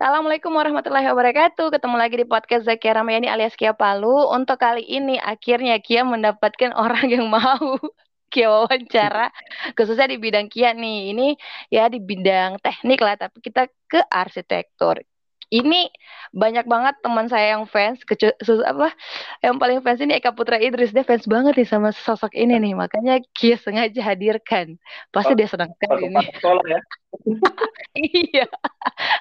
Assalamualaikum 0.00 0.56
warahmatullahi 0.56 1.12
wabarakatuh. 1.12 1.76
Ketemu 1.76 1.96
lagi 2.00 2.16
di 2.16 2.24
podcast 2.24 2.64
Zakia 2.64 2.96
Ramayani 2.96 3.28
alias 3.28 3.52
Kia 3.52 3.76
Palu. 3.76 4.32
Untuk 4.32 4.56
kali 4.56 4.80
ini 4.80 5.20
akhirnya 5.20 5.76
Kia 5.76 6.08
mendapatkan 6.08 6.72
orang 6.88 7.04
yang 7.12 7.28
mau 7.28 7.76
Kia 8.32 8.48
wawancara 8.48 9.28
khususnya 9.76 10.08
di 10.08 10.16
bidang 10.16 10.48
Kia 10.48 10.72
nih. 10.72 11.12
Ini 11.12 11.36
ya 11.68 11.92
di 11.92 12.00
bidang 12.00 12.64
teknik 12.64 12.96
lah, 12.96 13.20
tapi 13.20 13.44
kita 13.44 13.68
ke 13.68 14.00
arsitektur 14.08 15.04
ini 15.50 15.90
banyak 16.30 16.62
banget 16.62 16.94
teman 17.02 17.26
saya 17.26 17.58
yang 17.58 17.66
fans 17.66 17.98
kecu 18.06 18.30
apa 18.62 18.94
yang 19.42 19.58
paling 19.58 19.82
fans 19.82 19.98
ini 19.98 20.14
Eka 20.14 20.30
Putra 20.30 20.62
Idris. 20.62 20.94
Dia 20.94 21.02
fans 21.02 21.26
banget 21.26 21.58
nih 21.58 21.66
sama 21.66 21.90
sosok 21.90 22.30
ini 22.38 22.54
nih. 22.62 22.78
Makanya 22.78 23.18
Kia 23.34 23.58
sengaja 23.58 23.98
hadirkan. 23.98 24.78
Pasti 25.10 25.34
dia 25.34 25.50
senang 25.50 25.74
sekali 25.74 26.06
ini 26.08 26.24
sekolah 26.38 26.64
ya. 26.64 26.80
Iya. 27.90 28.46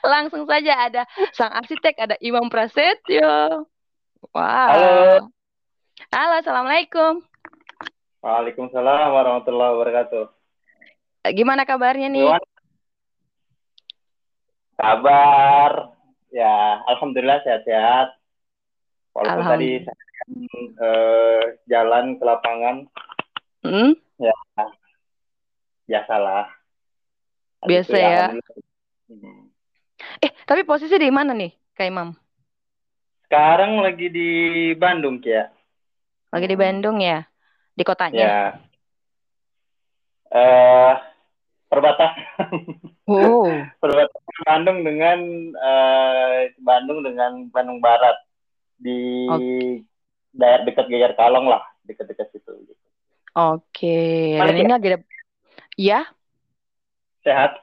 Langsung 0.05 0.45
saja 0.45 0.73
ada 0.77 1.01
sang 1.33 1.49
arsitek 1.49 1.97
ada 1.97 2.15
Imam 2.21 2.45
Prasetyo. 2.53 3.65
Wow. 4.29 4.69
Halo. 4.69 4.93
Halo 6.13 6.33
assalamualaikum. 6.45 7.25
Waalaikumsalam 8.21 9.09
warahmatullahi 9.09 9.73
wabarakatuh. 9.73 10.25
Gimana 11.33 11.65
kabarnya 11.65 12.13
nih? 12.13 12.29
Kabar 14.77 15.98
Ya, 16.29 16.85
alhamdulillah 16.85 17.41
sehat-sehat. 17.41 18.13
Walaupun 19.17 19.45
tadi 19.49 19.81
saya 19.81 20.03
uh, 20.77 21.41
jalan 21.65 22.21
ke 22.21 22.23
lapangan, 22.23 22.85
hmm? 23.65 23.97
ya 24.21 24.35
biasalah. 25.89 26.45
Biasa 27.65 27.95
ya. 27.97 28.25
Hmm. 29.09 29.49
Eh, 30.21 30.31
tapi 30.45 30.61
posisi 30.63 30.95
di 31.01 31.09
mana 31.09 31.33
nih, 31.33 31.49
Kak 31.73 31.89
Imam? 31.89 32.13
Sekarang 33.25 33.81
lagi 33.81 34.13
di 34.13 34.29
Bandung, 34.77 35.17
ya. 35.25 35.49
Lagi 36.29 36.45
di 36.45 36.57
Bandung 36.57 37.01
ya? 37.01 37.25
Di 37.73 37.81
kotanya? 37.81 38.21
Ya. 38.21 38.39
Eh, 40.29 40.37
uh, 40.37 40.93
perbatasan. 41.69 42.49
Oh. 43.05 43.47
perbatasan 43.81 44.33
Bandung 44.45 44.81
dengan 44.83 45.19
uh, 45.55 46.49
Bandung 46.61 47.05
dengan 47.05 47.47
Bandung 47.53 47.79
Barat 47.79 48.17
di 48.79 49.29
okay. 49.29 49.85
daerah 50.33 50.65
dekat 50.65 50.85
Geger 50.89 51.13
Kalong 51.13 51.47
lah, 51.47 51.61
dekat-dekat 51.85 52.33
situ. 52.33 52.51
Oke. 53.37 53.61
Okay. 53.69 54.41
Dan 54.41 54.57
ini 54.57 54.71
lagi 54.71 54.87
ada 54.93 55.01
Ya. 55.79 56.11
Sehat. 57.23 57.55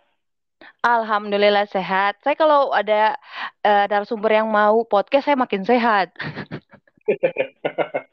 Alhamdulillah 0.80 1.68
sehat. 1.68 2.16
Saya 2.24 2.32
kalau 2.32 2.72
ada 2.72 3.20
uh, 3.60 3.84
narasumber 3.90 4.32
yang 4.40 4.48
mau 4.48 4.86
podcast, 4.88 5.28
saya 5.28 5.36
makin 5.36 5.68
sehat. 5.68 6.14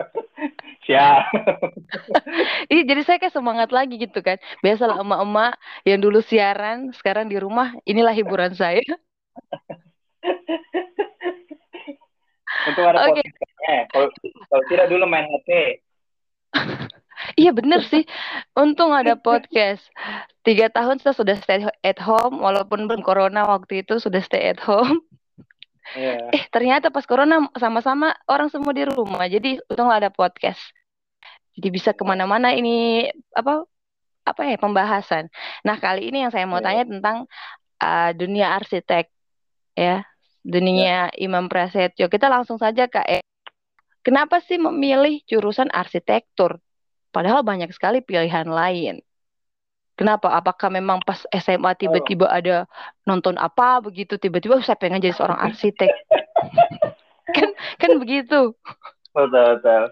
Siap. 0.88 1.24
Iya, 2.72 2.82
jadi 2.90 3.02
saya 3.06 3.18
kayak 3.22 3.36
semangat 3.36 3.70
lagi 3.70 4.02
gitu 4.02 4.24
kan. 4.26 4.42
Biasalah 4.66 4.98
emak-emak 5.06 5.62
yang 5.86 6.02
dulu 6.02 6.26
siaran, 6.26 6.90
sekarang 6.96 7.30
di 7.30 7.38
rumah, 7.38 7.76
inilah 7.86 8.16
hiburan 8.16 8.58
saya. 8.58 8.82
Untuk 12.64 12.84
ada 12.88 13.12
okay. 13.12 13.28
Eh, 13.70 13.82
kalau, 13.92 14.08
kalau 14.50 14.64
tidak 14.72 14.88
dulu 14.90 15.06
main 15.06 15.28
HP. 15.30 15.80
iya 17.42 17.52
bener 17.54 17.84
sih. 17.86 18.04
Untung 18.58 18.96
ada 18.96 19.14
podcast. 19.20 19.84
Tiga 20.42 20.72
tahun 20.74 21.00
saya 21.04 21.14
sudah 21.14 21.36
stay 21.38 21.64
at 21.84 22.00
home, 22.02 22.42
walaupun 22.42 22.90
belum 22.90 23.06
corona 23.06 23.46
waktu 23.46 23.86
itu 23.86 24.00
sudah 24.00 24.24
stay 24.24 24.50
at 24.50 24.60
home. 24.64 25.04
Yeah. 25.92 26.32
Eh 26.32 26.44
ternyata 26.48 26.90
pas 26.90 27.04
corona 27.04 27.52
sama-sama 27.60 28.16
orang 28.32 28.48
semua 28.48 28.72
di 28.72 28.88
rumah, 28.88 29.28
jadi 29.28 29.60
untung 29.68 29.92
ada 29.92 30.08
podcast. 30.08 30.60
Jadi 31.54 31.68
bisa 31.70 31.92
ke 31.94 32.02
mana-mana 32.08 32.56
ini 32.56 33.06
apa 33.36 33.68
apa 34.24 34.42
ya 34.48 34.58
pembahasan. 34.58 35.28
Nah 35.68 35.78
kali 35.78 36.10
ini 36.10 36.24
yang 36.24 36.32
saya 36.32 36.48
mau 36.48 36.64
yeah. 36.64 36.66
tanya 36.66 36.84
tentang 36.88 37.18
uh, 37.84 38.12
dunia 38.16 38.56
arsitek, 38.56 39.12
ya 39.76 40.08
dunia 40.44 41.12
yeah. 41.12 41.24
Imam 41.24 41.52
Prasetyo. 41.52 42.08
Kita 42.08 42.32
langsung 42.32 42.58
saja 42.58 42.88
kak. 42.88 43.08
E. 43.08 43.20
Kenapa 44.04 44.44
sih 44.44 44.60
memilih 44.60 45.24
jurusan 45.28 45.72
arsitektur? 45.72 46.60
Padahal 47.14 47.46
banyak 47.46 47.72
sekali 47.72 48.02
pilihan 48.04 48.50
lain. 48.50 49.00
Kenapa? 49.94 50.34
Apakah 50.34 50.74
memang 50.74 51.06
pas 51.06 51.22
SMA 51.30 51.78
tiba-tiba 51.78 52.26
ada 52.26 52.66
nonton 53.06 53.38
apa 53.38 53.78
begitu 53.78 54.18
tiba-tiba 54.18 54.58
saya 54.66 54.74
pengen 54.74 55.06
jadi 55.06 55.14
seorang 55.14 55.38
arsitek? 55.38 55.94
kan 57.38 57.50
kan 57.78 57.92
begitu. 58.02 58.58
Betul 59.14 59.62
betul. 59.62 59.84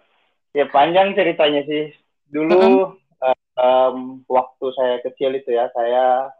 Ya 0.58 0.66
panjang 0.74 1.14
ceritanya 1.14 1.62
sih. 1.70 1.94
Dulu 2.34 2.58
mm 2.58 2.98
-hmm. 3.22 3.38
um, 3.62 3.98
waktu 4.26 4.66
saya 4.74 4.96
kecil 5.06 5.38
itu 5.38 5.54
ya 5.54 5.70
saya 5.70 6.34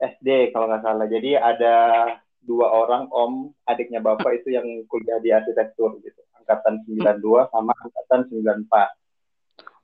SD 0.00 0.56
kalau 0.56 0.72
nggak 0.72 0.80
salah. 0.80 1.04
Jadi 1.04 1.36
ada 1.36 1.76
dua 2.40 2.72
orang 2.72 3.12
om 3.12 3.52
adiknya 3.68 4.00
bapak 4.00 4.40
itu 4.40 4.56
yang 4.56 4.64
kuliah 4.88 5.20
di 5.20 5.36
arsitektur 5.36 6.00
gitu. 6.00 6.24
Angkatan 6.40 6.80
92 6.88 7.52
sama 7.52 7.76
angkatan 7.76 8.20
94 8.32 9.05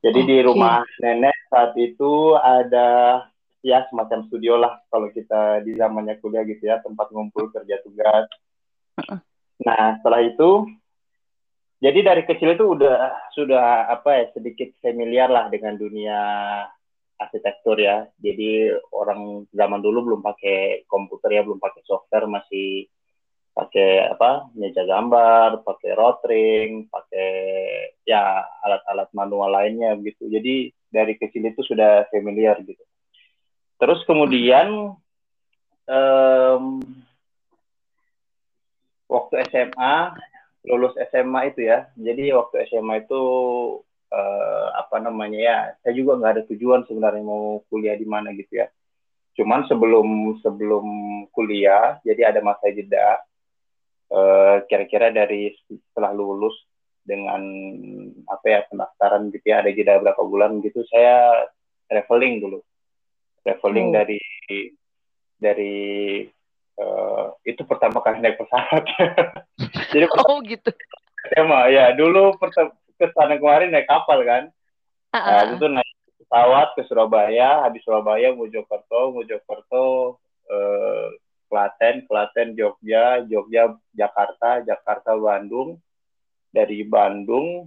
jadi 0.03 0.21
okay. 0.23 0.29
di 0.29 0.37
rumah 0.43 0.83
nenek 0.99 1.37
saat 1.47 1.73
itu 1.79 2.35
ada 2.37 3.23
ya 3.63 3.87
semacam 3.87 4.27
studio 4.27 4.59
lah 4.59 4.83
kalau 4.91 5.09
kita 5.15 5.63
di 5.63 5.79
zamannya 5.79 6.19
kuliah 6.19 6.43
gitu 6.43 6.67
ya 6.67 6.83
tempat 6.83 7.15
ngumpul 7.15 7.55
kerja 7.55 7.79
tugas. 7.87 8.27
Nah 9.63 10.03
setelah 10.03 10.21
itu 10.27 10.67
jadi 11.83 11.99
dari 12.03 12.23
kecil 12.27 12.55
itu 12.55 12.65
udah 12.79 13.31
sudah 13.35 13.91
apa 13.91 14.11
ya 14.15 14.25
sedikit 14.35 14.71
familiar 14.83 15.31
lah 15.31 15.47
dengan 15.51 15.79
dunia 15.79 16.19
arsitektur 17.23 17.79
ya. 17.79 18.07
Jadi 18.19 18.75
orang 18.91 19.47
zaman 19.55 19.79
dulu 19.83 20.11
belum 20.11 20.21
pakai 20.23 20.87
komputer 20.91 21.39
ya, 21.39 21.43
belum 21.47 21.63
pakai 21.63 21.83
software, 21.87 22.27
masih 22.27 22.91
pakai 23.53 24.09
apa 24.09 24.49
meja 24.57 24.83
gambar, 24.89 25.61
pakai 25.61 25.93
rotring, 25.93 26.89
pakai 26.89 27.31
ya 28.09 28.41
alat-alat 28.65 29.09
manual 29.13 29.53
lainnya 29.53 29.93
gitu. 30.01 30.29
Jadi 30.29 30.73
dari 30.89 31.17
kecil 31.21 31.53
itu 31.53 31.61
sudah 31.65 32.09
familiar 32.09 32.57
gitu. 32.65 32.81
Terus 33.77 34.01
kemudian 34.09 34.97
um, 35.85 36.65
waktu 39.09 39.35
SMA 39.53 39.95
lulus 40.65 40.97
SMA 41.13 41.53
itu 41.53 41.69
ya. 41.69 41.93
Jadi 41.99 42.33
waktu 42.33 42.65
SMA 42.73 43.05
itu 43.05 43.23
uh, 44.09 44.67
apa 44.81 44.97
namanya 44.97 45.41
ya, 45.41 45.59
saya 45.85 45.93
juga 45.93 46.17
nggak 46.17 46.33
ada 46.41 46.43
tujuan 46.49 46.89
sebenarnya 46.89 47.21
mau 47.21 47.61
kuliah 47.69 47.97
di 48.01 48.09
mana 48.09 48.33
gitu 48.33 48.65
ya. 48.65 48.73
Cuman 49.33 49.65
sebelum 49.65 50.41
sebelum 50.45 50.87
kuliah, 51.33 52.01
jadi 52.05 52.33
ada 52.33 52.41
masa 52.45 52.69
jeda 52.69 53.21
kira-kira 54.69 55.09
uh, 55.09 55.15
dari 55.15 55.57
setelah 55.69 56.13
lulus 56.13 56.53
dengan 57.03 57.43
apa 58.31 58.47
ya 58.47 58.61
pendaftaran 58.71 59.33
gitu 59.35 59.43
ya 59.49 59.65
ada 59.65 59.71
jeda 59.75 59.99
berapa 59.99 60.23
bulan 60.23 60.63
gitu 60.63 60.87
saya 60.87 61.49
traveling 61.91 62.39
dulu 62.39 62.63
traveling 63.43 63.91
hmm. 63.91 63.97
dari 63.97 64.23
dari 65.43 65.77
uh, 66.79 67.35
itu 67.43 67.63
pertama 67.67 67.99
kali 67.99 68.23
naik 68.23 68.39
pesawat 68.39 68.85
jadi 69.93 70.07
oh 70.31 70.39
gitu 70.47 70.71
tema 71.35 71.67
ya 71.73 71.91
dulu 71.97 72.39
ke 72.39 73.07
sana 73.19 73.35
kemarin 73.35 73.75
naik 73.75 73.91
kapal 73.91 74.23
kan 74.23 74.53
uh 75.11 75.17
-uh. 75.19 75.33
nah, 75.43 75.45
itu 75.59 75.67
naik 75.67 75.93
pesawat 76.23 76.69
ke 76.79 76.83
Surabaya 76.87 77.67
habis 77.67 77.83
Surabaya 77.83 78.31
Mojokerto 78.31 79.11
Mojokerto 79.11 80.17
uh, 80.47 81.07
Klaten, 81.53 82.09
Klaten, 82.09 82.57
Jogja, 82.57 83.21
Jogja, 83.29 83.77
Jakarta, 83.93 84.65
Jakarta, 84.65 85.13
Bandung. 85.13 85.77
Dari 86.53 86.85
Bandung, 86.85 87.65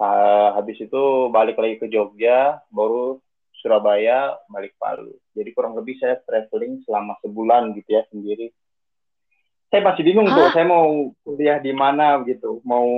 habis 0.00 0.80
itu 0.80 1.28
balik 1.28 1.60
lagi 1.60 1.76
ke 1.76 1.84
Jogja, 1.92 2.64
baru 2.72 3.20
Surabaya, 3.60 4.40
balik 4.48 4.72
Palu. 4.80 5.12
Jadi 5.36 5.52
kurang 5.52 5.76
lebih 5.76 6.00
saya 6.00 6.16
traveling 6.24 6.80
selama 6.88 7.20
sebulan 7.20 7.76
gitu 7.76 7.92
ya 7.92 8.08
sendiri. 8.08 8.48
Saya 9.68 9.84
masih 9.84 10.00
bingung 10.00 10.32
tuh, 10.32 10.48
saya 10.56 10.64
mau 10.64 11.12
kuliah 11.28 11.60
di 11.60 11.76
mana 11.76 12.24
gitu, 12.24 12.64
mau 12.64 12.88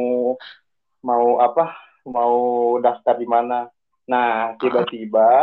mau 1.02 1.26
apa, 1.42 1.74
mau 2.06 2.78
daftar 2.78 3.18
di 3.18 3.26
mana. 3.26 3.66
Nah 4.06 4.54
tiba-tiba 4.54 5.42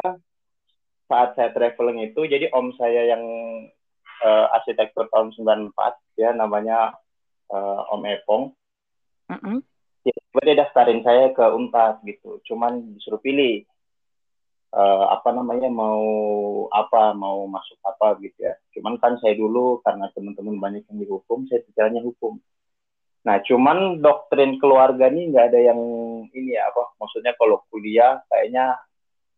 saat 1.12 1.36
saya 1.36 1.52
traveling 1.52 2.16
itu, 2.16 2.24
jadi 2.24 2.48
om 2.56 2.72
saya 2.80 3.12
yang 3.12 3.24
uh, 4.24 4.46
arsitektur 4.56 5.10
tahun 5.12 5.34
94 5.36 5.74
ya 6.18 6.34
namanya 6.34 6.96
uh, 7.52 7.94
Om 7.94 8.04
Epong. 8.06 8.44
Mm 9.28 9.40
-hmm. 9.44 9.58
Ya, 10.08 10.16
dia 10.40 10.56
daftarin 10.64 11.04
saya 11.04 11.36
ke 11.36 11.44
Unpad 11.44 12.00
gitu, 12.08 12.40
cuman 12.48 12.96
disuruh 12.96 13.20
pilih 13.20 13.68
uh, 14.74 15.06
apa 15.14 15.30
namanya 15.32 15.70
mau 15.72 16.04
apa 16.74 17.16
mau 17.16 17.48
masuk 17.48 17.80
apa 17.86 18.20
gitu 18.20 18.36
ya 18.44 18.54
cuman 18.76 19.00
kan 19.00 19.16
saya 19.24 19.38
dulu 19.38 19.80
karena 19.86 20.12
teman-teman 20.12 20.60
banyak 20.60 20.84
yang 20.92 21.00
dihukum 21.00 21.48
saya 21.48 21.64
pikirannya 21.64 22.04
hukum 22.04 22.42
nah 23.24 23.40
cuman 23.44 24.00
doktrin 24.00 24.56
keluarga 24.60 25.12
nih 25.12 25.32
nggak 25.32 25.46
ada 25.52 25.60
yang 25.74 25.82
ini 26.32 26.56
ya 26.56 26.72
apa 26.72 26.96
maksudnya 27.00 27.36
kalau 27.36 27.60
kuliah 27.68 28.24
kayaknya 28.32 28.80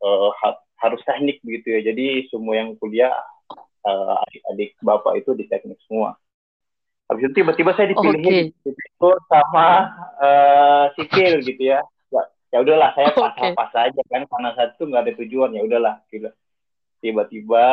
uh, 0.02 0.30
ha 0.34 0.58
harus 0.80 1.04
teknik 1.04 1.44
begitu 1.44 1.76
ya 1.76 1.92
jadi 1.92 2.24
semua 2.32 2.56
yang 2.56 2.72
kuliah 2.80 3.12
uh, 3.90 4.22
adik-adik 4.30 4.78
bapak 4.86 5.18
itu 5.18 5.34
di 5.34 5.50
teknik 5.50 5.82
semua 5.90 6.14
habis 7.10 7.26
itu 7.26 7.42
tiba-tiba 7.42 7.74
saya 7.74 7.90
dipilih 7.90 8.54
okay. 8.62 9.18
sama 9.26 9.68
uh, 10.22 10.86
sipil 10.94 11.42
gitu 11.42 11.74
ya 11.74 11.82
ya 12.50 12.58
udahlah 12.66 12.94
saya 12.98 13.14
pas 13.14 13.34
okay. 13.38 13.54
aja 13.90 14.02
kan 14.10 14.26
karena 14.26 14.50
satu 14.58 14.90
nggak 14.90 15.04
ada 15.06 15.14
tujuan 15.22 15.54
ya 15.54 15.62
udahlah 15.66 16.02
gitu 16.10 16.30
tiba-tiba 17.02 17.68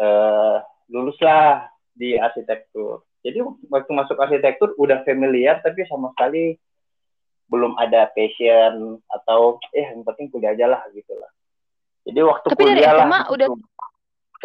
uh, 0.00 0.56
luluslah 0.88 1.68
di 1.92 2.16
arsitektur 2.16 3.04
jadi 3.20 3.44
waktu 3.44 3.90
masuk 3.92 4.16
arsitektur 4.16 4.72
udah 4.80 5.04
familiar 5.04 5.60
tapi 5.60 5.84
sama 5.88 6.12
sekali 6.16 6.56
belum 7.46 7.78
ada 7.78 8.10
passion 8.10 8.98
atau 9.06 9.60
eh 9.70 9.86
yang 9.94 10.02
penting 10.02 10.32
kuliah 10.32 10.56
aja 10.56 10.66
lah 10.66 10.82
gitu 10.96 11.12
lah 11.14 11.30
jadi 12.08 12.20
waktu 12.24 12.46
tapi 12.52 12.60
kuliah 12.64 12.76
dari 12.76 12.84
SMA 13.04 13.08
lah, 13.12 13.24
udah 13.30 13.46
gitu. 13.52 13.64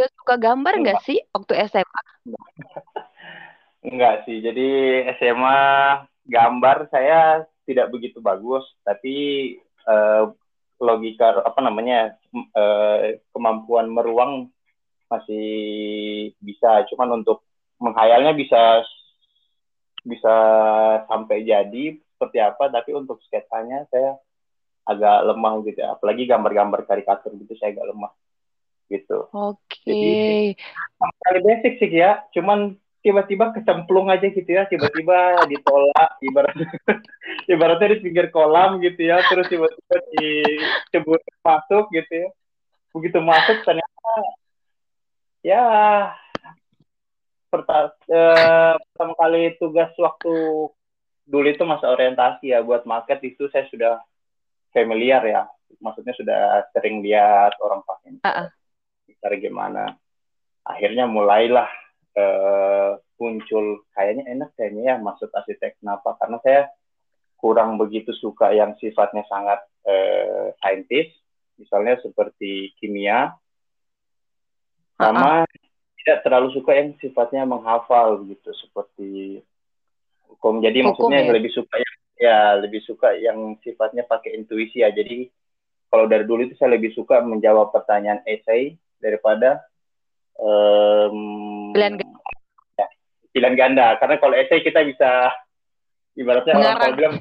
Udah 0.01 0.09
suka 0.18 0.36
gambar 0.42 0.74
nggak 0.81 1.00
sih 1.06 1.21
waktu 1.30 1.53
SMA 1.69 2.01
Enggak 3.81 4.25
sih 4.30 4.42
jadi 4.42 4.69
SMA 5.18 5.62
gambar 6.25 6.89
saya 6.94 7.45
tidak 7.65 7.88
begitu 7.94 8.19
bagus, 8.19 8.65
tapi 8.81 9.56
uh, 9.86 10.33
logika 10.81 11.45
apa 11.45 11.59
namanya 11.62 12.18
uh, 12.33 13.15
kemampuan 13.33 13.88
meruang 13.89 14.50
masih 15.12 15.48
bisa, 16.39 16.88
cuman 16.94 17.21
untuk 17.21 17.44
menghayalnya 17.77 18.33
bisa 18.33 18.86
bisa 20.01 20.36
sampai 21.06 21.45
jadi 21.45 21.98
seperti 22.18 22.38
apa, 22.42 22.69
tapi 22.74 22.94
untuk 22.98 23.21
sketsanya 23.25 23.86
saya 23.94 24.18
agak 24.81 25.30
lemah 25.30 25.62
gitu, 25.69 25.77
ya. 25.77 25.94
apalagi 25.94 26.25
gambar-gambar 26.25 26.89
karikatur 26.89 27.38
gitu 27.38 27.53
saya 27.62 27.77
agak 27.77 27.94
lemah 27.94 28.12
gitu. 28.91 29.31
Oke. 29.31 29.55
Okay. 29.88 30.43
Jadi 30.99 31.39
basic 31.39 31.73
sih 31.79 31.89
ya, 31.95 32.27
cuman 32.35 32.75
tiba-tiba 33.01 33.49
kecemplung 33.57 34.13
aja 34.13 34.29
gitu 34.29 34.45
ya 34.45 34.69
tiba-tiba 34.69 35.41
ditolak 35.49 36.21
ibarat 36.21 36.53
ibaratnya 37.51 37.97
di 37.97 37.99
pinggir 38.05 38.29
kolam 38.29 38.77
gitu 38.77 39.09
ya 39.09 39.17
terus 39.25 39.49
tiba-tiba 39.49 39.97
dicebur 40.13 41.17
masuk 41.41 41.89
gitu 41.89 42.13
ya 42.13 42.29
begitu 42.93 43.17
masuk 43.17 43.57
ternyata 43.65 44.13
ya 45.41 45.63
pertama, 47.49 47.89
eh, 48.05 48.73
pertama 48.93 49.13
kali 49.17 49.57
tugas 49.57 49.89
waktu 49.97 50.33
dulu 51.25 51.47
itu 51.49 51.63
masa 51.65 51.89
orientasi 51.89 52.53
ya 52.53 52.61
buat 52.61 52.85
market 52.85 53.17
itu 53.25 53.49
saya 53.49 53.65
sudah 53.73 53.97
familiar 54.69 55.25
ya 55.25 55.49
maksudnya 55.81 56.13
sudah 56.13 56.69
sering 56.69 57.01
lihat 57.01 57.57
orang 57.57 57.81
pakai 57.81 58.21
uh 58.21 58.29
-uh. 58.29 58.47
Cara 59.19 59.36
gimana. 59.36 59.84
Akhirnya 60.63 61.10
mulailah 61.10 61.68
uh, 62.16 63.02
muncul 63.18 63.86
kayaknya 63.94 64.30
enak 64.30 64.50
kayaknya 64.58 64.94
ya 64.94 64.96
masuk 65.02 65.30
arsitek 65.34 65.78
kenapa? 65.81 66.16
Karena 66.18 66.38
saya 66.42 66.62
kurang 67.42 67.81
begitu 67.81 68.13
suka 68.13 68.54
yang 68.54 68.78
sifatnya 68.78 69.25
sangat 69.25 69.60
uh, 69.90 70.54
saintis. 70.62 71.10
Misalnya 71.58 71.98
seperti 72.02 72.74
kimia. 72.78 73.34
Sama 74.98 75.46
uh 75.46 75.50
-uh. 75.50 75.60
tidak 76.02 76.25
terlalu 76.25 76.54
suka 76.54 76.72
yang 76.78 76.94
sifatnya 77.02 77.46
menghafal 77.46 78.22
gitu 78.25 78.50
seperti 78.54 79.42
hukum. 80.30 80.62
Jadi 80.62 80.81
hukum, 80.81 81.10
maksudnya 81.10 81.22
ya? 81.25 81.34
lebih 81.34 81.52
suka 81.54 81.75
yang 81.78 81.96
ya 82.22 82.38
lebih 82.62 82.81
suka 82.86 83.18
yang 83.18 83.58
sifatnya 83.66 84.06
pakai 84.06 84.38
intuisi 84.38 84.86
ya. 84.86 84.94
Jadi 84.94 85.30
kalau 85.90 86.06
dari 86.08 86.24
dulu 86.24 86.48
itu 86.48 86.56
saya 86.56 86.78
lebih 86.78 86.94
suka 86.94 87.19
menjawab 87.22 87.74
pertanyaan 87.74 88.22
essay 88.30 88.78
daripada 89.01 89.65
um, 90.38 91.74
pilihan 91.74 91.98
ganda. 92.00 92.21
Ya, 92.77 92.88
pilihan 93.33 93.56
ganda 93.57 93.88
karena 94.00 94.15
kalau 94.21 94.36
essay 94.38 94.62
kita 94.63 94.86
bisa 94.86 95.33
ibaratnya 96.15 96.53
Mengarang. 96.56 96.69
orang 96.69 96.81
kalau 96.81 96.95
bilang 96.98 97.15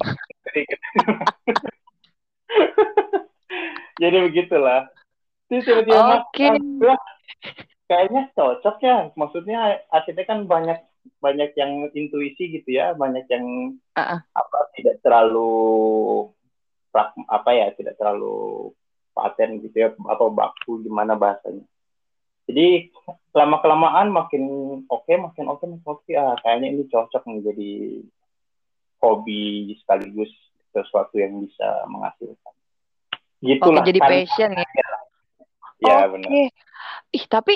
jadi 4.01 4.17
begitulah 4.31 4.81
terus 5.51 5.67
tiba-tiba 5.67 6.25
okay. 6.31 6.55
kayaknya 7.91 8.31
cocok 8.35 8.77
ya 8.83 8.99
maksudnya 9.19 9.83
arsitek 9.91 10.27
kan 10.27 10.47
banyak 10.47 10.79
banyak 11.21 11.51
yang 11.57 11.89
intuisi 11.97 12.61
gitu 12.61 12.77
ya 12.77 12.93
banyak 12.95 13.25
yang 13.29 13.77
uh 13.97 14.01
-uh. 14.01 14.21
apa 14.37 14.59
tidak 14.77 15.01
terlalu 15.03 16.29
apa 17.31 17.51
ya 17.55 17.67
tidak 17.75 17.95
terlalu 17.97 18.71
paten 19.13 19.61
gitu 19.63 19.77
ya 19.77 19.89
atau 20.09 20.31
baku 20.31 20.83
gimana 20.83 21.19
bahasanya 21.19 21.65
jadi 22.51 22.91
lama 23.35 23.63
kelamaan 23.63 24.11
makin 24.11 24.45
oke 24.91 25.07
okay, 25.07 25.17
makin 25.19 25.47
oke 25.47 25.63
okay, 25.63 25.67
makin 25.71 25.87
oke 25.87 26.03
okay. 26.07 26.15
ah 26.19 26.35
kayaknya 26.43 26.67
ini 26.75 26.85
cocok 26.91 27.23
menjadi 27.27 27.71
hobi 29.01 29.75
sekaligus 29.83 30.31
sesuatu 30.71 31.19
yang 31.19 31.47
bisa 31.47 31.69
menghasilkan 31.87 32.55
gitulah 33.41 33.83
oke, 33.83 33.89
jadi 33.89 34.01
kan. 34.03 34.11
passion 34.11 34.51
ya 34.55 34.67
ya 35.81 35.97
okay. 36.05 36.07
benar 36.11 36.31
ih 37.11 37.25
tapi 37.27 37.55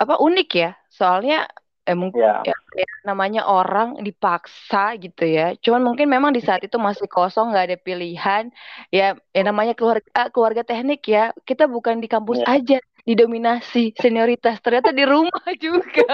apa 0.00 0.14
unik 0.16 0.50
ya 0.56 0.70
soalnya 0.88 1.44
eh 1.90 1.98
mungkin 1.98 2.22
ya. 2.22 2.38
ya, 2.46 2.56
ya 2.78 2.90
namanya 3.02 3.50
orang 3.50 3.98
dipaksa 3.98 4.94
gitu 5.02 5.26
ya. 5.26 5.58
Cuman 5.58 5.82
mungkin 5.82 6.06
memang 6.06 6.30
di 6.30 6.38
saat 6.38 6.62
itu 6.62 6.78
masih 6.78 7.10
kosong 7.10 7.50
nggak 7.50 7.66
ada 7.66 7.78
pilihan. 7.82 8.54
Ya 8.94 9.18
ya 9.34 9.42
namanya 9.42 9.74
keluarga 9.74 10.06
keluarga 10.30 10.62
teknik 10.62 11.02
ya. 11.10 11.34
Kita 11.42 11.66
bukan 11.66 11.98
di 11.98 12.06
kampus 12.06 12.46
ya. 12.46 12.62
aja 12.62 12.78
didominasi 13.02 13.98
senioritas. 13.98 14.62
Ternyata 14.62 14.94
di 14.94 15.02
rumah 15.02 15.42
juga. 15.64 16.06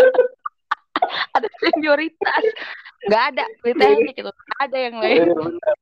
Ada 1.37 1.49
senioritas. 1.61 2.43
Nggak 3.05 3.25
ada 3.37 3.44
di 3.61 3.73
teknik 3.76 4.14
itu. 4.17 4.32
Ada 4.56 4.76
yang 4.81 4.94
lain. 4.96 5.20
Iya, 5.28 5.73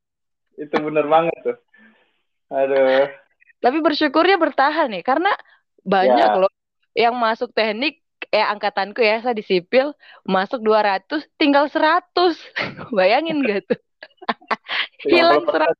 itu 0.58 0.76
bener 0.82 1.06
banget 1.06 1.36
tuh. 1.46 1.56
Aduh. 2.50 3.06
Tapi 3.62 3.78
bersyukurnya 3.78 4.36
bertahan 4.42 4.90
nih 4.90 5.06
karena 5.06 5.30
banyak 5.86 6.30
ya. 6.34 6.40
loh 6.40 6.52
yang 6.92 7.14
masuk 7.16 7.50
teknik 7.56 8.03
eh 8.34 8.42
angkatanku 8.42 8.98
ya 8.98 9.22
saya 9.22 9.38
di 9.38 9.46
sipil 9.46 9.94
masuk 10.26 10.58
200 10.58 11.06
tinggal 11.38 11.70
100 11.70 12.34
bayangin 12.96 13.38
gak 13.46 13.62
tuh 13.70 13.80
hilang 15.06 15.46
100 15.46 15.70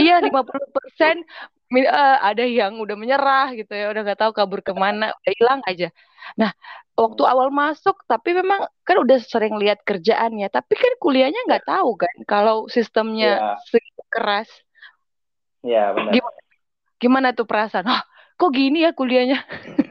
iya 0.00 0.18
50 0.24 0.74
persen. 0.74 1.22
Uh, 1.74 2.18
ada 2.22 2.46
yang 2.46 2.78
udah 2.78 2.94
menyerah 2.94 3.50
gitu 3.58 3.74
ya 3.74 3.90
udah 3.90 4.06
nggak 4.06 4.20
tahu 4.20 4.30
kabur 4.30 4.62
ke 4.62 4.70
mana 4.78 5.10
udah 5.10 5.32
hilang 5.34 5.60
aja. 5.66 5.90
Nah 6.38 6.54
waktu 6.94 7.22
awal 7.26 7.50
masuk 7.50 7.98
tapi 8.06 8.30
memang 8.30 8.70
kan 8.86 8.96
udah 9.02 9.18
sering 9.18 9.58
lihat 9.58 9.82
kerjaannya 9.82 10.46
tapi 10.54 10.78
kan 10.78 10.92
kuliahnya 11.02 11.40
nggak 11.50 11.66
tahu 11.66 11.98
kan 11.98 12.14
kalau 12.30 12.70
sistemnya 12.70 13.58
ya. 13.58 13.82
keras. 14.06 14.46
Ya 15.66 15.90
benar. 15.98 16.14
Gimana, 16.14 16.40
gimana 17.02 17.28
tuh 17.34 17.46
perasaan? 17.48 17.90
Oh, 17.90 18.02
kok 18.38 18.50
gini 18.54 18.86
ya 18.86 18.94
kuliahnya 18.94 19.42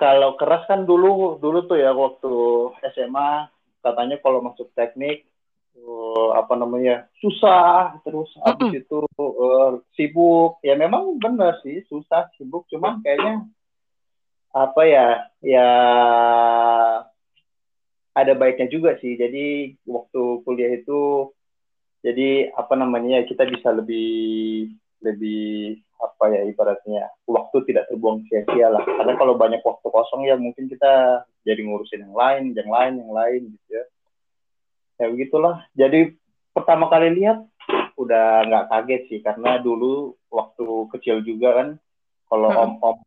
kalau 0.00 0.40
keras 0.40 0.64
kan 0.64 0.88
dulu 0.88 1.36
dulu 1.36 1.68
tuh 1.68 1.76
ya 1.76 1.92
waktu 1.92 2.32
SMA 2.96 3.52
katanya 3.84 4.16
kalau 4.24 4.40
masuk 4.40 4.72
teknik 4.72 5.28
uh, 5.76 6.40
apa 6.40 6.56
namanya 6.56 7.04
susah 7.20 8.00
terus 8.00 8.32
habis 8.40 8.80
itu 8.80 9.04
uh, 9.20 9.84
sibuk. 9.92 10.56
Ya 10.64 10.72
memang 10.80 11.20
benar 11.20 11.60
sih 11.60 11.84
susah 11.92 12.32
sibuk. 12.40 12.64
Cuman 12.72 13.04
kayaknya 13.04 13.44
apa 14.56 14.82
ya 14.88 15.06
ya 15.44 15.68
ada 18.16 18.32
baiknya 18.32 18.72
juga 18.72 18.96
sih. 19.04 19.20
Jadi 19.20 19.76
waktu 19.84 20.22
kuliah 20.48 20.80
itu 20.80 21.28
jadi 22.00 22.56
apa 22.56 22.72
namanya 22.80 23.20
kita 23.28 23.44
bisa 23.44 23.68
lebih 23.76 24.72
lebih 25.04 25.84
apa 26.00 26.24
ya 26.32 26.42
ibaratnya 26.48 27.12
waktu 27.28 27.56
tidak 27.68 27.86
terbuang 27.92 28.24
sia-sia 28.26 28.72
lah. 28.72 28.82
Karena 28.84 29.14
kalau 29.20 29.36
banyak 29.36 29.60
waktu 29.60 29.86
kosong 29.86 30.24
ya 30.24 30.40
mungkin 30.40 30.66
kita 30.66 31.24
jadi 31.44 31.60
ngurusin 31.60 32.08
yang 32.08 32.16
lain 32.16 32.42
yang 32.56 32.70
lain 32.72 32.92
yang 33.04 33.12
lain 33.12 33.40
gitu 33.52 33.68
ya. 33.70 33.84
Ya 35.00 35.06
begitulah. 35.12 35.64
Jadi 35.76 36.16
pertama 36.56 36.88
kali 36.88 37.20
lihat 37.20 37.44
udah 38.00 38.48
nggak 38.48 38.66
kaget 38.72 39.02
sih. 39.12 39.20
Karena 39.20 39.60
dulu 39.60 40.16
waktu 40.32 40.66
kecil 40.96 41.20
juga 41.20 41.60
kan 41.60 41.68
kalau 42.30 42.48
hmm. 42.48 42.62
om-om 42.62 42.98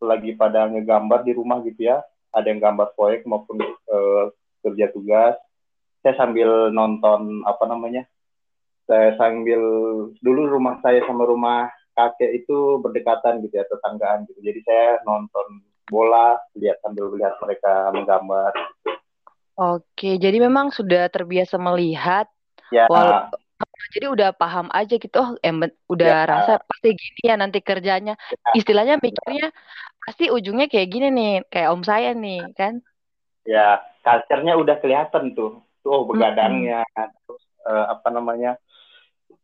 lagi 0.00 0.32
pada 0.34 0.66
ngegambar 0.66 1.22
di 1.22 1.32
rumah 1.36 1.60
gitu 1.62 1.86
ya 1.92 2.00
ada 2.32 2.46
yang 2.48 2.58
gambar 2.62 2.96
proyek 2.96 3.28
maupun 3.28 3.60
uh, 3.62 4.32
kerja 4.64 4.88
tugas 4.90 5.36
saya 6.00 6.16
sambil 6.16 6.72
nonton 6.72 7.44
apa 7.44 7.64
namanya 7.68 8.08
saya 8.88 9.14
sambil 9.20 9.60
dulu 10.18 10.42
rumah 10.50 10.80
saya 10.82 11.04
sama 11.04 11.28
rumah 11.28 11.68
kakek 12.00 12.44
itu 12.44 12.80
berdekatan 12.80 13.44
gitu 13.44 13.60
ya 13.60 13.64
tetanggaan 13.68 14.24
gitu. 14.30 14.40
Jadi 14.40 14.60
saya 14.64 14.88
nonton 15.04 15.60
bola 15.90 16.38
lihat 16.56 16.78
sambil 16.80 17.10
melihat 17.10 17.34
mereka 17.42 17.90
menggambar 17.92 18.52
Oke, 19.60 20.16
jadi 20.16 20.40
memang 20.40 20.72
sudah 20.72 21.12
terbiasa 21.12 21.60
melihat, 21.60 22.24
ya. 22.72 22.88
walau 22.88 23.28
jadi 23.92 24.08
udah 24.08 24.32
paham 24.32 24.72
aja 24.72 24.96
gitu, 24.96 25.12
oh 25.20 25.36
em, 25.44 25.60
udah 25.84 26.24
Ya. 26.24 26.24
rasa 26.24 26.52
pasti 26.64 26.96
gini 26.96 27.28
ya 27.28 27.36
nanti 27.36 27.60
kerjanya. 27.60 28.16
Istilahnya 28.56 28.96
mikirnya 28.96 29.52
pasti 30.00 30.32
ujungnya 30.32 30.64
kayak 30.64 30.88
gini 30.88 31.12
nih, 31.12 31.32
kayak 31.52 31.76
om 31.76 31.84
saya 31.84 32.16
nih, 32.16 32.48
kan? 32.56 32.80
ya 33.44 33.84
culture-nya 34.00 34.56
udah 34.56 34.76
kelihatan 34.80 35.36
tuh. 35.36 35.60
Tuh 35.84 36.08
begadangnya 36.08 36.84
terus 36.96 37.44
eh, 37.68 37.84
apa 37.88 38.08
namanya 38.08 38.56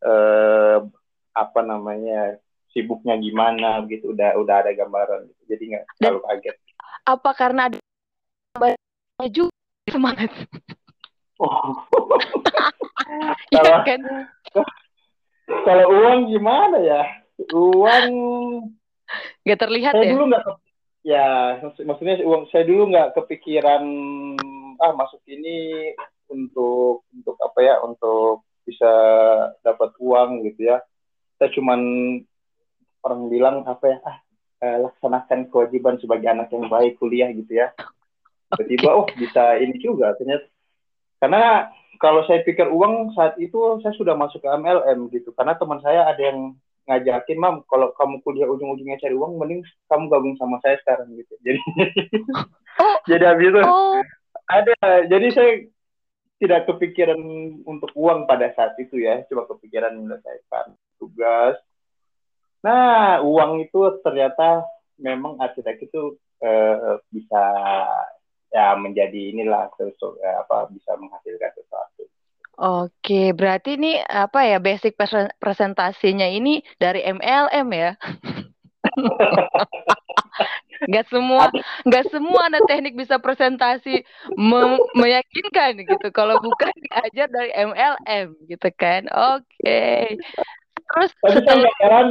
eh 0.00 0.78
apa 1.36 1.60
namanya 1.60 2.40
sibuknya 2.76 3.16
gimana 3.16 3.80
gitu 3.88 4.12
udah 4.12 4.36
udah 4.36 4.60
ada 4.60 4.70
gambaran 4.70 5.24
gitu. 5.24 5.42
jadi 5.48 5.62
nggak 5.72 5.84
terlalu 5.96 6.20
kaget 6.22 6.56
Apa 7.08 7.30
karena 7.32 7.72
ada 7.72 7.76
gambarnya 8.52 8.76
juga 9.32 9.54
semangat? 9.88 10.28
oh. 11.40 11.72
Iya 13.06 13.32
Kalau- 13.54 13.84
kan? 13.86 14.00
kalau 15.62 15.86
uang 15.94 16.20
gimana 16.28 16.76
ya 16.82 17.02
uang 17.54 18.06
Gak 19.46 19.60
terlihat 19.62 19.94
saya 19.94 20.04
ya? 20.04 20.12
dulu 20.12 20.24
nggak 20.26 20.42
ya 21.06 21.26
maksud- 21.62 21.86
maksudnya 21.86 22.18
uang 22.26 22.50
saya 22.50 22.66
dulu 22.66 22.90
nggak 22.90 23.14
kepikiran 23.14 23.84
ah 24.76 24.92
masuk 24.92 25.22
ini 25.30 25.94
untuk 26.26 27.06
untuk 27.14 27.38
apa 27.38 27.58
ya 27.62 27.78
untuk 27.86 28.42
bisa 28.66 28.90
dapat 29.62 29.94
uang 30.02 30.42
gitu 30.50 30.66
ya 30.66 30.82
saya 31.38 31.54
cuman 31.54 31.80
orang 33.06 33.30
bilang 33.30 33.62
apa 33.64 33.84
ya 33.86 33.98
ah 34.02 34.16
eh, 34.60 34.78
laksanakan 34.82 35.46
kewajiban 35.52 35.96
sebagai 36.02 36.26
anak 36.26 36.50
yang 36.50 36.66
baik 36.66 36.98
kuliah 36.98 37.30
gitu 37.30 37.62
ya. 37.62 37.70
Tiba-tiba 38.52 38.90
oh 38.94 39.06
bisa 39.14 39.58
ini 39.62 39.78
juga 39.78 40.14
ternyata. 40.18 40.46
Karena 41.22 41.70
kalau 42.02 42.26
saya 42.28 42.44
pikir 42.44 42.68
uang 42.68 43.16
saat 43.16 43.38
itu 43.40 43.80
saya 43.80 43.94
sudah 43.94 44.18
masuk 44.18 44.42
ke 44.42 44.48
MLM 44.50 45.08
gitu. 45.14 45.30
Karena 45.32 45.54
teman 45.54 45.78
saya 45.80 46.10
ada 46.10 46.20
yang 46.20 46.58
ngajakin 46.86 47.38
mam 47.42 47.66
kalau 47.66 47.90
kamu 47.98 48.22
kuliah 48.22 48.46
ujung-ujungnya 48.46 49.02
cari 49.02 49.14
uang 49.18 49.42
mending 49.42 49.66
kamu 49.90 50.06
gabung 50.06 50.34
sama 50.38 50.62
saya 50.62 50.78
sekarang 50.82 51.10
gitu. 51.14 51.34
Jadi 51.46 51.60
Oh. 52.76 52.96
jadi 53.08 53.24
habis 53.32 53.48
itu 53.48 53.60
Oh, 53.64 54.04
ada. 54.52 54.76
Jadi 55.08 55.26
saya 55.32 55.52
tidak 56.36 56.68
kepikiran 56.68 57.16
untuk 57.64 57.88
uang 57.96 58.28
pada 58.28 58.52
saat 58.52 58.76
itu 58.76 59.00
ya. 59.00 59.24
Cuma 59.32 59.48
kepikiran 59.48 59.96
menyelesaikan 59.96 60.76
tugas 61.00 61.56
nah 62.66 63.22
uang 63.22 63.62
itu 63.62 63.78
ternyata 64.02 64.66
memang 64.98 65.38
arsitek 65.38 65.86
itu 65.86 66.18
eh, 66.42 66.98
bisa 67.14 67.44
ya 68.50 68.74
menjadi 68.74 69.30
inilah 69.30 69.70
sesu- 69.78 70.18
eh, 70.18 70.36
apa 70.42 70.66
bisa 70.74 70.98
menghasilkan 70.98 71.52
sesuatu 71.54 72.02
oke. 72.56 73.22
Berarti 73.36 73.76
ini 73.76 74.00
apa 74.02 74.48
ya 74.48 74.58
basic 74.58 74.96
presen- 74.96 75.32
presentasinya 75.38 76.26
ini 76.26 76.64
dari 76.80 77.04
MLM 77.04 77.68
ya? 77.70 77.90
Gak 80.86 81.08
semua, 81.10 81.50
gak 81.88 82.06
semua 82.12 82.46
anak 82.46 82.62
teknik 82.68 82.94
bisa 82.94 83.16
presentasi 83.18 84.04
me- 84.38 84.84
meyakinkan 84.94 85.82
gitu. 85.82 86.12
Kalau 86.14 86.38
bukan 86.38 86.70
diajar 86.78 87.26
dari 87.32 87.50
MLM 87.50 88.36
gitu 88.46 88.68
kan? 88.76 89.08
Oke. 89.10 90.14
Terus 90.86 91.10
tapi 91.18 91.34
setelah 91.42 91.56
nggak 91.58 91.76
jalan 91.82 92.06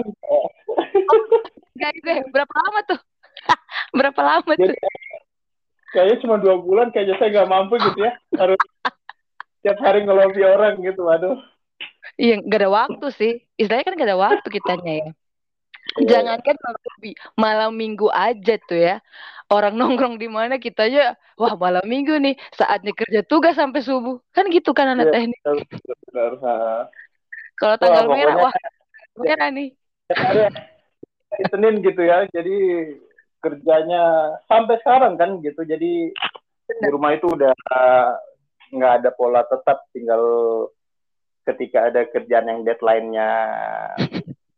Gak 1.75 1.91
gue, 1.99 2.15
berapa 2.31 2.53
lama 2.55 2.79
tuh? 2.87 2.99
berapa 3.99 4.21
lama 4.23 4.51
jadi 4.55 4.75
tuh? 4.75 4.91
kayaknya 5.91 6.15
cuma 6.23 6.35
dua 6.39 6.55
bulan 6.59 6.91
kayaknya 6.91 7.15
saya 7.19 7.29
nggak 7.31 7.51
mampu 7.51 7.79
gitu 7.79 8.03
ya 8.03 8.11
harus 8.35 8.59
tiap 9.63 9.79
hari 9.79 10.03
ngelobi 10.03 10.43
orang 10.43 10.79
gitu 10.83 11.07
aduh 11.07 11.39
Iya, 12.15 12.39
gak 12.47 12.59
ada 12.63 12.69
waktu 12.71 13.07
sih. 13.11 13.33
Istilahnya 13.59 13.85
kan 13.91 13.95
gak 13.99 14.07
ada 14.07 14.15
waktu 14.15 14.47
kitanya 14.47 14.93
ya. 15.03 15.09
Jangankan 15.99 16.55
malam 16.63 16.79
minggu, 17.01 17.17
malam 17.35 17.71
minggu 17.75 18.07
aja 18.07 18.55
tuh 18.61 18.79
ya. 18.79 18.95
Orang 19.51 19.75
nongkrong 19.75 20.15
di 20.15 20.31
mana 20.31 20.55
kita 20.55 20.87
aja, 20.87 21.19
wah 21.35 21.59
malam 21.59 21.83
minggu 21.83 22.15
nih, 22.23 22.39
saatnya 22.55 22.95
kerja 22.95 23.19
tugas 23.25 23.59
sampai 23.59 23.83
subuh. 23.83 24.21
Kan 24.31 24.47
gitu 24.47 24.71
kan 24.71 24.95
anak 24.95 25.11
Iya. 25.11 25.13
teknik. 25.27 25.39
benar, 25.43 26.31
benar. 26.39 26.81
Kalau 27.55 27.75
tanggal 27.79 28.05
Wah, 28.07 28.15
merah, 28.15 28.35
wah 28.35 28.53
merah 29.19 29.49
nih. 29.51 29.69
Senin 31.51 31.83
gitu 31.83 31.99
ya 31.99 32.23
jadi 32.31 32.57
kerjanya 33.43 34.03
sampai 34.47 34.79
sekarang 34.79 35.19
kan 35.19 35.43
gitu 35.43 35.67
jadi 35.67 36.09
di 36.65 36.87
rumah 36.89 37.13
itu 37.13 37.27
udah 37.27 37.53
nggak 38.71 38.93
ada 39.01 39.09
pola 39.13 39.43
tetap 39.45 39.85
tinggal 39.91 40.23
ketika 41.45 41.93
ada 41.93 42.09
kerjaan 42.09 42.49
yang 42.49 42.59
deadline-nya 42.65 43.29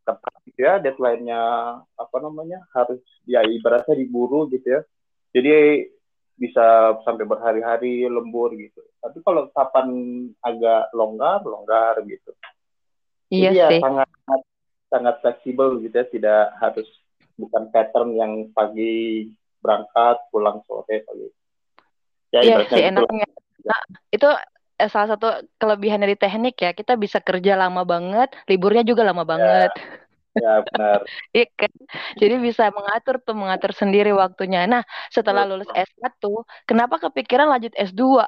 tepat 0.07 0.33
gitu 0.47 0.59
ya 0.63 0.79
deadline-nya 0.79 1.41
apa 1.83 2.17
namanya 2.23 2.63
harus 2.71 3.03
ya 3.27 3.43
ibaratnya 3.43 3.99
diburu 3.99 4.47
gitu 4.47 4.79
ya. 4.79 4.81
Jadi 5.35 5.83
bisa 6.39 6.95
sampai 7.03 7.27
berhari-hari 7.27 8.07
lembur 8.07 8.55
gitu. 8.55 8.79
Tapi 9.03 9.19
kalau 9.25 9.51
kapan 9.51 9.87
agak 10.39 10.87
longgar 10.95 11.43
longgar 11.43 11.99
gitu 12.07 12.31
Iya 13.27 13.49
jadi 13.51 13.57
ya 13.59 13.67
sih. 13.71 13.81
sangat 13.83 14.09
sangat 14.87 15.15
fleksibel 15.19 15.83
gitu 15.83 15.95
ya, 15.95 16.05
tidak 16.07 16.43
harus 16.63 16.87
bukan 17.35 17.63
pattern 17.69 18.15
yang 18.15 18.33
pagi 18.55 19.27
berangkat 19.59 20.17
pulang 20.31 20.63
sore 20.65 21.03
pagi. 21.03 21.27
Ya 22.31 22.39
Iya 22.43 22.55
sih 22.67 22.79
gitu 22.79 22.83
enaknya. 22.87 23.27
Nah, 23.67 23.81
itu 24.11 24.27
eh, 24.79 24.89
salah 24.91 25.15
satu 25.15 25.27
kelebihan 25.59 25.99
dari 25.99 26.15
teknik 26.15 26.55
ya. 26.59 26.71
Kita 26.71 26.95
bisa 26.95 27.19
kerja 27.19 27.59
lama 27.59 27.83
banget, 27.83 28.31
liburnya 28.47 28.83
juga 28.87 29.03
lama 29.03 29.23
banget. 29.27 29.71
Ya 30.37 30.61
benar. 30.63 31.01
Iya 31.35 31.45
kan? 31.57 31.71
Jadi 32.17 32.35
bisa 32.41 32.69
mengatur 32.69 33.17
tuh, 33.21 33.33
mengatur 33.33 33.73
sendiri 33.73 34.13
waktunya. 34.13 34.69
Nah, 34.69 34.85
setelah 35.09 35.49
lulus 35.49 35.69
S1, 35.73 36.21
kenapa 36.69 37.01
kepikiran 37.01 37.49
lanjut 37.49 37.73
S2? 37.73 38.25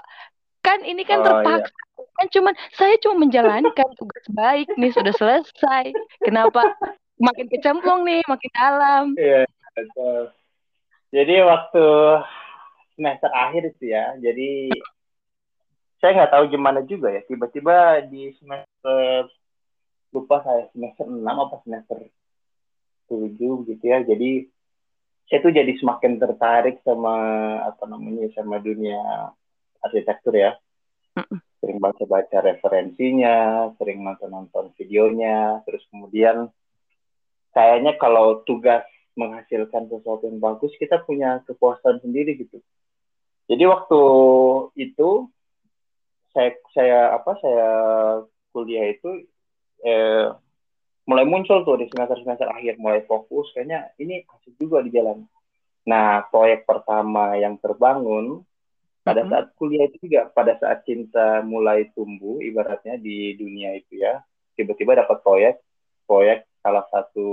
Kan 0.65 0.83
ini 0.83 1.05
kan 1.05 1.21
Oh, 1.21 1.25
terpaksa. 1.25 1.81
Kan 2.19 2.27
cuman 2.35 2.53
saya 2.75 2.99
cuma 2.99 3.23
menjalankan 3.23 3.89
tugas 3.95 4.25
baik 4.35 4.67
nih 4.75 4.91
sudah 4.91 5.15
selesai. 5.15 5.95
Kenapa 6.19 6.75
makin 7.15 7.47
kecemplung 7.47 8.03
nih, 8.03 8.19
makin 8.27 8.51
dalam? 8.51 9.03
Iya. 9.15 9.47
betul. 9.71 10.35
Jadi 11.15 11.35
waktu 11.47 11.85
semester 12.99 13.31
akhir 13.31 13.71
itu 13.71 13.95
ya, 13.95 14.19
jadi 14.19 14.67
saya 16.03 16.11
nggak 16.19 16.31
tahu 16.35 16.43
gimana 16.51 16.83
juga 16.83 17.07
ya. 17.07 17.23
Tiba-tiba 17.23 18.03
di 18.11 18.35
semester 18.35 19.31
lupa 20.11 20.43
saya 20.43 20.67
semester 20.75 21.07
6 21.07 21.23
apa 21.23 21.55
semester 21.63 21.97
7 23.07 23.67
gitu 23.71 23.83
ya. 23.87 24.03
Jadi 24.03 24.51
saya 25.31 25.39
tuh 25.39 25.53
jadi 25.55 25.71
semakin 25.79 26.19
tertarik 26.19 26.83
sama 26.83 27.15
apa 27.63 27.83
namanya 27.87 28.27
sama 28.35 28.59
dunia 28.59 29.31
arsitektur 29.79 30.35
ya. 30.35 30.59
Sering 31.59 31.79
baca-baca 31.83 32.39
referensinya, 32.39 33.69
sering 33.75 33.99
nonton-nonton 34.03 34.71
videonya, 34.79 35.59
terus 35.67 35.83
kemudian 35.91 36.47
kayaknya 37.51 37.99
kalau 37.99 38.41
tugas 38.47 38.87
menghasilkan 39.19 39.91
sesuatu 39.91 40.23
yang 40.31 40.39
bagus, 40.39 40.71
kita 40.79 41.03
punya 41.03 41.43
kepuasan 41.43 41.99
sendiri 41.99 42.39
gitu. 42.39 42.63
Jadi 43.49 43.63
waktu 43.65 44.01
itu 44.79 45.27
saya 46.31 46.53
saya 46.71 46.99
apa 47.17 47.31
saya 47.41 47.69
kuliah 48.53 48.93
itu 48.93 49.25
eh, 49.81 50.29
mulai 51.09 51.25
muncul 51.25 51.65
tuh 51.65 51.81
di 51.81 51.89
semester 51.89 52.21
semester 52.21 52.45
akhir 52.53 52.77
mulai 52.77 53.01
fokus 53.09 53.49
kayaknya 53.57 53.89
ini 53.97 54.21
asik 54.29 54.53
juga 54.61 54.85
di 54.85 54.93
jalan. 54.93 55.25
Nah 55.89 56.21
proyek 56.29 56.69
pertama 56.69 57.33
yang 57.41 57.57
terbangun 57.57 58.45
pada 59.09 59.21
saat 59.25 59.45
kuliah 59.57 59.85
itu 59.89 59.97
juga 60.05 60.29
pada 60.31 60.53
saat 60.61 60.85
cinta 60.85 61.41
mulai 61.41 61.89
tumbuh 61.97 62.37
ibaratnya 62.39 62.95
di 63.01 63.33
dunia 63.35 63.75
itu 63.75 63.99
ya 63.99 64.21
tiba-tiba 64.53 64.99
dapat 64.99 65.17
proyek 65.25 65.55
proyek 66.09 66.49
salah 66.65 66.85
satu 66.89 67.29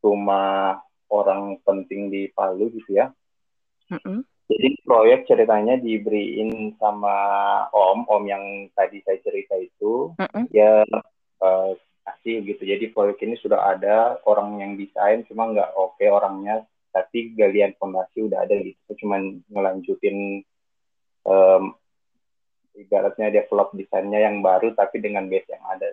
rumah 0.00 0.78
orang 1.10 1.58
penting 1.66 2.10
di 2.10 2.30
Palu 2.30 2.70
gitu 2.74 2.94
ya. 2.94 3.10
Jadi 4.46 4.78
proyek 4.86 5.26
ceritanya 5.26 5.74
diberiin 5.74 6.78
sama 6.78 7.14
om 7.74 8.06
om 8.06 8.22
yang 8.30 8.70
tadi 8.78 9.02
saya 9.02 9.18
cerita 9.18 9.58
itu 9.58 10.14
ya 10.54 10.86
eh, 11.42 11.70
kasih 12.06 12.46
gitu. 12.46 12.62
Jadi 12.62 12.94
proyek 12.94 13.18
ini 13.26 13.34
sudah 13.42 13.74
ada 13.74 14.22
orang 14.22 14.62
yang 14.62 14.72
desain 14.78 15.26
cuma 15.26 15.50
nggak 15.50 15.74
oke 15.74 16.04
orangnya 16.06 16.62
tapi 16.94 17.34
galian 17.34 17.74
fondasi 17.76 18.24
udah 18.30 18.46
ada 18.46 18.54
gitu. 18.62 18.90
Cuman 19.02 19.42
ngelanjutin 19.50 20.46
em, 21.26 21.62
ibaratnya 22.76 23.32
develop 23.32 23.74
desainnya 23.74 24.22
yang 24.22 24.44
baru 24.44 24.72
tapi 24.76 25.02
dengan 25.02 25.26
base 25.26 25.48
yang 25.50 25.64
ada. 25.66 25.90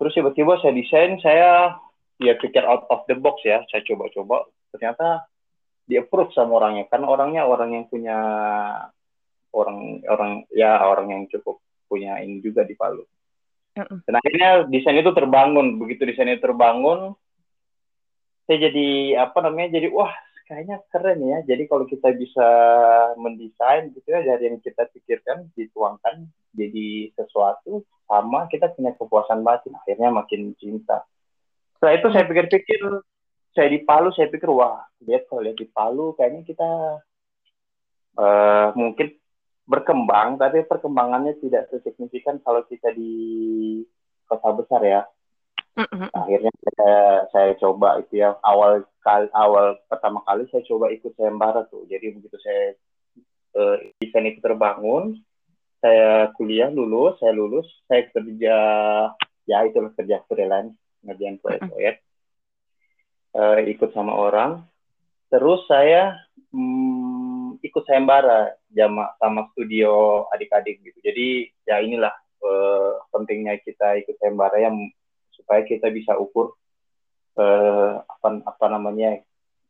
Terus 0.00 0.12
tiba-tiba 0.16 0.56
saya 0.58 0.72
desain 0.72 1.20
saya 1.20 1.76
ya 2.16 2.34
pikir 2.40 2.64
out 2.64 2.88
of 2.88 3.04
the 3.06 3.16
box 3.16 3.44
ya. 3.44 3.60
Saya 3.68 3.84
coba-coba 3.84 4.48
ternyata 4.72 5.28
di 5.84 6.00
approve 6.00 6.32
sama 6.32 6.56
orangnya. 6.56 6.88
Karena 6.88 7.06
orangnya 7.12 7.42
orang 7.44 7.70
yang 7.76 7.84
punya 7.86 8.18
orang 9.52 10.00
orang 10.08 10.30
ya 10.50 10.80
orang 10.86 11.06
yang 11.12 11.22
cukup 11.28 11.60
punya 11.84 12.16
ini 12.24 12.40
juga 12.40 12.64
di 12.64 12.72
Palu. 12.74 13.04
Dan 13.76 14.14
akhirnya 14.16 14.66
desain 14.66 14.96
itu 14.96 15.12
terbangun. 15.12 15.76
Begitu 15.76 16.08
desain 16.08 16.32
itu 16.32 16.42
terbangun 16.42 17.14
saya 18.50 18.66
jadi 18.66 19.14
apa 19.30 19.46
namanya 19.46 19.78
jadi 19.78 19.94
wah 19.94 20.10
kayaknya 20.50 20.82
keren 20.90 21.22
ya. 21.22 21.38
Jadi 21.46 21.70
kalau 21.70 21.86
kita 21.86 22.10
bisa 22.18 22.48
mendesain 23.14 23.94
gitu 23.94 24.10
ya 24.10 24.26
dari 24.26 24.50
yang 24.50 24.58
kita 24.58 24.90
pikirkan 24.90 25.46
dituangkan 25.54 26.26
jadi 26.50 27.14
sesuatu 27.14 27.86
sama 28.10 28.50
kita 28.50 28.74
punya 28.74 28.90
kepuasan 28.98 29.46
batin 29.46 29.78
akhirnya 29.78 30.10
makin 30.10 30.58
cinta. 30.58 31.06
Setelah 31.78 31.94
itu 32.02 32.08
saya 32.10 32.24
pikir-pikir 32.26 32.82
saya 33.54 33.68
di 33.70 33.78
Palu 33.86 34.10
saya 34.10 34.26
pikir 34.26 34.50
wah 34.50 34.82
lihat 35.06 35.30
kalau 35.30 35.46
lihat 35.46 35.54
di 35.54 35.70
Palu 35.70 36.18
kayaknya 36.18 36.42
kita 36.42 36.70
uh, 38.18 38.68
mungkin 38.74 39.14
berkembang 39.70 40.34
tapi 40.34 40.66
perkembangannya 40.66 41.38
tidak 41.38 41.70
sesignifikan 41.70 42.42
kalau 42.42 42.66
kita 42.66 42.90
di 42.90 43.14
kota 44.26 44.50
besar 44.54 44.82
ya 44.82 45.02
mm-hmm. 45.76 46.08
akhirnya 46.10 46.52
saya, 46.74 47.04
saya 47.30 47.50
coba 47.60 48.02
itu 48.02 48.22
ya 48.22 48.34
awal 48.42 48.82
kali 49.04 49.28
awal 49.36 49.78
pertama 49.86 50.24
kali 50.26 50.46
saya 50.50 50.62
coba 50.66 50.90
ikut 50.90 51.12
sayembara 51.14 51.66
tuh. 51.68 51.86
Jadi 51.86 52.16
begitu 52.16 52.36
saya 52.42 52.74
uh, 53.56 53.76
desain 54.00 54.26
itu 54.30 54.40
terbangun 54.42 55.20
saya 55.80 56.28
kuliah 56.36 56.68
lulus 56.68 57.16
saya 57.18 57.32
lulus 57.32 57.66
saya 57.88 58.04
kerja 58.12 58.56
ya 59.48 59.58
itu 59.64 59.80
kerja 59.96 60.20
freelance 60.28 60.76
ngerjain 61.00 61.40
proyek-proyek 61.40 62.04
uh, 63.36 63.58
ikut 63.64 63.90
sama 63.96 64.12
orang. 64.14 64.64
Terus 65.30 65.62
saya 65.70 66.18
hmm, 66.50 67.62
ikut 67.62 67.82
sayembara 67.86 68.54
jama 68.74 69.14
sama 69.18 69.46
studio 69.54 70.26
adik-adik 70.34 70.82
gitu. 70.82 70.98
Jadi 71.02 71.28
ya 71.66 71.78
inilah 71.80 72.12
uh, 72.42 73.00
pentingnya 73.14 73.58
kita 73.62 74.00
ikut 74.02 74.18
sayembara 74.18 74.58
yang 74.58 74.76
supaya 75.40 75.64
kita 75.64 75.88
bisa 75.88 76.14
ukur 76.20 76.54
uh, 77.40 78.04
apa 78.04 78.28
apa 78.44 78.66
namanya 78.68 79.20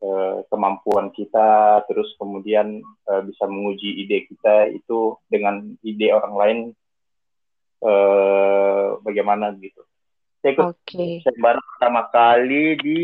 uh, 0.03 0.43
kemampuan 0.49 1.13
kita 1.15 1.83
terus 1.87 2.13
kemudian 2.19 2.83
uh, 3.09 3.23
bisa 3.25 3.47
menguji 3.47 4.05
ide 4.05 4.27
kita 4.27 4.71
itu 4.75 5.17
dengan 5.31 5.77
ide 5.85 6.09
orang 6.11 6.35
lain 6.35 6.59
uh, 7.85 8.99
bagaimana 9.05 9.55
gitu. 9.59 9.83
Saya 10.41 10.57
ikut 10.57 10.67
okay. 10.73 11.21
sayembara 11.21 11.61
pertama 11.61 12.09
kali 12.09 12.65
di 12.81 13.03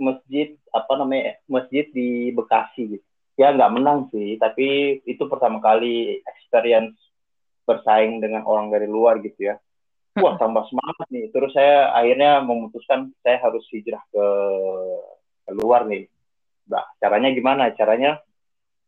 masjid 0.00 0.56
apa 0.72 0.92
namanya 0.96 1.36
masjid 1.44 1.84
di 1.92 2.32
Bekasi 2.32 2.96
gitu. 2.96 3.06
Ya 3.36 3.52
nggak 3.52 3.72
menang 3.76 4.08
sih 4.08 4.40
tapi 4.40 5.00
itu 5.04 5.22
pertama 5.28 5.60
kali 5.60 6.24
experience 6.24 6.96
bersaing 7.68 8.22
dengan 8.24 8.48
orang 8.48 8.72
dari 8.72 8.88
luar 8.88 9.20
gitu 9.20 9.52
ya 9.52 9.60
wah 10.22 10.34
tambah 10.40 10.64
semangat 10.68 11.06
nih 11.12 11.28
terus 11.30 11.52
saya 11.52 11.92
akhirnya 11.92 12.40
memutuskan 12.42 13.12
saya 13.20 13.40
harus 13.40 13.64
hijrah 13.72 14.02
ke, 14.10 14.26
ke 15.46 15.50
luar 15.56 15.84
nih 15.88 16.08
nah 16.66 16.82
caranya 16.98 17.30
gimana 17.30 17.70
caranya 17.76 18.18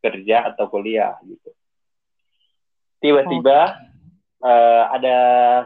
kerja 0.03 0.51
atau 0.55 0.67
kuliah 0.71 1.15
gitu 1.27 1.51
tiba-tiba 2.99 3.79
oh. 4.43 4.49
uh, 4.49 4.85
ada 4.95 5.17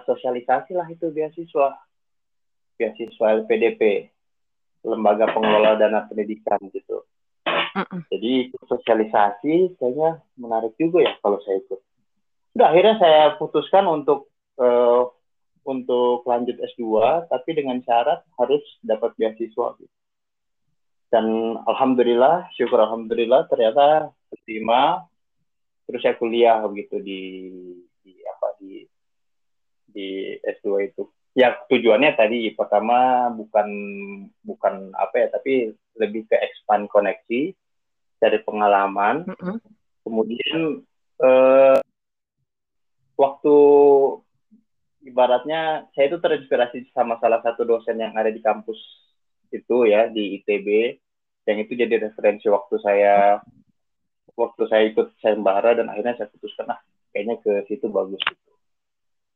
sosialisasi 0.05 0.77
lah 0.77 0.89
itu 0.93 1.09
beasiswa 1.09 1.79
beasiswa 2.77 3.27
LPDP 3.45 4.13
lembaga 4.83 5.31
pengelola 5.31 5.79
dana 5.79 6.03
pendidikan 6.11 6.59
gitu. 6.75 7.07
Jadi 8.13 8.53
sosialisasi 8.69 9.79
kayaknya 9.79 10.21
menarik 10.37 10.75
juga 10.77 11.07
ya 11.07 11.13
kalau 11.23 11.39
saya 11.47 11.63
ikut. 11.63 11.81
Udah 12.59 12.67
akhirnya 12.69 12.95
saya 13.01 13.23
putuskan 13.41 13.89
untuk 13.89 14.29
uh, 14.61 15.09
untuk 15.63 16.27
lanjut 16.27 16.59
S2 16.59 16.85
tapi 17.31 17.51
dengan 17.55 17.79
syarat 17.83 18.23
harus 18.39 18.63
dapat 18.83 19.15
beasiswa 19.19 19.79
gitu. 19.79 19.95
Dan 21.13 21.61
alhamdulillah, 21.69 22.49
syukur 22.57 22.81
alhamdulillah 22.81 23.45
ternyata 23.53 24.09
terima 24.49 25.05
terus 25.85 26.01
saya 26.01 26.17
kuliah 26.17 26.65
begitu 26.65 27.05
di 27.05 27.21
di 28.01 28.17
apa 28.25 28.49
di 28.57 28.81
di 29.93 30.09
S2 30.41 30.67
itu 30.89 31.03
ya 31.37 31.53
tujuannya 31.69 32.17
tadi 32.17 32.53
pertama 32.57 33.29
bukan 33.33 33.69
bukan 34.45 34.93
apa 34.97 35.15
ya 35.17 35.27
tapi 35.33 35.73
lebih 35.97 36.29
ke 36.29 36.37
expand 36.37 36.89
koneksi 36.89 37.53
dari 38.21 38.39
pengalaman 38.45 39.29
mm 39.29 39.37
-hmm. 39.37 39.57
kemudian 40.05 40.61
eh, 41.21 41.79
waktu 43.17 43.57
ibaratnya 45.13 45.93
saya 45.93 46.09
itu 46.09 46.19
terinspirasi 46.19 46.89
sama 46.97 47.21
salah 47.21 47.45
satu 47.45 47.69
dosen 47.69 48.01
yang 48.01 48.17
ada 48.17 48.33
di 48.33 48.41
kampus 48.41 48.81
itu 49.53 49.85
ya 49.85 50.09
di 50.09 50.41
ITB 50.41 50.97
yang 51.45 51.59
itu 51.61 51.77
jadi 51.77 52.01
referensi 52.09 52.49
waktu 52.49 52.81
saya 52.81 53.45
waktu 54.33 54.63
saya 54.73 54.89
ikut 54.89 55.13
sayembara 55.21 55.77
dan 55.77 55.93
akhirnya 55.93 56.17
saya 56.17 56.33
putuskan 56.33 56.73
ah 56.73 56.81
kayaknya 57.13 57.37
ke 57.45 57.69
situ 57.69 57.93
bagus 57.93 58.19
gitu 58.25 58.53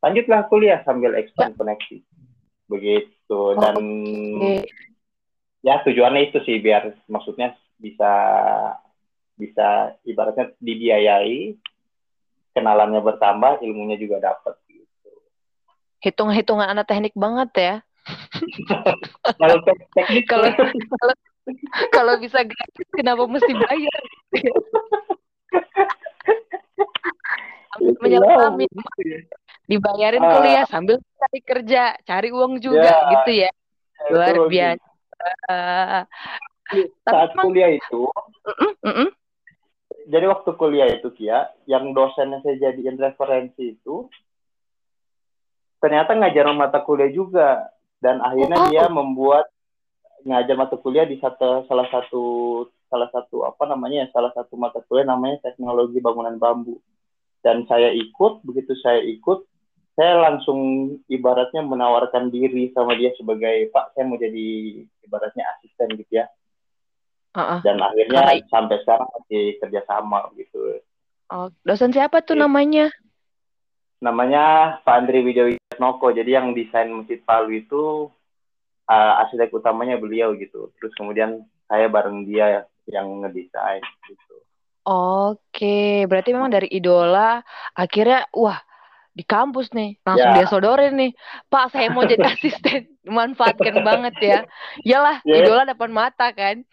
lanjutlah 0.00 0.48
kuliah 0.48 0.80
sambil 0.88 1.12
expand 1.20 1.52
ya. 1.52 1.58
koneksi 1.60 1.96
begitu 2.66 3.36
oh, 3.36 3.52
dan 3.60 3.76
okay. 3.76 4.64
ya 5.60 5.84
tujuannya 5.84 6.32
itu 6.32 6.40
sih 6.48 6.56
biar 6.64 6.96
maksudnya 7.12 7.52
bisa 7.76 8.12
bisa 9.36 9.92
ibaratnya 10.08 10.56
dibiayai 10.56 11.60
kenalannya 12.56 13.04
bertambah 13.04 13.60
ilmunya 13.60 14.00
juga 14.00 14.32
dapat 14.32 14.56
hitung-hitungan 16.06 16.70
anak 16.70 16.86
teknik 16.86 17.14
banget 17.18 17.50
ya. 17.58 17.74
Kalau 19.42 19.56
teknik 19.98 20.24
kalau 20.32 20.50
kalau 21.94 22.14
bisa 22.18 22.42
gratis 22.42 22.88
kenapa 22.90 23.22
mesti 23.30 23.54
bayar? 23.54 24.02
Menyelami 28.02 28.66
dibayarin 29.70 30.22
uh, 30.22 30.30
kuliah 30.38 30.66
sambil 30.66 30.98
cari 30.98 31.40
kerja, 31.46 31.94
cari 32.02 32.34
uang 32.34 32.58
juga 32.58 32.90
yeah, 32.90 33.10
gitu 33.14 33.30
ya. 33.46 33.50
Luar 34.10 34.36
biasa. 34.50 34.86
Uh, 35.46 36.02
saat 37.06 37.30
kuliah 37.38 37.78
itu, 37.78 38.10
jadi 40.06 40.26
waktu 40.30 40.50
kuliah 40.54 40.88
itu 40.90 41.10
Kia, 41.14 41.50
yang 41.66 41.90
dosen 41.94 42.30
yang 42.30 42.42
saya 42.46 42.70
jadiin 42.70 42.98
referensi 42.98 43.74
itu 43.78 44.06
ternyata 45.86 46.18
ngajar 46.18 46.50
mata 46.50 46.82
kuliah 46.82 47.14
juga. 47.14 47.70
Dan 48.02 48.18
akhirnya 48.18 48.58
oh. 48.58 48.66
dia 48.66 48.84
membuat 48.90 49.46
ngajar 50.26 50.58
mata 50.58 50.74
kuliah 50.74 51.06
di 51.06 51.22
satu 51.22 51.62
salah 51.70 51.86
satu 51.86 52.24
salah 52.90 53.06
satu 53.14 53.46
apa 53.46 53.62
namanya 53.70 54.10
salah 54.10 54.34
satu 54.34 54.58
mata 54.58 54.82
kuliah 54.90 55.06
namanya 55.06 55.38
teknologi 55.46 56.02
bangunan 56.02 56.34
bambu. 56.34 56.82
Dan 57.46 57.62
saya 57.70 57.94
ikut 57.94 58.42
begitu 58.42 58.74
saya 58.82 58.98
ikut 59.06 59.46
saya 59.94 60.18
langsung 60.26 60.92
ibaratnya 61.06 61.62
menawarkan 61.62 62.34
diri 62.34 62.74
sama 62.74 62.98
dia 62.98 63.14
sebagai 63.14 63.70
Pak 63.70 63.94
saya 63.94 64.10
mau 64.10 64.18
jadi 64.18 64.82
ibaratnya 65.06 65.46
asisten 65.54 65.94
gitu 65.94 66.18
ya. 66.18 66.26
Uh-uh. 67.36 67.60
dan 67.60 67.76
akhirnya 67.76 68.32
Karena... 68.32 68.48
sampai 68.48 68.76
sekarang 68.80 69.08
masih 69.12 69.60
kerjasama 69.60 70.24
gitu. 70.40 70.80
Oh 71.28 71.52
dosen 71.68 71.92
siapa 71.92 72.24
tuh 72.24 72.32
namanya? 72.32 72.88
Namanya 74.00 74.76
Pak 74.84 75.04
Andri 75.04 75.20
Wijoyatnoko 75.76 76.16
jadi 76.16 76.30
yang 76.40 76.56
desain 76.56 76.88
masjid 76.88 77.20
Palu 77.20 77.52
itu 77.52 78.08
uh, 78.88 79.12
arsitek 79.20 79.52
utamanya 79.52 80.00
beliau 80.00 80.32
gitu. 80.32 80.72
Terus 80.80 80.92
kemudian 80.96 81.44
saya 81.68 81.92
bareng 81.92 82.24
dia 82.24 82.64
yang 82.88 83.20
ngedesain 83.20 83.84
gitu. 84.08 84.34
Oke, 84.86 86.06
berarti 86.08 86.30
memang 86.32 86.48
dari 86.48 86.70
idola 86.72 87.42
akhirnya 87.74 88.24
wah 88.32 88.56
di 89.16 89.24
kampus 89.24 89.72
nih 89.72 89.96
langsung 90.04 90.30
yeah. 90.32 90.38
dia 90.40 90.48
sodorin 90.48 90.94
nih. 90.96 91.12
Pak 91.52 91.76
saya 91.76 91.92
mau 91.92 92.08
jadi 92.08 92.24
asisten. 92.32 92.88
Manfaatkan 93.04 93.84
banget 93.84 94.14
ya. 94.22 94.38
Iyalah 94.80 95.20
yeah. 95.28 95.44
idola 95.44 95.68
depan 95.68 95.92
mata 95.92 96.32
kan. 96.32 96.64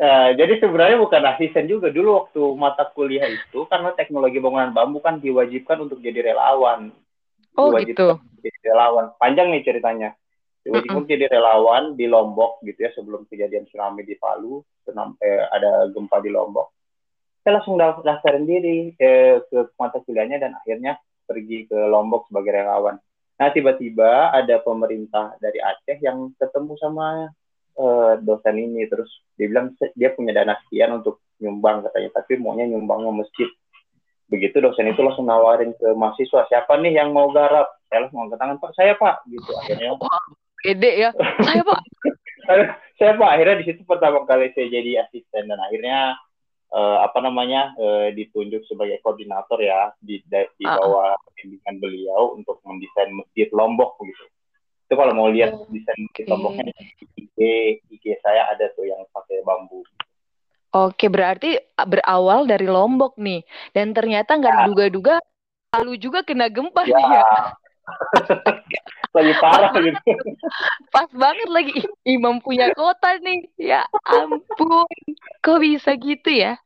Uh, 0.00 0.34
jadi 0.34 0.58
sebenarnya 0.58 0.98
bukan 0.98 1.22
asisten 1.36 1.68
juga. 1.68 1.92
Dulu 1.92 2.24
waktu 2.24 2.42
mata 2.56 2.88
kuliah 2.96 3.28
itu 3.28 3.68
karena 3.68 3.92
teknologi 3.92 4.40
bangunan 4.40 4.72
bambu 4.72 5.04
kan 5.04 5.20
diwajibkan 5.20 5.84
untuk 5.84 6.00
jadi 6.00 6.32
relawan. 6.32 6.94
Oh 7.56 7.72
gitu. 7.78 8.18
Jadi 8.42 8.58
relawan. 8.64 9.12
Panjang 9.20 9.52
nih 9.52 9.62
ceritanya. 9.64 10.10
Diwajibkan 10.62 10.94
mm 10.94 11.06
-mm. 11.06 11.12
jadi 11.12 11.24
relawan 11.26 11.84
di 11.98 12.06
Lombok 12.06 12.62
gitu 12.62 12.86
ya 12.86 12.90
sebelum 12.94 13.26
kejadian 13.26 13.66
tsunami 13.66 14.06
di 14.06 14.14
Palu, 14.14 14.62
sampai 14.86 15.50
ada 15.50 15.90
gempa 15.90 16.22
di 16.22 16.30
Lombok. 16.30 16.70
Saya 17.42 17.58
langsung 17.58 17.74
daftarin 17.74 18.46
diri 18.46 18.94
ke, 18.94 19.42
ke 19.50 19.74
mata 19.74 19.98
kuliahnya 19.98 20.38
dan 20.38 20.54
akhirnya 20.54 21.02
pergi 21.26 21.66
ke 21.66 21.74
Lombok 21.74 22.30
sebagai 22.30 22.54
relawan. 22.54 22.94
Nah 23.42 23.48
tiba-tiba 23.50 24.30
ada 24.30 24.62
pemerintah 24.62 25.34
dari 25.42 25.58
Aceh 25.58 25.98
yang 25.98 26.30
ketemu 26.38 26.78
sama 26.78 27.26
uh, 27.74 28.14
dosen 28.22 28.54
ini 28.54 28.86
terus 28.86 29.10
dia 29.34 29.50
bilang 29.50 29.74
dia 29.98 30.14
punya 30.14 30.30
dana 30.30 30.54
sekian 30.62 31.02
untuk 31.02 31.18
nyumbang 31.42 31.82
katanya 31.82 32.22
tapi 32.22 32.38
maunya 32.38 32.70
nyumbangnya 32.70 33.10
masjid 33.10 33.50
begitu 34.32 34.64
dosen 34.64 34.88
itu 34.88 35.04
langsung 35.04 35.28
nawarin 35.28 35.76
ke 35.76 35.92
mahasiswa 35.92 36.48
siapa 36.48 36.80
nih 36.80 36.96
yang 37.04 37.12
mau 37.12 37.28
garap? 37.28 37.68
Saya 37.92 38.08
langsung 38.08 38.24
angkat 38.24 38.40
tangan 38.40 38.56
pak 38.56 38.72
saya 38.72 38.96
pak. 38.96 39.20
Gitu 39.28 39.50
akhirnya. 39.60 40.00
Pede 40.64 40.90
ya. 40.96 41.10
Saya 41.46 41.60
pak. 41.60 41.80
Saya 42.98 43.12
pak 43.20 43.30
akhirnya 43.36 43.60
di 43.60 43.66
situ 43.68 43.82
pertama 43.84 44.24
kali 44.24 44.54
saya 44.54 44.70
jadi 44.70 45.04
asisten 45.04 45.50
dan 45.50 45.58
akhirnya 45.58 46.16
uh, 46.72 46.98
apa 47.04 47.18
namanya 47.20 47.76
uh, 47.76 48.08
ditunjuk 48.10 48.64
sebagai 48.66 48.98
koordinator 49.04 49.60
ya 49.60 49.92
di 50.00 50.18
di 50.24 50.64
ah, 50.66 50.74
ah. 50.74 50.76
bawah 50.80 51.12
bimbingan 51.36 51.76
beliau 51.78 52.34
untuk 52.34 52.58
mendesain 52.64 53.12
masjid 53.12 53.46
Lombok 53.52 54.00
begitu 54.00 54.24
itu 54.88 54.94
kalau 54.94 55.12
mau 55.16 55.28
lihat 55.32 55.56
oh, 55.56 55.68
desain 55.72 55.98
masjid 55.98 56.24
Lomboknya 56.28 56.64
IG 57.16 57.38
IG 57.92 58.04
saya 58.24 58.48
ada 58.52 58.72
tuh 58.72 58.88
yang 58.88 59.00
pakai 59.12 59.44
bambu 59.44 59.84
Oke, 60.72 61.12
berarti 61.12 61.60
berawal 61.76 62.48
dari 62.48 62.64
Lombok 62.64 63.20
nih. 63.20 63.44
Dan 63.76 63.92
ternyata 63.92 64.40
nggak 64.40 64.52
ya. 64.52 64.58
diduga-duga 64.64 65.14
lalu 65.72 66.00
juga 66.00 66.24
kena 66.24 66.48
gempa 66.48 66.84
ya. 66.88 66.96
nih 66.96 67.08
ya. 67.12 67.24
lagi 69.16 69.34
parah 69.36 69.72
gitu. 69.76 70.12
Pas 70.88 71.08
banget 71.12 71.48
lagi 71.52 71.76
imam 72.08 72.40
punya 72.40 72.72
kota 72.72 73.20
nih. 73.20 73.44
Ya 73.60 73.84
ampun. 74.08 74.88
Kok 75.44 75.58
bisa 75.60 75.92
gitu 76.00 76.32
ya? 76.32 76.56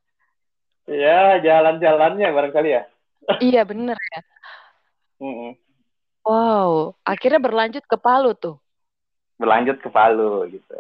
Ya, 0.86 1.42
jalan-jalannya 1.42 2.30
barangkali 2.30 2.70
ya. 2.70 2.82
iya, 3.42 3.66
bener 3.66 3.98
ya. 3.98 4.20
Mm 5.18 5.34
-mm. 5.34 5.52
Wow, 6.26 6.94
akhirnya 7.02 7.42
berlanjut 7.42 7.82
ke 7.86 7.98
Palu 7.98 8.38
tuh. 8.38 8.58
Berlanjut 9.38 9.82
ke 9.82 9.90
Palu 9.90 10.46
gitu. 10.50 10.74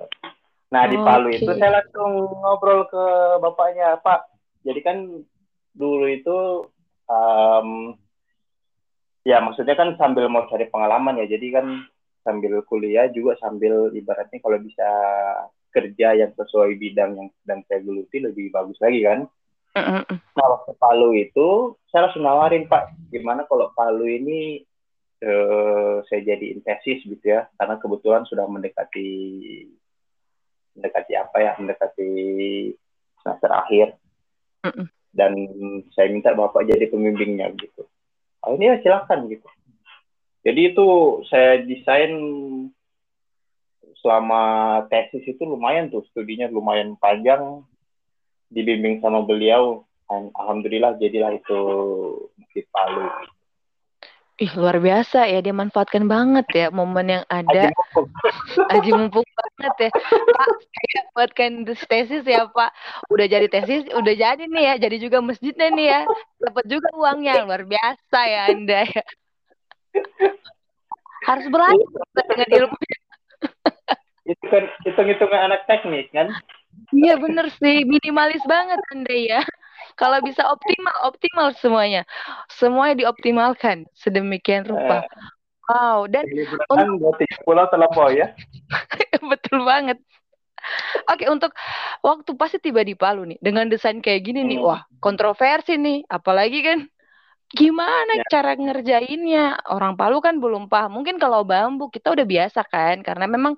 Nah 0.72 0.82
di 0.90 0.98
Palu 0.98 1.30
okay. 1.30 1.38
itu 1.42 1.50
saya 1.54 1.82
langsung 1.82 2.12
ngobrol 2.42 2.86
ke 2.90 3.04
bapaknya 3.38 3.98
Pak. 4.02 4.26
Jadi 4.66 4.80
kan 4.82 4.96
dulu 5.76 6.06
itu 6.10 6.66
um, 7.06 7.94
ya 9.22 9.38
maksudnya 9.38 9.78
kan 9.78 9.94
sambil 9.94 10.26
mau 10.26 10.46
cari 10.50 10.66
pengalaman 10.66 11.22
ya. 11.22 11.26
Jadi 11.30 11.46
kan 11.54 11.66
sambil 12.26 12.58
kuliah 12.66 13.06
juga 13.14 13.38
sambil 13.38 13.94
ibaratnya 13.94 14.42
kalau 14.42 14.58
bisa 14.58 14.88
kerja 15.70 16.16
yang 16.16 16.32
sesuai 16.34 16.74
bidang 16.80 17.14
yang 17.14 17.28
sedang 17.44 17.60
saya 17.68 17.84
geluti 17.84 18.18
lebih 18.18 18.50
bagus 18.50 18.80
lagi 18.82 19.06
kan. 19.06 19.28
Nah 19.76 20.46
waktu 20.56 20.72
Palu 20.80 21.12
itu 21.12 21.76
saya 21.92 22.08
langsung 22.08 22.24
nawarin 22.24 22.64
Pak, 22.64 23.12
gimana 23.12 23.44
kalau 23.44 23.70
Palu 23.76 24.08
ini 24.08 24.64
uh, 25.20 26.00
saya 26.08 26.24
jadi 26.24 26.56
tesis 26.64 27.04
gitu 27.04 27.20
ya, 27.20 27.44
karena 27.60 27.76
kebetulan 27.76 28.24
sudah 28.24 28.48
mendekati 28.48 29.08
mendekati 30.76 31.12
apa 31.16 31.36
ya 31.40 31.52
mendekati 31.56 32.10
semester 33.24 33.50
akhir. 33.50 33.96
Mm 34.66 34.72
-mm. 34.72 34.86
dan 35.16 35.32
saya 35.96 36.12
minta 36.12 36.36
bapak 36.36 36.68
jadi 36.68 36.92
pembimbingnya 36.92 37.48
gitu. 37.56 37.88
Oh 38.44 38.52
ini 38.52 38.68
ya 38.68 38.76
silakan 38.84 39.32
gitu. 39.32 39.48
Jadi 40.44 40.60
itu 40.74 40.86
saya 41.26 41.62
desain 41.64 42.12
selama 44.04 44.42
tesis 44.86 45.24
itu 45.26 45.42
lumayan 45.42 45.90
tuh 45.90 46.06
studinya 46.12 46.46
lumayan 46.46 46.94
panjang 47.00 47.64
dibimbing 48.52 49.02
sama 49.02 49.26
beliau. 49.26 49.82
Alhamdulillah 50.06 51.00
jadilah 51.02 51.34
itu 51.34 51.60
Masjid 52.38 52.62
Palu 52.70 53.10
Ih, 54.36 54.52
luar 54.52 54.76
biasa 54.84 55.24
ya, 55.32 55.40
dia 55.40 55.56
manfaatkan 55.56 56.04
banget 56.04 56.44
ya 56.52 56.66
momen 56.68 57.08
yang 57.08 57.24
ada. 57.32 57.72
Aji 58.68 58.92
mumpung 58.92 59.24
banget 59.40 59.88
ya. 59.88 59.90
Pak, 60.12 60.48
saya 60.60 61.00
buatkan 61.16 61.64
tesis 61.64 62.20
ya 62.20 62.44
Pak. 62.44 62.68
Udah 63.08 63.24
jadi 63.32 63.48
tesis, 63.48 63.88
udah 63.96 64.12
jadi 64.12 64.44
nih 64.44 64.64
ya. 64.68 64.74
Jadi 64.76 64.96
juga 65.00 65.24
masjidnya 65.24 65.72
nih 65.72 65.86
ya. 65.88 66.00
Dapat 66.36 66.64
juga 66.68 66.88
uangnya, 67.00 67.48
luar 67.48 67.64
biasa 67.64 68.18
ya 68.28 68.42
Anda 68.52 68.84
ya. 68.84 69.04
Harus 71.24 71.46
berlanjut 71.48 71.88
dengan 72.28 72.48
ilmu. 72.60 72.76
Itu 74.28 74.44
kan 74.52 74.68
hitung-hitungan 74.84 75.40
anak 75.48 75.64
teknik 75.64 76.12
kan? 76.12 76.28
Iya 76.92 77.16
bener 77.16 77.48
sih, 77.56 77.88
minimalis 77.88 78.44
banget 78.44 78.84
Anda 78.92 79.16
ya. 79.16 79.40
Kalau 79.96 80.20
bisa 80.20 80.44
optimal, 80.44 80.94
optimal 81.08 81.46
semuanya. 81.56 82.02
Semuanya 82.52 82.94
dioptimalkan 83.00 83.88
sedemikian 83.96 84.68
rupa. 84.68 85.02
Eh, 85.02 85.04
wow, 85.72 86.04
dan 86.04 86.24
untuk 86.68 87.16
pulau 87.42 87.64
terlampau 87.72 88.12
ya. 88.12 88.36
Betul 89.32 89.64
banget. 89.64 89.98
Oke, 91.08 91.24
untuk 91.30 91.54
waktu 92.02 92.30
pasti 92.34 92.58
tiba 92.58 92.82
di 92.82 92.98
Palu 92.98 93.24
nih 93.24 93.38
dengan 93.40 93.70
desain 93.70 94.02
kayak 94.02 94.20
gini 94.26 94.44
hmm. 94.44 94.48
nih, 94.50 94.58
wah 94.60 94.80
kontroversi 94.98 95.78
nih, 95.78 96.04
apalagi 96.10 96.60
kan 96.60 96.78
gimana 97.46 98.12
ya. 98.18 98.26
cara 98.26 98.58
ngerjainnya 98.58 99.62
orang 99.70 99.94
Palu 99.94 100.18
kan 100.18 100.42
belum 100.42 100.66
paham 100.66 100.98
mungkin 100.98 101.14
kalau 101.22 101.46
bambu 101.46 101.86
kita 101.94 102.10
udah 102.10 102.26
biasa 102.26 102.66
kan 102.66 103.06
karena 103.06 103.30
memang 103.30 103.54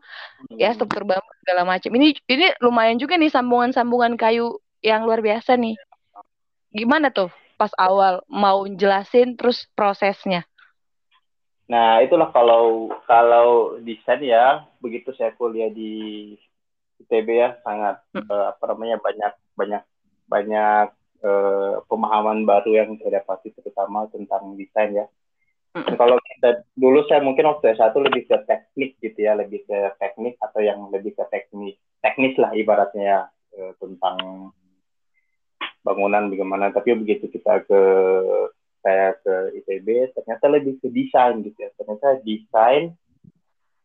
ya 0.52 0.52
hmm. 0.52 0.60
ya 0.60 0.68
struktur 0.76 1.08
bambu 1.08 1.32
segala 1.40 1.64
macam 1.64 1.90
ini 1.96 2.12
ini 2.28 2.52
lumayan 2.60 3.00
juga 3.00 3.16
nih 3.16 3.32
sambungan-sambungan 3.32 4.20
kayu 4.20 4.60
yang 4.84 5.08
luar 5.08 5.24
biasa 5.24 5.56
nih 5.56 5.72
gimana 6.72 7.10
tuh 7.10 7.32
pas 7.58 7.72
awal 7.74 8.22
mau 8.30 8.64
jelasin 8.70 9.34
terus 9.34 9.66
prosesnya? 9.74 10.46
Nah, 11.68 12.00
itulah 12.00 12.32
kalau 12.32 12.88
kalau 13.04 13.76
desain 13.84 14.24
ya, 14.24 14.64
begitu 14.80 15.12
saya 15.12 15.36
kuliah 15.36 15.68
di 15.68 16.32
ITB 17.04 17.28
ya 17.28 17.48
sangat 17.60 18.00
hmm. 18.16 18.24
uh, 18.24 18.56
apa 18.56 18.64
namanya 18.72 18.96
banyak 18.98 19.32
banyak 19.52 19.82
banyak 20.26 20.88
uh, 21.20 21.84
pemahaman 21.86 22.48
baru 22.48 22.72
yang 22.72 22.96
saya 22.98 23.20
dapati 23.20 23.52
terutama 23.52 24.08
tentang 24.08 24.56
desain 24.56 25.04
ya. 25.04 25.06
Hmm. 25.76 25.92
Kalau 26.00 26.16
kita 26.24 26.64
dulu 26.72 27.04
saya 27.04 27.20
mungkin 27.20 27.52
waktu 27.52 27.76
S1 27.76 27.92
lebih 28.00 28.24
ke 28.24 28.36
teknik 28.48 28.96
gitu 29.04 29.18
ya, 29.20 29.36
lebih 29.36 29.68
ke 29.68 29.92
teknik 30.00 30.40
atau 30.40 30.64
yang 30.64 30.88
lebih 30.88 31.12
ke 31.12 31.24
teknis 31.28 31.76
teknis 32.00 32.32
lah 32.40 32.56
ibaratnya 32.56 33.04
ya, 33.04 33.20
uh, 33.60 33.72
tentang 33.76 34.16
bangunan 35.82 36.30
bagaimana. 36.30 36.70
Tapi 36.74 36.94
begitu 36.98 37.30
kita 37.30 37.64
ke 37.64 37.80
saya 38.78 39.18
ke 39.20 39.58
ITB 39.62 40.14
ternyata 40.14 40.44
lebih 40.46 40.78
ke 40.78 40.88
desain 40.90 41.42
gitu 41.42 41.58
ya. 41.58 41.70
Ternyata 41.74 42.22
desain 42.22 42.94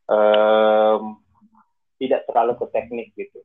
um, 0.07 1.17
tidak 1.97 2.25
terlalu 2.29 2.53
ke 2.59 2.65
teknik 2.71 3.07
gitu. 3.17 3.39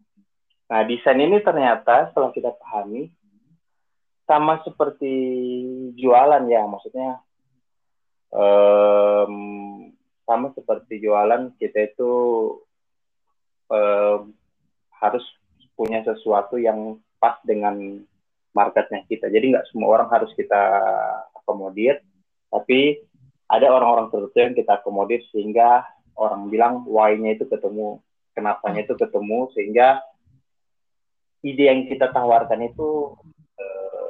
Nah 0.68 0.84
desain 0.84 1.18
ini 1.18 1.40
ternyata 1.40 2.12
setelah 2.12 2.30
kita 2.34 2.52
pahami 2.56 3.08
sama 4.28 4.60
seperti 4.62 5.14
jualan 5.96 6.44
ya. 6.46 6.62
Maksudnya 6.68 7.24
um, 8.32 9.34
sama 10.28 10.52
seperti 10.52 11.00
jualan 11.00 11.56
kita 11.56 11.88
itu 11.88 12.12
um, 13.72 14.36
harus 15.00 15.24
punya 15.72 16.02
sesuatu 16.04 16.58
yang 16.60 16.98
pas 17.22 17.38
dengan 17.46 18.02
marketnya 18.58 19.06
kita. 19.06 19.30
Jadi 19.30 19.54
nggak 19.54 19.70
semua 19.70 19.94
orang 19.94 20.10
harus 20.10 20.34
kita 20.34 20.58
akomodir, 21.38 22.02
tapi 22.50 22.98
ada 23.46 23.70
orang-orang 23.70 24.10
tertentu 24.10 24.38
yang 24.42 24.54
kita 24.58 24.72
akomodir 24.82 25.22
sehingga 25.30 25.86
orang 26.18 26.50
bilang 26.50 26.82
why-nya 26.90 27.38
itu 27.38 27.46
ketemu, 27.46 28.02
kenapanya 28.34 28.82
itu 28.82 28.94
ketemu 28.98 29.48
sehingga 29.54 30.02
ide 31.46 31.64
yang 31.70 31.86
kita 31.86 32.10
tawarkan 32.10 32.66
itu 32.66 33.14
uh, 33.54 34.06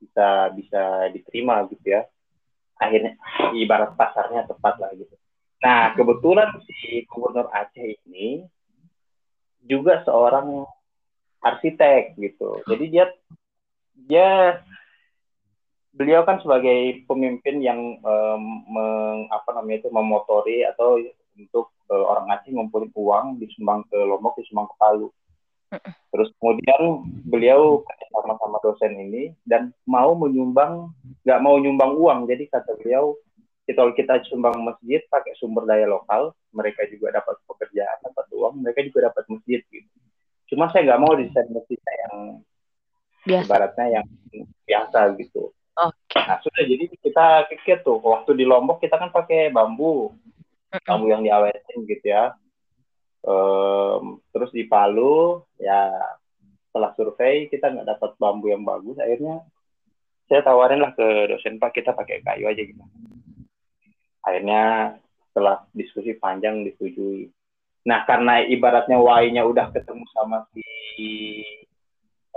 bisa 0.00 0.28
bisa 0.56 0.82
diterima 1.12 1.68
gitu 1.68 2.00
ya. 2.00 2.08
Akhirnya 2.80 3.14
ibarat 3.54 3.94
pasarnya 3.94 4.48
tepat 4.48 4.74
lah 4.80 4.90
gitu. 4.96 5.14
Nah 5.62 5.92
kebetulan 5.94 6.50
si 6.64 7.04
gubernur 7.06 7.52
Aceh 7.52 8.00
ini 8.08 8.42
juga 9.64 10.02
seorang 10.02 10.64
arsitek 11.44 12.16
gitu. 12.16 12.64
Jadi 12.64 12.84
dia 12.88 13.06
dia 14.04 14.60
beliau 15.94 16.26
kan 16.26 16.42
sebagai 16.42 17.06
pemimpin 17.06 17.62
yang 17.62 17.78
um, 18.02 18.42
meng, 18.66 19.30
apa 19.30 19.54
namanya 19.54 19.86
itu 19.86 19.90
memotori 19.94 20.66
atau 20.66 20.98
untuk 21.38 21.70
uh, 21.90 22.04
orang 22.10 22.34
Aceh 22.34 22.50
ngumpulin 22.50 22.90
uang 22.94 23.38
disumbang 23.38 23.86
ke 23.86 23.98
Lombok 23.98 24.38
disumbang 24.38 24.66
ke 24.70 24.76
Palu. 24.78 25.08
Terus 26.14 26.30
kemudian 26.38 27.02
beliau 27.26 27.82
sama-sama 28.14 28.62
dosen 28.62 28.94
ini 28.94 29.34
dan 29.42 29.74
mau 29.90 30.14
menyumbang 30.14 30.94
nggak 31.26 31.42
mau 31.42 31.58
nyumbang 31.58 31.98
uang 31.98 32.30
jadi 32.30 32.46
kata 32.46 32.78
beliau 32.78 33.18
kalau 33.74 33.90
kita 33.96 34.22
sumbang 34.30 34.54
masjid 34.62 35.02
pakai 35.10 35.34
sumber 35.40 35.66
daya 35.66 35.90
lokal 35.90 36.30
mereka 36.54 36.86
juga 36.86 37.18
dapat 37.18 37.40
pekerjaan 37.48 37.96
dapat 38.06 38.26
uang 38.30 38.62
mereka 38.62 38.86
juga 38.86 39.10
dapat 39.10 39.24
masjid 39.26 39.60
gitu. 39.66 39.90
Cuma 40.54 40.70
saya 40.70 40.86
nggak 40.86 41.02
mau 41.02 41.18
desain 41.18 41.50
masjidnya 41.50 41.92
yang 42.06 42.14
biasa. 43.24 43.48
ibaratnya 43.48 43.86
yang 44.00 44.06
biasa 44.64 44.98
gitu. 45.18 45.50
Oke. 45.74 45.96
Okay. 46.06 46.22
Nah 46.22 46.38
sudah 46.44 46.62
jadi 46.62 46.84
kita 47.00 47.26
pikir 47.50 47.76
tuh 47.82 47.98
waktu 47.98 48.38
di 48.38 48.44
Lombok 48.46 48.78
kita 48.78 48.96
kan 49.00 49.10
pakai 49.10 49.50
bambu. 49.50 50.14
bambu 50.82 51.06
yang 51.06 51.22
diawetin 51.22 51.86
gitu 51.86 52.10
ya 52.10 52.34
um, 53.26 54.20
terus 54.30 54.52
di 54.52 54.68
Palu 54.68 55.42
ya 55.58 55.90
setelah 56.70 56.90
survei 56.98 57.46
kita 57.48 57.70
nggak 57.70 57.88
dapat 57.96 58.10
bambu 58.20 58.50
yang 58.52 58.66
bagus 58.66 58.98
akhirnya 58.98 59.42
saya 60.26 60.40
tawarin 60.42 60.82
lah 60.82 60.92
ke 60.96 61.30
dosen 61.30 61.60
pak 61.60 61.76
kita 61.76 61.94
pakai 61.94 62.24
kayu 62.24 62.48
aja 62.48 62.62
gitu 62.62 62.82
akhirnya 64.24 64.62
setelah 65.30 65.62
diskusi 65.70 66.16
panjang 66.16 66.64
disetujui 66.66 67.30
nah 67.84 68.02
karena 68.08 68.42
ibaratnya 68.48 68.96
wainya 68.96 69.44
udah 69.44 69.68
ketemu 69.70 70.04
sama 70.10 70.48
si 70.56 70.64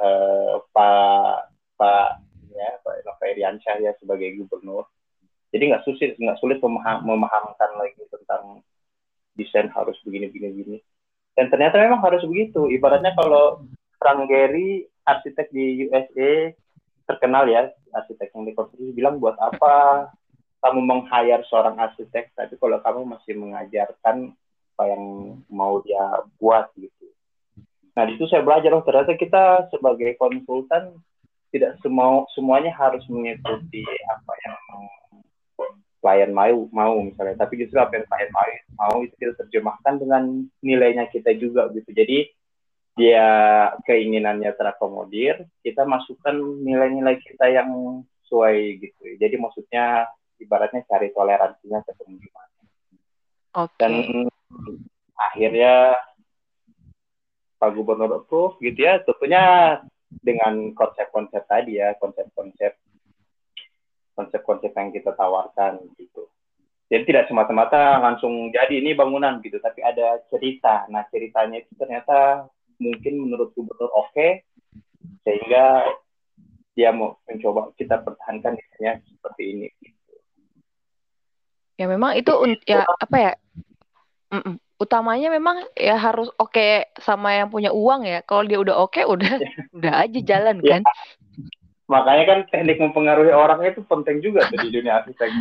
uh, 0.02 0.62
pak 0.72 1.52
pak 1.78 2.22
ya 2.54 2.70
pak 2.82 3.28
Iriansyah 3.38 3.78
ya 3.84 3.92
sebagai 4.02 4.34
gubernur. 4.42 4.88
Jadi 5.54 5.64
nggak 5.72 5.84
sulit 5.88 6.12
nggak 6.18 6.40
sulit 6.42 6.58
memaham, 6.60 7.08
memahamkan 7.08 7.72
lagi 7.80 8.04
tentang 8.10 8.62
desain 9.38 9.70
harus 9.72 9.96
begini 10.04 10.32
begini 10.34 10.50
begini. 10.54 10.80
Dan 11.38 11.54
ternyata 11.54 11.78
memang 11.78 12.02
harus 12.02 12.26
begitu. 12.26 12.66
Ibaratnya 12.66 13.14
kalau 13.14 13.62
Frank 14.02 14.26
Gehry 14.26 14.90
arsitek 15.06 15.48
di 15.54 15.86
USA 15.88 16.52
terkenal 17.08 17.48
ya 17.48 17.70
arsitek 17.94 18.34
yang 18.34 18.44
dikonstruksi 18.50 18.92
bilang 18.98 19.22
buat 19.22 19.38
apa? 19.38 20.10
Kamu 20.58 20.82
meng-hire 20.82 21.46
seorang 21.48 21.78
arsitek 21.78 22.34
tapi 22.34 22.58
kalau 22.58 22.82
kamu 22.82 23.02
masih 23.06 23.38
mengajarkan 23.38 24.34
apa 24.78 24.84
yang 24.94 25.04
mau 25.50 25.82
dia 25.82 26.22
buat 26.38 26.70
gitu 26.78 26.97
nah 27.98 28.06
di 28.06 28.14
situ 28.14 28.30
saya 28.30 28.46
belajar 28.46 28.70
oh 28.78 28.86
ternyata 28.86 29.18
kita 29.18 29.74
sebagai 29.74 30.14
konsultan 30.22 30.94
tidak 31.50 31.82
semua 31.82 32.30
semuanya 32.38 32.70
harus 32.78 33.02
mengikuti 33.10 33.82
apa 34.06 34.34
yang 34.46 34.58
klien 36.08 36.32
mau 36.32 36.70
mau 36.72 36.96
misalnya. 37.04 37.36
Tapi 37.36 37.66
justru 37.66 37.82
apa 37.82 38.00
yang 38.00 38.06
klien 38.08 38.32
mau 38.32 38.48
mau 38.78 38.96
itu 39.04 39.16
kita 39.20 39.34
terjemahkan 39.44 39.94
dengan 40.00 40.24
nilainya 40.64 41.10
kita 41.12 41.34
juga 41.36 41.68
gitu. 41.74 41.90
Jadi 41.92 42.32
dia 42.98 43.28
keinginannya 43.86 44.58
terakomodir 44.58 45.46
kita 45.62 45.86
masukkan 45.86 46.34
nilai-nilai 46.64 47.22
kita 47.22 47.52
yang 47.52 48.02
sesuai 48.26 48.58
gitu. 48.82 49.04
Jadi 49.20 49.36
maksudnya 49.38 50.08
ibaratnya 50.40 50.86
cari 50.86 51.12
toleransinya 51.12 51.82
ketemu 51.86 52.14
gimana. 52.22 52.46
Okay. 53.58 53.74
dan 53.82 53.94
akhirnya 55.18 55.98
Pak 57.58 57.74
Gubernur 57.74 58.24
approve 58.24 58.62
gitu 58.62 58.86
ya 58.86 59.02
tentunya 59.02 59.78
dengan 60.08 60.72
konsep-konsep 60.78 61.44
tadi 61.50 61.82
ya 61.82 61.98
konsep-konsep 62.00 62.78
konsep-konsep 64.18 64.74
yang 64.74 64.90
kita 64.90 65.14
tawarkan 65.14 65.78
gitu. 66.02 66.26
Jadi 66.88 67.04
tidak 67.04 67.28
semata-mata 67.30 68.00
langsung 68.02 68.50
jadi 68.50 68.82
ini 68.82 68.98
bangunan 68.98 69.38
gitu, 69.44 69.62
tapi 69.62 69.86
ada 69.86 70.24
cerita. 70.32 70.88
Nah 70.90 71.06
ceritanya 71.12 71.62
itu 71.62 71.76
ternyata 71.78 72.50
mungkin 72.82 73.28
menurut 73.28 73.54
gubernur 73.54 73.92
oke, 73.94 74.10
okay, 74.16 74.48
sehingga 75.22 75.86
dia 76.74 76.90
mau 76.96 77.20
mencoba 77.28 77.76
kita 77.76 78.02
pertahankan 78.02 78.56
misalnya 78.56 79.04
seperti 79.06 79.44
ini. 79.52 79.68
Gitu. 79.84 80.14
Ya 81.78 81.86
memang 81.92 82.16
itu 82.18 82.32
ya 82.66 82.88
apa 82.88 83.18
ya? 83.20 83.34
Mm 84.32 84.42
-mm. 84.42 84.56
Utamanya 84.78 85.34
memang 85.34 85.66
ya 85.74 85.98
harus 85.98 86.30
oke 86.38 86.54
okay 86.54 86.86
sama 87.02 87.34
yang 87.34 87.50
punya 87.50 87.74
uang 87.74 88.06
ya. 88.06 88.22
Kalau 88.22 88.46
dia 88.46 88.62
udah 88.62 88.78
oke, 88.78 88.94
okay, 88.94 89.04
udah 89.10 89.42
udah 89.78 89.94
aja 90.06 90.20
jalan 90.22 90.62
ya. 90.62 90.78
kan. 90.78 90.84
Makanya 91.88 92.24
kan 92.28 92.40
teknik 92.52 92.84
mempengaruhi 92.84 93.32
orang 93.32 93.64
itu 93.64 93.80
penting 93.88 94.20
juga 94.20 94.44
tuh 94.52 94.60
di 94.60 94.76
dunia 94.76 95.00
arsitek. 95.02 95.32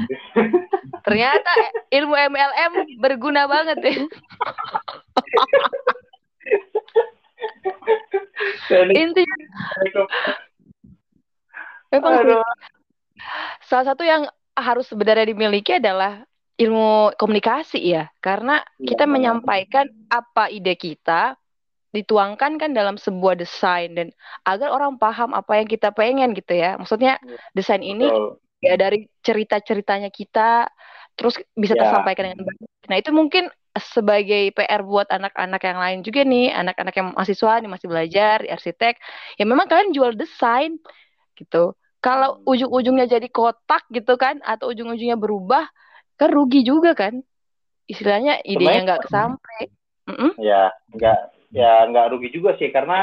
Ternyata 1.06 1.52
ilmu 1.90 2.14
MLM 2.14 2.72
berguna 3.02 3.50
banget 3.50 3.78
ya. 3.82 3.98
Intinya 8.94 9.38
memang 11.90 12.14
salah 13.66 13.86
satu 13.90 14.02
yang 14.06 14.26
harus 14.54 14.86
sebenarnya 14.86 15.30
dimiliki 15.30 15.82
adalah 15.82 16.25
ilmu 16.56 17.12
komunikasi 17.20 17.84
ya 17.84 18.08
karena 18.24 18.64
kita 18.80 19.04
ya, 19.04 19.10
menyampaikan 19.10 19.86
apa 20.08 20.48
ide 20.48 20.72
kita 20.72 21.36
dituangkan 21.92 22.60
kan 22.60 22.70
dalam 22.76 23.00
sebuah 23.00 23.40
desain 23.40 23.96
dan 23.96 24.12
agar 24.44 24.68
orang 24.68 25.00
paham 25.00 25.32
apa 25.32 25.56
yang 25.56 25.68
kita 25.68 25.92
pengen 25.96 26.36
gitu 26.36 26.52
ya. 26.52 26.76
Maksudnya 26.76 27.16
ya, 27.16 27.36
desain 27.56 27.80
ini 27.80 28.04
ya 28.60 28.76
dari 28.76 29.08
cerita-ceritanya 29.24 30.12
kita 30.12 30.68
terus 31.16 31.40
bisa 31.56 31.72
ya. 31.72 31.88
tersampaikan 31.88 32.36
dengan 32.36 32.52
baik. 32.52 32.60
Nah, 32.92 32.96
itu 33.00 33.10
mungkin 33.16 33.48
sebagai 33.76 34.52
PR 34.52 34.84
buat 34.84 35.08
anak-anak 35.08 35.60
yang 35.64 35.78
lain 35.80 35.98
juga 36.04 36.20
nih, 36.24 36.52
anak-anak 36.52 36.94
yang 36.96 37.06
mahasiswa 37.16 37.52
nih 37.64 37.70
masih 37.72 37.88
belajar 37.88 38.36
di 38.44 38.48
arsitek. 38.52 38.94
Ya 39.40 39.44
memang 39.48 39.64
kalian 39.64 39.96
jual 39.96 40.12
desain 40.16 40.76
gitu. 41.36 41.72
Kalau 42.04 42.40
hmm. 42.40 42.52
ujung-ujungnya 42.52 43.08
jadi 43.08 43.28
kotak 43.32 43.88
gitu 43.88 44.20
kan 44.20 44.44
atau 44.44 44.68
ujung-ujungnya 44.68 45.16
berubah 45.16 45.64
kan 46.16 46.28
rugi 46.32 46.64
juga 46.66 46.92
kan. 46.96 47.20
Istilahnya 47.86 48.42
idenya 48.42 48.82
nggak 48.82 49.02
kesampai. 49.06 49.70
Mm 50.06 50.16
-mm. 50.16 50.30
Ya, 50.42 50.74
nggak 50.90 51.36
ya 51.54 51.86
nggak 51.88 52.10
rugi 52.12 52.28
juga 52.34 52.58
sih 52.58 52.68
karena 52.74 52.98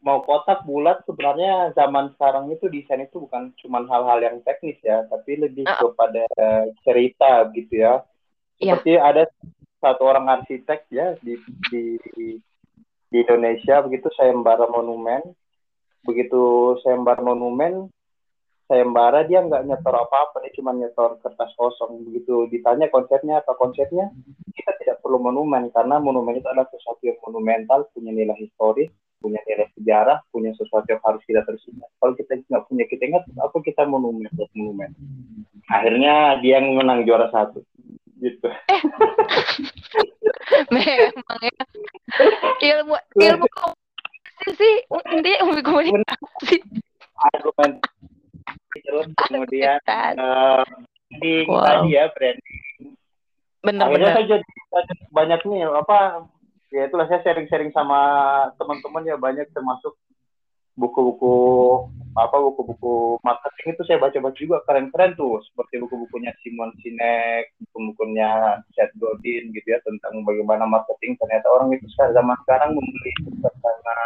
mau 0.00 0.24
kotak 0.24 0.64
bulat 0.64 1.04
sebenarnya 1.04 1.76
zaman 1.76 2.10
sekarang 2.16 2.48
itu 2.50 2.66
desain 2.72 3.04
itu 3.04 3.20
bukan 3.22 3.52
cuma 3.60 3.84
hal-hal 3.84 4.18
yang 4.18 4.38
teknis 4.42 4.74
ya 4.80 5.04
tapi 5.06 5.36
lebih 5.36 5.68
uh. 5.68 5.76
kepada 5.76 6.24
cerita 6.82 7.46
gitu 7.52 7.84
ya 7.84 8.02
iya. 8.58 8.74
seperti 8.74 8.92
yeah. 8.96 9.06
ada 9.06 9.22
satu 9.78 10.02
orang 10.08 10.26
arsitek 10.26 10.88
ya 10.88 11.14
di 11.20 11.36
di 11.70 11.84
di 13.06 13.16
Indonesia 13.22 13.84
begitu 13.84 14.08
sayembara 14.16 14.66
monumen 14.66 15.22
begitu 16.02 16.74
sayembara 16.80 17.20
monumen 17.20 17.92
sayembara 18.66 19.26
dia 19.26 19.42
nggak 19.42 19.64
nyetor 19.66 19.94
apa-apa 19.94 20.42
dia 20.42 20.52
cuma 20.58 20.74
nyetor 20.74 21.18
kertas 21.22 21.50
kosong. 21.54 22.02
Begitu 22.06 22.50
ditanya 22.50 22.90
konsepnya 22.90 23.40
apa 23.42 23.54
konsepnya 23.54 24.10
kita 24.54 24.72
tidak 24.82 24.96
perlu 25.02 25.22
monumen 25.22 25.70
karena 25.70 26.02
monumen 26.02 26.38
itu 26.38 26.46
adalah 26.50 26.68
sesuatu 26.70 27.02
yang 27.06 27.18
monumental 27.22 27.86
punya 27.94 28.10
nilai 28.10 28.36
historis 28.36 28.90
punya 29.16 29.40
nilai 29.48 29.66
sejarah 29.74 30.20
punya 30.28 30.52
sesuatu 30.54 30.86
yang 30.92 31.00
harus 31.00 31.22
kita 31.24 31.40
terus 31.48 31.64
ingat 31.72 31.90
kalau 31.98 32.12
kita 32.14 32.36
nggak 32.36 32.64
punya 32.68 32.84
kita 32.84 33.02
ingat 33.08 33.24
apa 33.40 33.56
kita 33.64 33.82
monumen 33.88 34.28
buat 34.34 34.50
monumen? 34.54 34.90
Akhirnya 35.66 36.38
dia 36.44 36.62
yang 36.62 36.78
menang 36.78 37.02
juara 37.02 37.26
satu. 37.34 37.64
Gitu. 38.16 38.48
Eh. 38.48 38.80
memang 40.72 41.40
ya. 41.42 41.64
Ilmu 42.64 42.96
ilmu 43.18 43.46
komunikasi 43.50 44.50
sih 44.56 44.74
intinya 44.88 45.38
ilmu 45.42 45.52
komunikasi. 45.60 46.56
Argumen 47.16 47.80
terus 48.86 49.06
kemudian 49.28 49.78
uh, 49.90 50.62
branding 50.62 51.46
wow. 51.50 51.64
tadi 51.66 51.88
ya 51.92 52.04
branding. 52.14 52.58
Benar 53.66 53.86
akhirnya 53.90 54.10
saya 54.14 54.26
jadi 54.30 54.44
banyak 55.10 55.40
nih 55.42 55.60
apa 55.66 55.98
ya 56.70 56.82
itulah 56.86 57.06
saya 57.10 57.20
sharing-sharing 57.26 57.74
sama 57.74 57.98
teman-teman 58.58 59.06
ya 59.06 59.18
banyak 59.18 59.50
termasuk 59.50 59.94
buku-buku 60.76 61.34
apa 62.16 62.36
buku-buku 62.36 63.16
marketing 63.24 63.76
itu 63.76 63.82
saya 63.88 63.98
baca-baca 64.00 64.36
juga 64.36 64.60
keren-keren 64.68 65.16
tuh 65.16 65.40
seperti 65.48 65.80
buku-bukunya 65.84 66.32
Simon 66.44 66.72
Sinek, 66.80 67.56
buku-bukunya 67.68 68.60
Seth 68.76 68.92
Godin 69.00 69.52
gitu 69.56 69.68
ya 69.68 69.80
tentang 69.84 70.24
bagaimana 70.24 70.68
marketing. 70.68 71.16
Ternyata 71.16 71.48
orang 71.48 71.72
itu 71.72 71.88
sekarang 71.92 72.20
zaman 72.20 72.36
sekarang 72.44 72.70
membeli 72.76 73.12
karena 73.40 73.98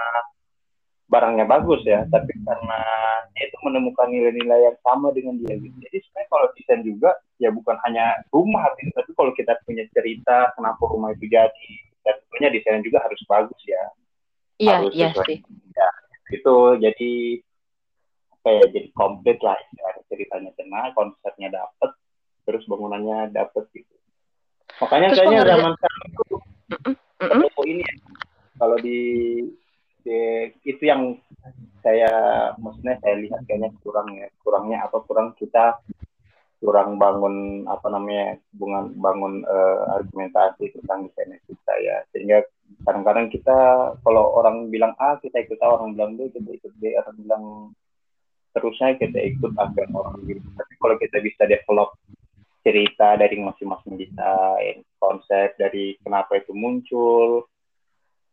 barangnya 1.11 1.43
bagus 1.51 1.83
ya, 1.83 2.07
tapi 2.07 2.31
karena 2.47 2.81
dia 3.35 3.51
itu 3.51 3.59
menemukan 3.67 4.07
nilai-nilai 4.07 4.71
yang 4.71 4.79
sama 4.87 5.11
dengan 5.11 5.43
dia 5.43 5.59
gitu. 5.59 5.75
Jadi 5.83 5.99
sebenarnya 6.07 6.29
kalau 6.31 6.47
desain 6.55 6.83
juga 6.87 7.11
ya 7.43 7.51
bukan 7.51 7.77
hanya 7.83 8.23
rumah 8.31 8.71
gitu, 8.79 8.95
tapi 8.95 9.11
kalau 9.19 9.33
kita 9.35 9.59
punya 9.67 9.85
cerita 9.91 10.55
kenapa 10.55 10.79
rumah 10.87 11.11
itu 11.11 11.27
jadi, 11.27 11.71
dan 12.07 12.15
tentunya 12.23 12.49
desain 12.55 12.83
juga 12.87 13.03
harus 13.03 13.19
bagus 13.27 13.61
ya. 13.67 13.85
Iya, 14.63 14.77
iya 14.95 15.09
sih. 15.27 15.43
Ya, 15.75 15.89
itu 16.31 16.57
jadi 16.79 17.13
apa 18.41 18.49
ya, 18.55 18.65
jadi 18.71 18.89
komplit 18.95 19.39
lah 19.43 19.59
ya. 19.59 19.91
ceritanya 20.11 20.51
kena, 20.59 20.91
konsepnya 20.95 21.55
dapet, 21.55 21.91
terus 22.47 22.63
bangunannya 22.67 23.35
dapet 23.35 23.67
gitu. 23.75 23.95
Makanya 24.79 25.15
terus 25.15 25.19
kayaknya 25.27 25.43
zaman 25.55 25.73
sekarang 25.75 26.01
itu 26.07 26.23
mm 26.71 27.29
-mm. 27.31 27.67
ini 27.67 27.83
ya, 27.83 27.95
kalau 28.59 28.77
di 28.79 28.99
itu 30.65 30.83
yang 30.83 31.17
saya 31.81 32.11
maksudnya 32.61 33.01
saya 33.01 33.17
lihat 33.21 33.41
kayaknya 33.49 33.73
kurang 33.81 34.13
ya 34.17 34.29
kurangnya 34.45 34.85
apa 34.85 35.01
kurang 35.05 35.33
kita 35.37 35.81
kurang 36.61 37.01
bangun 37.01 37.65
apa 37.65 37.89
namanya 37.89 38.37
bangun 38.53 38.93
bangun 39.01 39.35
uh, 39.49 39.97
argumentasi 39.97 40.77
tentang 40.77 41.09
desain 41.09 41.41
kita 41.49 41.73
ya 41.81 42.05
sehingga 42.13 42.45
kadang-kadang 42.85 43.33
kita 43.33 43.59
kalau 44.05 44.37
orang 44.37 44.69
bilang 44.69 44.93
A 45.01 45.17
kita 45.25 45.41
ikut 45.41 45.57
A 45.65 45.81
orang 45.81 45.97
bilang 45.97 46.21
B 46.21 46.29
kita 46.29 46.51
ikut 46.53 46.73
B 46.77 46.93
orang 47.01 47.17
bilang 47.17 47.45
terusnya 48.53 48.93
kita 49.01 49.19
ikut 49.25 49.57
agar 49.57 49.89
orang 49.97 50.21
gitu 50.29 50.45
tapi 50.53 50.73
kalau 50.77 50.97
kita 51.01 51.17
bisa 51.25 51.49
develop 51.49 51.97
cerita 52.61 53.17
dari 53.17 53.41
masing-masing 53.41 53.97
desain, 53.97 54.85
konsep 55.01 55.57
dari 55.57 55.97
kenapa 56.05 56.39
itu 56.39 56.53
muncul. 56.53 57.49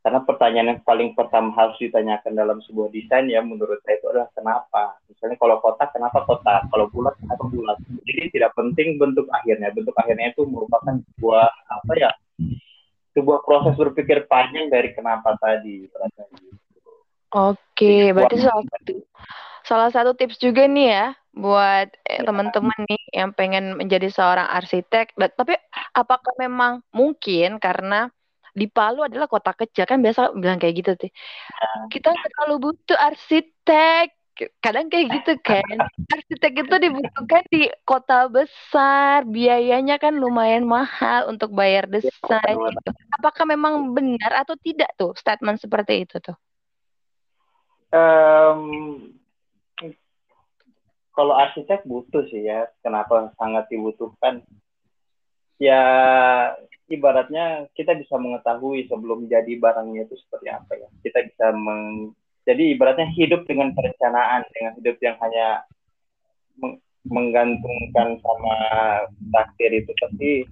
Karena 0.02 0.24
pertanyaan 0.24 0.68
yang 0.78 0.82
paling 0.88 1.12
pertama 1.18 1.52
harus 1.58 1.76
ditanyakan 1.84 2.32
dalam 2.32 2.58
sebuah 2.64 2.88
desain 2.96 3.28
ya 3.28 3.44
menurut 3.44 3.82
saya 3.84 4.00
itu 4.00 4.08
adalah 4.08 4.30
kenapa. 4.32 4.84
Misalnya 5.12 5.36
kalau 5.36 5.58
kotak, 5.60 5.90
kenapa 5.92 6.24
kotak? 6.24 6.64
Kalau 6.72 6.86
bulat, 6.94 7.16
kenapa 7.20 7.44
bulat? 7.52 7.78
Jadi 8.08 8.32
tidak 8.32 8.56
penting 8.56 8.96
bentuk 8.96 9.28
akhirnya. 9.34 9.74
Bentuk 9.76 9.96
akhirnya 10.00 10.32
itu 10.32 10.48
merupakan 10.48 10.96
sebuah 10.96 11.48
apa 11.50 11.92
ya? 12.00 12.12
Sebuah 13.18 13.44
proses 13.44 13.74
berpikir 13.76 14.30
panjang 14.32 14.72
dari 14.72 14.96
kenapa 14.96 15.36
tadi. 15.42 15.90
Oke, 17.36 18.16
berarti 18.16 18.38
salah 18.40 18.64
satu 18.64 18.94
salah 19.68 19.90
satu 19.92 20.16
tips 20.16 20.40
juga 20.40 20.64
nih 20.64 20.88
ya 20.96 21.08
buat 21.36 21.92
eh, 22.08 22.24
teman-teman 22.24 22.80
nih 22.88 23.04
yang 23.14 23.36
pengen 23.36 23.76
menjadi 23.76 24.08
seorang 24.10 24.48
arsitek. 24.48 25.14
Tapi 25.14 25.54
apakah 25.94 26.34
memang 26.40 26.82
mungkin 26.96 27.60
karena 27.60 28.08
di 28.58 28.66
Palu 28.66 29.06
adalah 29.06 29.30
kota 29.30 29.54
kecil 29.54 29.86
kan 29.86 30.02
biasa 30.02 30.34
bilang 30.34 30.58
kayak 30.58 30.76
gitu 30.82 30.92
sih. 30.98 31.12
Kita 31.94 32.10
nggak 32.10 32.30
terlalu 32.34 32.74
butuh 32.74 32.98
arsitek. 32.98 34.18
Kadang 34.62 34.90
kayak 34.90 35.18
gitu 35.22 35.34
kan. 35.42 35.66
Arsitek 36.14 36.62
itu 36.62 36.76
dibutuhkan 36.78 37.42
di 37.50 37.74
kota 37.82 38.30
besar, 38.30 39.26
biayanya 39.26 39.98
kan 39.98 40.14
lumayan 40.14 40.62
mahal 40.62 41.26
untuk 41.26 41.58
bayar 41.58 41.90
desain. 41.90 42.54
Gitu. 42.54 42.90
Apakah 43.18 43.50
memang 43.50 43.98
benar 43.98 44.46
atau 44.46 44.54
tidak 44.62 44.94
tuh 44.94 45.18
statement 45.18 45.58
seperti 45.58 46.06
itu 46.06 46.22
tuh? 46.22 46.38
Um, 47.90 49.18
kalau 51.18 51.34
arsitek 51.34 51.82
butuh 51.90 52.30
sih 52.30 52.46
ya. 52.46 52.70
Kenapa 52.86 53.34
sangat 53.42 53.66
dibutuhkan? 53.74 54.46
Ya 55.58 55.82
ibaratnya 56.88 57.68
kita 57.74 57.98
bisa 57.98 58.16
mengetahui 58.16 58.88
sebelum 58.88 59.26
jadi 59.26 59.58
barangnya 59.58 60.06
itu 60.06 60.16
seperti 60.22 60.48
apa 60.54 60.72
ya. 60.78 60.88
Kita 61.02 61.20
bisa 61.26 61.46
meng 61.54 62.14
jadi 62.48 62.64
ibaratnya 62.78 63.12
hidup 63.12 63.44
dengan 63.44 63.76
perencanaan, 63.76 64.48
dengan 64.56 64.72
hidup 64.80 64.98
yang 65.04 65.18
hanya 65.20 65.68
meng 66.62 66.80
menggantungkan 67.08 68.20
sama 68.20 68.56
takdir 69.32 69.72
itu 69.80 69.92
pasti 69.96 70.44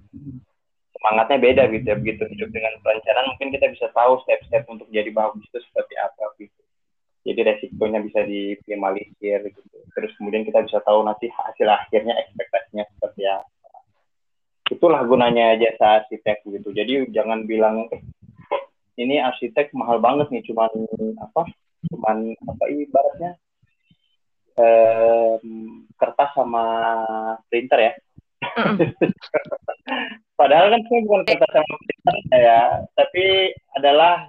semangatnya 0.96 1.38
beda 1.40 1.62
gitu 1.72 1.86
ya. 1.86 1.96
Begitu 2.00 2.22
hidup 2.32 2.48
dengan 2.52 2.72
perencanaan 2.80 3.30
mungkin 3.32 3.48
kita 3.52 3.66
bisa 3.72 3.86
tahu 3.92 4.20
step-step 4.24 4.64
untuk 4.68 4.88
jadi 4.92 5.08
bagus 5.12 5.44
itu 5.44 5.58
seperti 5.70 5.94
apa 6.00 6.32
gitu 6.40 6.66
jadi 7.26 7.40
resikonya 7.42 8.00
bisa 8.06 8.22
diminimalisir 8.22 9.50
gitu 9.50 9.78
terus 9.98 10.14
kemudian 10.14 10.46
kita 10.46 10.62
bisa 10.62 10.78
tahu 10.86 11.02
nanti 11.02 11.26
hasil 11.26 11.66
akhirnya 11.66 12.14
ekspektasinya 12.22 12.86
seperti 12.94 13.26
apa 13.26 13.55
itulah 14.70 15.00
gunanya 15.06 15.54
jasa 15.58 16.02
arsitek 16.02 16.42
gitu 16.46 16.68
jadi 16.74 17.06
jangan 17.14 17.46
bilang 17.46 17.86
eh, 17.94 18.02
ini 18.98 19.22
arsitek 19.22 19.70
mahal 19.76 20.02
banget 20.02 20.30
nih 20.32 20.42
cuman 20.50 20.70
apa 21.22 21.42
cuman 21.92 22.34
apa 22.34 22.64
ibaratnya 22.72 23.30
eh, 24.58 25.36
kertas 25.96 26.30
sama 26.34 26.64
printer 27.46 27.78
ya 27.78 27.92
Padahal 30.36 30.68
kan 30.68 30.82
saya 30.84 31.00
bukan 31.08 31.22
kertas 31.24 31.48
sama 31.48 31.76
printer 31.80 32.16
ya, 32.36 32.84
tapi 32.92 33.56
adalah 33.72 34.28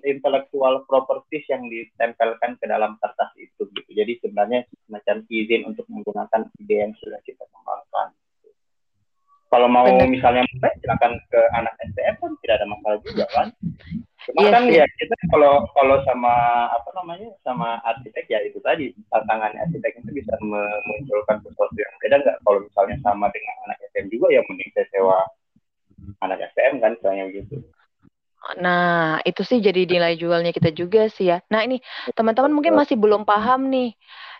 intellectual 0.00 0.84
properties 0.88 1.44
yang 1.52 1.68
ditempelkan 1.68 2.56
ke 2.56 2.64
dalam 2.64 2.96
kertas 2.96 3.28
itu 3.36 3.68
gitu. 3.68 3.90
Jadi 3.92 4.16
sebenarnya 4.24 4.64
semacam 4.88 5.16
izin 5.28 5.68
untuk 5.68 5.84
menggunakan 5.92 6.48
ide 6.64 6.76
yang 6.88 6.92
sudah 6.96 7.20
kita 7.24 7.44
kembangkan. 7.52 8.16
Kalau 9.50 9.66
mau 9.66 9.82
Benar. 9.82 10.06
misalnya 10.06 10.46
silakan 10.78 11.18
ke 11.26 11.40
anak 11.58 11.74
STM 11.82 12.14
kan 12.22 12.32
tidak 12.38 12.54
ada 12.62 12.66
masalah 12.70 12.98
juga 13.02 13.26
kan. 13.34 13.48
Cuma 14.22 14.46
yes, 14.46 14.52
kan 14.54 14.64
yes. 14.70 14.78
ya 14.78 14.84
kita 14.94 15.14
kalau 15.34 15.66
kalau 15.74 15.96
sama 16.06 16.34
apa 16.70 16.90
namanya 16.94 17.28
sama 17.42 17.82
arsitek 17.82 18.30
ya 18.30 18.38
itu 18.46 18.62
tadi 18.62 18.94
tantangan 19.10 19.50
arsitek 19.58 20.06
itu 20.06 20.22
bisa 20.22 20.38
memunculkan 20.38 21.42
sesuatu 21.42 21.74
yang 21.74 21.94
beda 21.98 22.16
nggak 22.22 22.36
kalau 22.46 22.62
misalnya 22.62 22.96
sama 23.02 23.26
dengan 23.34 23.54
anak 23.66 23.76
STM 23.90 24.06
juga 24.14 24.26
ya 24.30 24.40
mending 24.46 24.70
saya 24.70 24.86
sewa 24.94 25.18
anak 26.22 26.38
STM 26.54 26.74
kan 26.78 26.92
misalnya 26.94 27.24
begitu. 27.34 27.56
Nah, 28.56 29.20
itu 29.26 29.42
sih 29.44 29.58
jadi 29.60 29.84
nilai 29.84 30.16
jualnya 30.16 30.54
kita 30.54 30.72
juga 30.72 31.10
sih 31.12 31.28
ya. 31.28 31.44
Nah, 31.52 31.60
ini 31.66 31.82
teman-teman 32.16 32.54
mungkin 32.54 32.72
masih 32.72 32.96
belum 32.96 33.28
paham 33.28 33.68
nih. 33.68 33.92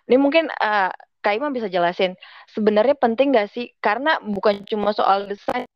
Ini 0.09 0.17
mungkin 0.17 0.49
uh, 0.49 0.91
Kak 1.21 1.37
Ima 1.37 1.53
bisa 1.53 1.69
jelasin, 1.69 2.17
sebenarnya 2.53 2.97
penting 2.97 3.33
nggak 3.33 3.49
sih? 3.53 3.73
Karena 3.79 4.17
bukan 4.21 4.65
cuma 4.65 4.97
soal 4.97 5.29
desain, 5.29 5.69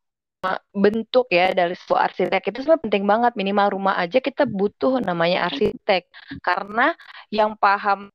bentuk 0.77 1.25
ya 1.33 1.57
dari 1.57 1.73
sebuah 1.73 2.13
arsitek 2.13 2.53
itu 2.53 2.65
sebenarnya 2.65 2.85
penting 2.85 3.05
banget 3.09 3.33
minimal 3.33 3.73
rumah 3.73 3.97
aja 3.97 4.21
kita 4.21 4.45
butuh 4.45 5.01
namanya 5.01 5.49
arsitek 5.49 6.05
karena 6.45 6.93
yang 7.33 7.57
paham 7.57 8.13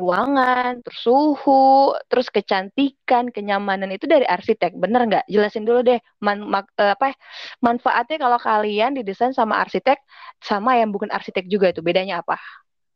ruangan, 0.00 0.80
terus 0.80 1.04
suhu, 1.04 1.92
terus 2.08 2.32
kecantikan, 2.32 3.28
kenyamanan 3.28 3.92
itu 3.92 4.08
dari 4.08 4.24
arsitek, 4.24 4.72
bener 4.72 5.04
nggak? 5.04 5.24
Jelasin 5.28 5.68
dulu 5.68 5.84
deh 5.84 6.00
man, 6.24 6.48
mak, 6.48 6.72
eh, 6.80 6.96
apa 6.96 7.12
manfaatnya 7.60 8.16
kalau 8.16 8.40
kalian 8.40 8.96
didesain 8.96 9.36
sama 9.36 9.60
arsitek, 9.60 10.00
sama 10.40 10.80
yang 10.80 10.88
bukan 10.88 11.12
arsitek 11.12 11.44
juga 11.44 11.76
itu 11.76 11.84
bedanya 11.84 12.24
apa? 12.24 12.40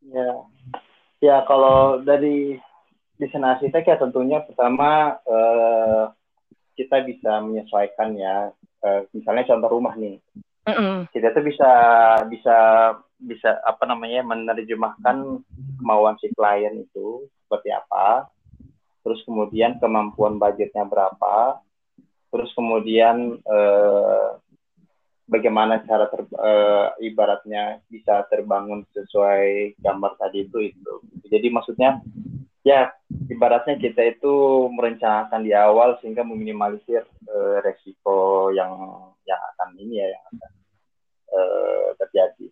Ya, 0.08 0.32
ya 1.20 1.36
kalau 1.44 2.00
dari 2.00 2.56
desain 3.18 3.46
arsitek 3.46 3.84
ya 3.86 3.96
tentunya 3.98 4.42
pertama 4.42 5.18
eh, 5.22 6.04
kita 6.74 7.06
bisa 7.06 7.38
menyesuaikan 7.38 8.18
ya, 8.18 8.50
eh, 8.82 9.06
misalnya 9.14 9.46
contoh 9.54 9.70
rumah 9.78 9.94
nih, 9.94 10.18
mm 10.66 10.74
-mm. 10.74 10.98
kita 11.14 11.30
tuh 11.30 11.44
bisa 11.46 11.70
bisa 12.26 12.56
bisa 13.14 13.50
apa 13.62 13.86
namanya 13.86 14.26
menerjemahkan 14.26 15.40
kemauan 15.78 16.18
si 16.18 16.28
klien 16.34 16.82
itu 16.82 17.30
seperti 17.46 17.70
apa, 17.70 18.26
terus 19.06 19.22
kemudian 19.22 19.78
kemampuan 19.78 20.42
budgetnya 20.42 20.82
berapa, 20.82 21.62
terus 22.34 22.50
kemudian 22.58 23.38
eh, 23.38 24.30
bagaimana 25.30 25.86
cara 25.86 26.10
ter, 26.10 26.26
eh, 26.26 26.88
ibaratnya 27.06 27.78
bisa 27.86 28.26
terbangun 28.26 28.82
sesuai 28.90 29.78
gambar 29.78 30.18
tadi 30.18 30.50
itu 30.50 30.58
itu. 30.74 30.94
Jadi 31.30 31.46
maksudnya 31.54 32.02
ya 32.64 32.88
ibaratnya 33.28 33.76
kita 33.76 34.16
itu 34.16 34.66
merencanakan 34.72 35.44
di 35.44 35.52
awal 35.52 36.00
sehingga 36.00 36.24
meminimalisir 36.24 37.04
eh, 37.04 37.56
resiko 37.60 38.48
yang 38.56 38.72
yang 39.28 39.40
akan 39.54 39.76
ini 39.76 40.00
ya 40.00 40.08
yang 40.16 40.24
akan 40.32 40.52
eh, 41.28 41.88
terjadi. 42.00 42.46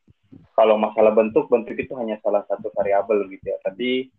Kalau 0.53 0.77
masalah 0.77 1.17
bentuk 1.17 1.49
bentuk 1.49 1.75
itu 1.81 1.97
hanya 1.97 2.21
salah 2.21 2.45
satu 2.45 2.69
variabel 2.77 3.25
gitu 3.33 3.57
ya. 3.57 3.59
Tapi 3.65 4.13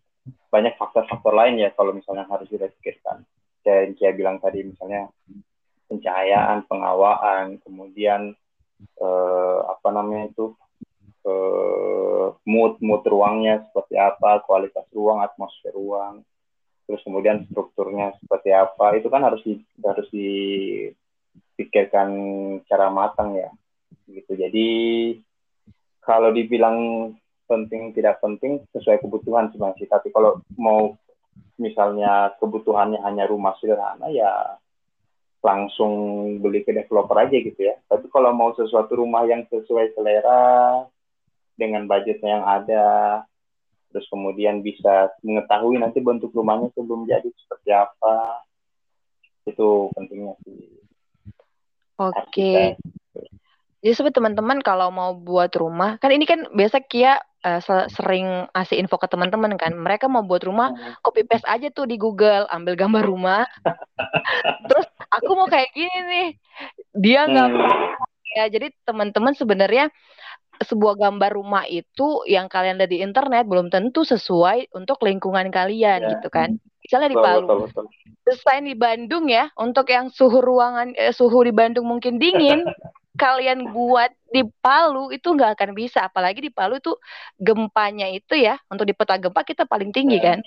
banyak 0.50 0.74
faktor-faktor 0.82 1.34
lain 1.36 1.62
ya 1.62 1.70
kalau 1.78 1.94
misalnya 1.94 2.26
harus 2.26 2.48
dipikirkan 2.50 3.28
dan 3.64 3.92
saya 4.00 4.12
bilang 4.16 4.40
tadi 4.40 4.64
misalnya 4.64 5.12
pencahayaan 5.92 6.64
pengawaan 6.68 7.60
kemudian 7.64 8.32
eh, 8.80 9.60
apa 9.68 9.88
namanya 9.92 10.32
itu 10.32 10.56
eh, 11.24 12.28
mood 12.48 12.80
mood 12.84 13.04
ruangnya 13.08 13.64
seperti 13.70 13.96
apa 14.00 14.44
kualitas 14.44 14.86
ruang 14.92 15.24
atmosfer 15.24 15.72
ruang 15.76 16.24
terus 16.84 17.00
kemudian 17.08 17.48
strukturnya 17.48 18.12
seperti 18.20 18.52
apa 18.52 19.00
itu 19.00 19.08
kan 19.08 19.24
harus 19.24 19.40
di, 19.48 19.56
harus 19.80 20.08
dipikirkan 20.12 22.10
cara 22.68 22.92
matang 22.92 23.40
ya 23.40 23.48
gitu. 24.12 24.36
Jadi 24.36 24.68
kalau 26.04 26.36
dibilang 26.36 27.10
penting 27.48 27.96
tidak 27.96 28.20
penting 28.20 28.60
sesuai 28.76 29.00
kebutuhan 29.00 29.52
sebenarnya 29.52 29.88
tapi 29.88 30.12
kalau 30.12 30.44
mau 30.60 30.96
misalnya 31.56 32.36
kebutuhannya 32.42 33.00
hanya 33.04 33.30
rumah 33.30 33.56
sederhana 33.60 34.10
ya 34.12 34.60
langsung 35.44 35.92
beli 36.40 36.64
ke 36.64 36.72
developer 36.72 37.20
aja 37.20 37.36
gitu 37.36 37.60
ya. 37.60 37.76
Tapi 37.92 38.08
kalau 38.12 38.32
mau 38.32 38.56
sesuatu 38.56 38.96
rumah 38.96 39.28
yang 39.28 39.44
sesuai 39.52 39.92
selera 39.96 40.84
dengan 41.60 41.86
budgetnya 41.86 42.42
yang 42.42 42.46
ada 42.46 42.88
terus 43.94 44.10
kemudian 44.10 44.66
bisa 44.66 45.14
mengetahui 45.22 45.78
nanti 45.78 46.02
bentuk 46.02 46.34
rumahnya 46.34 46.74
sebelum 46.74 47.06
jadi 47.06 47.30
seperti 47.30 47.70
apa 47.70 48.42
itu 49.46 49.94
pentingnya 49.94 50.34
sih 50.42 50.82
oke 52.02 52.18
okay. 52.26 52.74
Jadi 53.84 54.00
sebut 54.00 54.16
teman-teman 54.16 54.64
kalau 54.64 54.88
mau 54.96 55.12
buat 55.12 55.52
rumah, 55.60 56.00
kan 56.00 56.08
ini 56.16 56.24
kan 56.24 56.48
biasa 56.56 56.88
Kia 56.88 57.20
uh, 57.20 57.60
sering 57.92 58.48
kasih 58.56 58.80
info 58.80 58.96
ke 58.96 59.12
teman-teman 59.12 59.60
kan. 59.60 59.76
Mereka 59.76 60.08
mau 60.08 60.24
buat 60.24 60.40
rumah, 60.48 60.72
hmm. 60.72 61.04
copy 61.04 61.28
paste 61.28 61.44
aja 61.44 61.68
tuh 61.68 61.84
di 61.84 62.00
Google, 62.00 62.48
ambil 62.48 62.80
gambar 62.80 63.04
rumah. 63.04 63.44
Terus 64.72 64.88
aku 65.12 65.36
mau 65.36 65.52
kayak 65.52 65.76
gini 65.76 66.00
nih. 66.00 66.28
Dia 66.96 67.28
nggak 67.28 67.50
hmm. 67.52 68.40
ya. 68.40 68.46
Jadi 68.48 68.72
teman-teman 68.88 69.36
sebenarnya 69.36 69.92
sebuah 70.62 70.96
gambar 71.00 71.32
rumah 71.34 71.66
itu 71.66 72.22
yang 72.30 72.46
kalian 72.46 72.78
lihat 72.78 72.92
di 72.92 73.02
internet 73.02 73.50
belum 73.50 73.74
tentu 73.74 74.06
sesuai 74.06 74.74
untuk 74.78 75.02
lingkungan 75.02 75.50
kalian 75.50 76.00
ya. 76.06 76.12
gitu 76.18 76.30
kan. 76.30 76.62
Misalnya 76.84 77.10
di 77.10 77.18
Palu. 77.18 77.48
Betul, 77.48 77.60
betul. 77.68 77.86
Desain 78.24 78.64
di 78.64 78.76
Bandung 78.76 79.28
ya, 79.28 79.52
untuk 79.60 79.88
yang 79.92 80.12
suhu 80.12 80.40
ruangan 80.40 80.96
eh, 80.96 81.12
suhu 81.16 81.44
di 81.44 81.52
Bandung 81.56 81.88
mungkin 81.88 82.20
dingin, 82.20 82.64
kalian 83.24 83.72
buat 83.72 84.12
di 84.32 84.44
Palu 84.64 85.12
itu 85.12 85.32
nggak 85.32 85.60
akan 85.60 85.72
bisa. 85.76 86.08
Apalagi 86.08 86.44
di 86.44 86.52
Palu 86.52 86.80
itu 86.80 86.96
gempanya 87.40 88.08
itu 88.12 88.36
ya, 88.36 88.60
untuk 88.68 88.88
di 88.88 88.96
peta 88.96 89.16
gempa 89.20 89.44
kita 89.44 89.64
paling 89.64 89.92
tinggi 89.96 90.20
ya. 90.20 90.36
kan. 90.36 90.40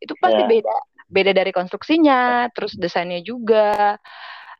Itu 0.00 0.16
pasti 0.20 0.44
ya. 0.44 0.48
beda. 0.48 0.76
Beda 1.06 1.30
dari 1.30 1.54
konstruksinya, 1.54 2.50
terus 2.50 2.74
desainnya 2.74 3.22
juga 3.22 3.96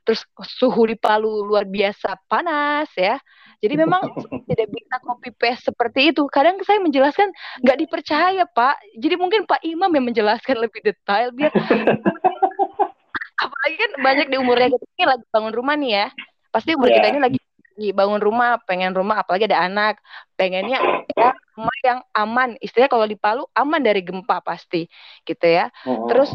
terus 0.07 0.23
suhu 0.39 0.87
di 0.87 0.95
Palu 0.95 1.43
luar 1.43 1.67
biasa 1.67 2.15
panas 2.31 2.89
ya. 2.95 3.19
Jadi 3.61 3.75
memang 3.77 4.03
tidak 4.49 4.69
bisa 4.73 4.95
copy 5.03 5.31
paste 5.33 5.73
seperti 5.73 6.13
itu. 6.13 6.25
Kadang 6.29 6.61
saya 6.63 6.81
menjelaskan 6.81 7.33
nggak 7.65 7.79
dipercaya 7.87 8.45
Pak. 8.45 8.77
Jadi 8.97 9.15
mungkin 9.17 9.45
Pak 9.49 9.61
Imam 9.65 9.91
yang 9.93 10.07
menjelaskan 10.07 10.57
lebih 10.61 10.81
detail 10.85 11.33
biar 11.33 11.53
apalagi 13.45 13.77
kan 13.77 13.91
banyak 14.01 14.27
di 14.33 14.37
umurnya 14.41 14.73
kita 14.73 14.87
ini 14.97 15.05
lagi 15.05 15.25
bangun 15.29 15.53
rumah 15.53 15.75
nih 15.77 15.91
ya. 15.93 16.07
Pasti 16.49 16.73
umur 16.73 16.89
yeah. 16.89 16.97
kita 17.01 17.09
ini 17.13 17.21
lagi 17.21 17.39
bangun 17.77 18.21
rumah, 18.25 18.57
pengen 18.65 18.97
rumah, 18.97 19.21
apalagi 19.21 19.45
ada 19.53 19.69
anak, 19.69 20.01
pengennya 20.41 20.81
ya, 21.13 21.37
rumah 21.53 21.77
yang 21.85 22.01
aman. 22.17 22.57
Istilahnya 22.65 22.89
kalau 22.89 23.05
di 23.05 23.21
Palu 23.21 23.45
aman 23.53 23.85
dari 23.85 24.01
gempa 24.01 24.41
pasti, 24.41 24.89
gitu 25.29 25.45
ya. 25.45 25.69
Oh. 25.85 26.09
Terus 26.09 26.33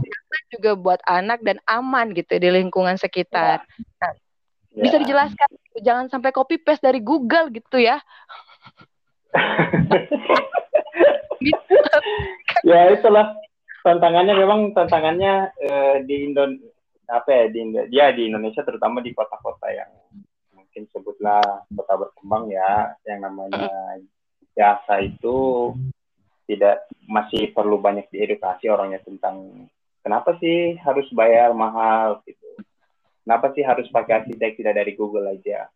juga 0.54 0.78
buat 0.78 1.02
anak 1.10 1.42
dan 1.42 1.58
aman 1.66 2.14
gitu 2.14 2.38
di 2.38 2.50
lingkungan 2.54 3.02
sekitar. 3.02 3.66
Nah, 3.98 4.14
ya. 4.76 4.84
Bisa 4.84 4.98
dijelaskan, 5.00 5.50
jangan 5.84 6.10
sampai 6.12 6.32
copy 6.32 6.58
paste 6.60 6.84
dari 6.84 7.00
Google 7.04 7.50
gitu 7.52 7.78
ya. 7.80 8.00
ya 12.68 12.92
itulah 12.92 13.34
tantangannya 13.82 14.36
memang 14.36 14.76
tantangannya 14.76 15.50
uh, 15.56 15.96
di 16.04 16.16
Indonesia 16.30 16.72
apa 17.12 17.28
ya 17.28 17.46
di 17.52 17.60
ya 17.92 18.06
di 18.16 18.32
Indonesia 18.32 18.64
terutama 18.64 19.04
di 19.04 19.12
kota-kota 19.12 19.68
yang 19.68 19.92
mungkin 20.56 20.88
sebutlah 20.96 21.68
kota 21.68 21.94
berkembang 22.00 22.48
ya 22.48 22.96
yang 23.04 23.28
namanya 23.28 23.68
jasa 24.56 25.04
itu 25.04 25.72
tidak 26.48 26.88
masih 27.12 27.52
perlu 27.52 27.84
banyak 27.84 28.08
diedukasi 28.16 28.72
orangnya 28.72 29.04
tentang 29.04 29.68
kenapa 30.00 30.40
sih 30.40 30.80
harus 30.80 31.04
bayar 31.12 31.52
mahal 31.52 32.24
gitu 32.24 32.64
kenapa 33.24 33.54
sih 33.54 33.64
harus 33.66 33.88
pakai 33.90 34.26
arsitek 34.26 34.60
tidak 34.60 34.74
dari 34.78 34.94
Google 34.98 35.32
aja? 35.32 35.70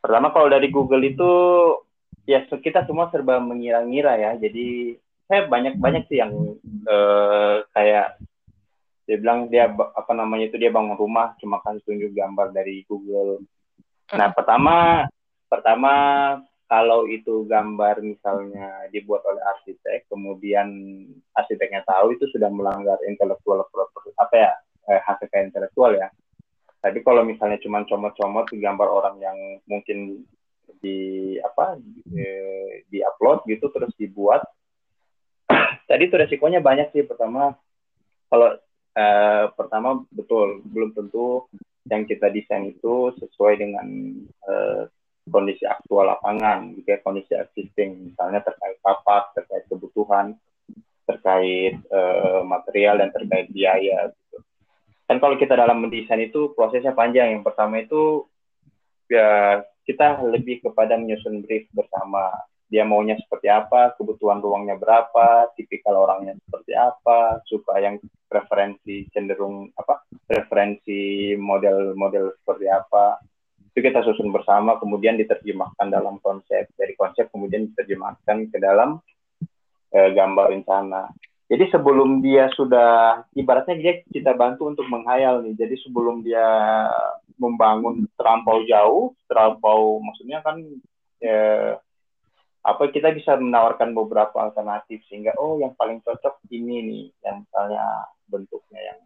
Pertama 0.00 0.32
kalau 0.32 0.48
dari 0.48 0.68
Google 0.72 1.04
itu 1.04 1.30
ya 2.24 2.46
kita 2.46 2.86
semua 2.86 3.10
serba 3.12 3.42
mengira-ngira 3.42 4.16
ya. 4.16 4.32
Jadi 4.38 4.96
saya 5.30 5.46
banyak 5.46 5.78
banyak 5.78 6.04
sih 6.10 6.18
yang 6.18 6.32
uh, 6.88 7.62
kayak 7.70 8.18
dia 9.10 9.16
bilang 9.18 9.50
dia 9.50 9.66
apa 9.74 10.12
namanya 10.14 10.46
itu 10.50 10.56
dia 10.58 10.70
bangun 10.70 10.94
rumah 10.94 11.34
cuma 11.42 11.58
kasih 11.66 11.82
tunjuk 11.82 12.14
gambar 12.14 12.54
dari 12.54 12.86
Google. 12.86 13.42
Nah, 14.14 14.30
pertama 14.30 15.06
pertama 15.50 15.92
kalau 16.70 17.10
itu 17.10 17.42
gambar 17.50 17.98
misalnya 18.06 18.86
dibuat 18.94 19.26
oleh 19.26 19.42
arsitek, 19.42 20.06
kemudian 20.06 20.70
arsiteknya 21.34 21.82
tahu 21.82 22.14
itu 22.14 22.30
sudah 22.30 22.46
melanggar 22.54 23.02
intelektual 23.02 23.66
apa 23.66 24.34
ya 24.38 24.50
eh, 24.86 25.02
hak 25.02 25.26
kekayaan 25.26 25.50
intelektual 25.50 25.90
ya. 25.98 26.06
Tapi 26.80 27.04
kalau 27.04 27.22
misalnya 27.28 27.60
cuma 27.60 27.84
comot-comot 27.84 28.48
gambar 28.56 28.88
orang 28.88 29.16
yang 29.20 29.38
mungkin 29.68 30.24
di 30.80 31.36
apa 31.44 31.76
di, 32.88 32.98
upload 33.04 33.44
gitu 33.44 33.68
terus 33.68 33.92
dibuat, 34.00 34.40
tadi 35.90 36.08
itu 36.08 36.16
resikonya 36.16 36.64
banyak 36.64 36.88
sih. 36.96 37.04
Pertama 37.04 37.52
kalau 38.32 38.56
eh, 38.96 39.44
pertama 39.52 40.00
betul 40.08 40.64
belum 40.64 40.96
tentu 40.96 41.44
yang 41.90 42.06
kita 42.06 42.30
desain 42.30 42.70
itu 42.70 43.10
sesuai 43.18 43.54
dengan 43.58 43.86
uh, 44.46 44.86
kondisi 45.30 45.64
aktual 45.64 46.10
lapangan, 46.10 46.74
gitu 46.78 46.86
ya, 46.86 46.98
kondisi 47.00 47.32
existing, 47.34 48.12
misalnya 48.12 48.42
terkait 48.46 48.78
kapas, 48.82 49.30
terkait 49.34 49.64
kebutuhan, 49.70 50.38
terkait 51.06 51.78
uh, 51.90 52.46
material 52.46 53.02
dan 53.02 53.10
terkait 53.14 53.50
biaya. 53.50 54.10
Gitu. 54.14 54.36
Dan 55.10 55.18
kalau 55.18 55.34
kita 55.34 55.58
dalam 55.58 55.82
mendesain 55.82 56.22
itu 56.22 56.54
prosesnya 56.54 56.94
panjang. 56.94 57.34
Yang 57.34 57.50
pertama 57.50 57.82
itu 57.82 58.30
ya 59.10 59.58
kita 59.82 60.22
lebih 60.22 60.62
kepada 60.62 60.94
menyusun 60.94 61.42
brief 61.42 61.66
bersama 61.74 62.30
dia 62.70 62.86
maunya 62.86 63.18
seperti 63.18 63.50
apa, 63.50 63.98
kebutuhan 63.98 64.38
ruangnya 64.38 64.78
berapa, 64.78 65.50
tipikal 65.58 66.06
orangnya 66.06 66.38
seperti 66.46 66.78
apa, 66.78 67.42
suka 67.42 67.82
yang 67.82 67.98
preferensi 68.30 69.10
cenderung 69.10 69.74
apa, 69.74 70.06
preferensi 70.22 71.34
model-model 71.34 72.30
seperti 72.38 72.70
apa. 72.70 73.18
Itu 73.74 73.82
kita 73.82 74.06
susun 74.06 74.30
bersama, 74.30 74.78
kemudian 74.78 75.18
diterjemahkan 75.18 75.90
dalam 75.90 76.22
konsep. 76.22 76.70
Dari 76.78 76.94
konsep 76.94 77.26
kemudian 77.34 77.74
diterjemahkan 77.74 78.46
ke 78.54 78.58
dalam 78.62 79.02
eh, 79.90 80.10
gambar 80.14 80.54
rencana. 80.54 81.10
Jadi 81.50 81.66
sebelum 81.74 82.22
dia 82.22 82.46
sudah, 82.54 83.26
ibaratnya 83.34 83.74
dia 83.74 83.92
kita 84.06 84.38
bantu 84.38 84.70
untuk 84.70 84.86
menghayal 84.86 85.42
nih. 85.42 85.58
Jadi 85.58 85.74
sebelum 85.82 86.22
dia 86.22 86.46
membangun 87.42 88.06
terlampau 88.14 88.62
jauh, 88.70 89.18
terlampau 89.26 89.98
maksudnya 89.98 90.46
kan 90.46 90.62
eh, 91.18 91.74
apa 92.60 92.92
kita 92.92 93.16
bisa 93.16 93.40
menawarkan 93.40 93.96
beberapa 93.96 94.36
alternatif 94.36 95.00
sehingga 95.08 95.32
oh 95.40 95.56
yang 95.56 95.72
paling 95.80 96.04
cocok 96.04 96.44
ini 96.52 96.76
nih 96.84 97.04
yang 97.24 97.36
misalnya 97.48 97.84
bentuknya 98.28 98.80
yang 98.92 99.00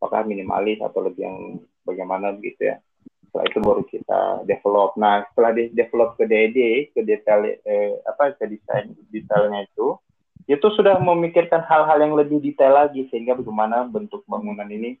apakah 0.00 0.24
minimalis 0.24 0.80
atau 0.80 1.04
lebih 1.04 1.28
yang 1.28 1.38
bagaimana 1.84 2.32
gitu 2.40 2.72
ya 2.72 2.80
setelah 3.28 3.44
itu 3.44 3.58
baru 3.60 3.82
kita 3.84 4.20
develop 4.48 4.96
nah 4.96 5.20
setelah 5.28 5.52
di 5.52 5.68
develop 5.76 6.16
ke 6.16 6.24
DD 6.24 6.58
ke 6.96 7.00
detail 7.04 7.44
eh, 7.44 8.00
apa 8.08 8.32
ke 8.40 8.48
desain 8.48 8.88
detailnya 9.12 9.68
itu 9.68 10.00
itu 10.44 10.66
sudah 10.76 11.00
memikirkan 11.00 11.64
hal-hal 11.64 11.98
yang 11.98 12.14
lebih 12.14 12.38
detail 12.38 12.76
lagi 12.76 13.08
sehingga 13.08 13.34
bagaimana 13.34 13.88
bentuk 13.88 14.22
bangunan 14.28 14.68
ini 14.68 15.00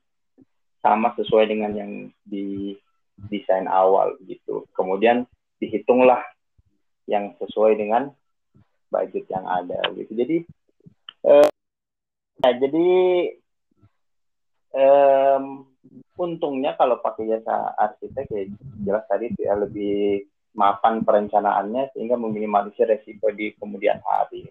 sama 0.80 1.12
sesuai 1.14 1.46
dengan 1.52 1.72
yang 1.76 1.92
di 2.24 2.74
desain 3.28 3.68
awal 3.68 4.16
gitu 4.24 4.64
kemudian 4.72 5.28
dihitunglah 5.60 6.20
yang 7.06 7.36
sesuai 7.38 7.76
dengan 7.76 8.12
budget 8.88 9.28
yang 9.28 9.44
ada 9.46 9.80
gitu 9.94 10.12
jadi 10.12 10.36
eh, 11.24 11.48
nah, 12.42 12.52
jadi 12.56 12.88
eh, 14.76 15.40
untungnya 16.16 16.74
kalau 16.76 17.00
pakai 17.00 17.28
jasa 17.28 17.76
arsitek 17.76 18.26
ya 18.32 18.42
jelas 18.84 19.04
tadi 19.08 19.32
ya 19.40 19.56
lebih 19.56 20.26
mapan 20.56 21.04
perencanaannya 21.04 21.92
sehingga 21.92 22.16
meminimalisir 22.16 22.88
resiko 22.88 23.28
di 23.30 23.52
kemudian 23.60 24.00
hari. 24.00 24.48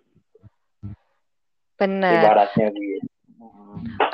Benar. 1.76 2.22
Ibaratnya 2.24 2.68
gitu. 2.72 3.08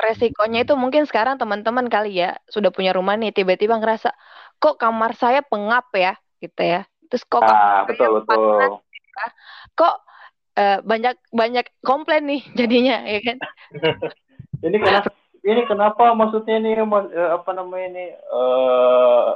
Resikonya 0.02 0.66
itu 0.66 0.74
mungkin 0.74 1.06
sekarang 1.06 1.38
teman-teman 1.38 1.86
kali 1.86 2.18
ya 2.18 2.34
sudah 2.50 2.74
punya 2.74 2.90
rumah 2.90 3.14
nih 3.14 3.30
tiba-tiba 3.30 3.78
ngerasa 3.78 4.10
kok 4.58 4.78
kamar 4.78 5.14
saya 5.14 5.42
pengap 5.46 5.86
ya 5.94 6.18
gitu 6.42 6.62
ya 6.62 6.82
terus 7.06 7.22
kok 7.26 7.44
ah, 7.44 7.86
betul 7.86 8.22
betul 8.22 8.82
ya? 8.82 9.28
kok 9.76 9.94
uh, 10.58 10.78
banyak 10.82 11.14
banyak 11.30 11.66
komplain 11.84 12.24
nih 12.26 12.42
jadinya 12.58 13.02
ya 13.06 13.20
kan 13.22 13.36
ini 14.66 14.76
kenapa 14.78 15.10
ini 15.42 15.62
kenapa 15.66 16.04
maksudnya 16.14 16.56
nih 16.62 16.78
eh, 16.78 17.30
apa 17.34 17.50
namanya 17.50 17.86
ini 17.90 18.06
uh, 18.30 19.34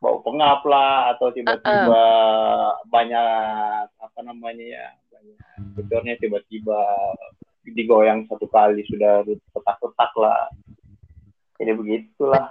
bau 0.00 0.20
pengap 0.24 0.60
lah 0.68 1.16
atau 1.16 1.32
tiba-tiba 1.32 1.88
uh 1.88 1.88
-uh. 1.88 2.72
banyak 2.88 3.88
apa 3.88 4.20
namanya 4.20 4.64
ya 4.64 4.86
gedornya 5.78 6.14
tiba-tiba 6.18 6.80
digoyang 7.64 8.28
satu 8.28 8.46
kali 8.50 8.84
sudah 8.86 9.24
retak-retak 9.24 10.12
lah. 10.18 10.50
Ini 11.58 11.72
begitulah. 11.78 12.50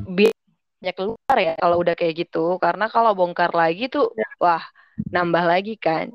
Banyak 0.00 0.94
keluar 0.96 1.36
ya 1.36 1.52
kalau 1.60 1.76
udah 1.82 1.94
kayak 1.98 2.14
gitu. 2.26 2.56
Karena 2.56 2.86
kalau 2.88 3.12
bongkar 3.12 3.52
lagi 3.52 3.90
tuh 3.90 4.14
ya. 4.16 4.28
wah 4.40 4.64
nambah 5.10 5.44
lagi 5.44 5.74
kan. 5.76 6.08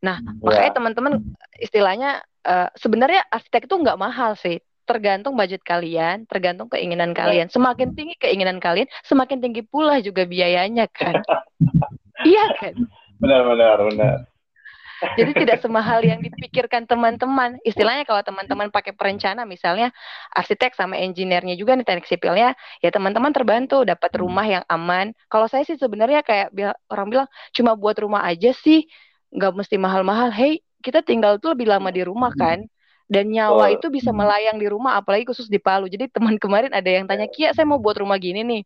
Nah 0.00 0.22
ya. 0.22 0.32
makanya 0.40 0.72
teman-teman 0.78 1.12
istilahnya 1.58 2.22
uh, 2.46 2.70
sebenarnya 2.78 3.26
arsitek 3.28 3.66
itu 3.66 3.76
nggak 3.76 4.00
mahal 4.00 4.38
sih 4.38 4.62
tergantung 4.86 5.34
budget 5.34 5.60
kalian 5.66 6.24
tergantung 6.30 6.70
keinginan 6.70 7.12
ya. 7.12 7.26
kalian 7.26 7.46
semakin 7.50 7.92
tinggi 7.92 8.14
keinginan 8.16 8.62
kalian 8.62 8.86
semakin 9.02 9.42
tinggi 9.42 9.66
pula 9.66 9.98
juga 10.00 10.24
biayanya 10.24 10.86
kan 10.88 11.20
iya 12.30 12.46
kan 12.56 12.74
benar 13.18 13.42
benar 13.44 13.78
benar 13.82 14.18
Jadi 14.96 15.44
tidak 15.44 15.60
semahal 15.64 16.00
yang 16.00 16.24
dipikirkan 16.24 16.88
teman-teman. 16.88 17.60
Istilahnya 17.68 18.08
kalau 18.08 18.24
teman-teman 18.24 18.72
pakai 18.72 18.96
perencana 18.96 19.44
misalnya 19.44 19.92
arsitek 20.32 20.72
sama 20.72 20.96
engineer-nya 20.96 21.52
juga 21.52 21.76
nih 21.76 21.84
teknik 21.84 22.08
sipilnya, 22.08 22.56
ya 22.80 22.88
teman-teman 22.88 23.28
terbantu 23.28 23.84
dapat 23.84 24.08
rumah 24.16 24.48
yang 24.48 24.64
aman. 24.72 25.12
Kalau 25.28 25.52
saya 25.52 25.68
sih 25.68 25.76
sebenarnya 25.76 26.24
kayak 26.24 26.48
orang 26.88 27.12
bilang 27.12 27.28
cuma 27.52 27.76
buat 27.76 28.00
rumah 28.00 28.24
aja 28.24 28.56
sih, 28.56 28.88
nggak 29.36 29.52
mesti 29.52 29.76
mahal-mahal. 29.76 30.32
Hey, 30.32 30.64
kita 30.80 31.04
tinggal 31.04 31.36
tuh 31.44 31.52
lebih 31.52 31.68
lama 31.68 31.92
di 31.92 32.00
rumah 32.00 32.32
kan 32.32 32.64
dan 33.06 33.30
nyawa 33.30 33.70
oh. 33.70 33.74
itu 33.74 33.86
bisa 33.86 34.10
melayang 34.10 34.58
di 34.58 34.66
rumah 34.66 34.98
apalagi 34.98 35.30
khusus 35.30 35.46
di 35.46 35.62
Palu. 35.62 35.86
Jadi 35.86 36.10
teman 36.10 36.34
kemarin 36.42 36.74
ada 36.74 36.90
yang 36.90 37.06
tanya 37.06 37.30
Kia 37.30 37.54
saya 37.54 37.66
mau 37.66 37.78
buat 37.78 37.98
rumah 37.98 38.18
gini 38.18 38.42
nih. 38.42 38.62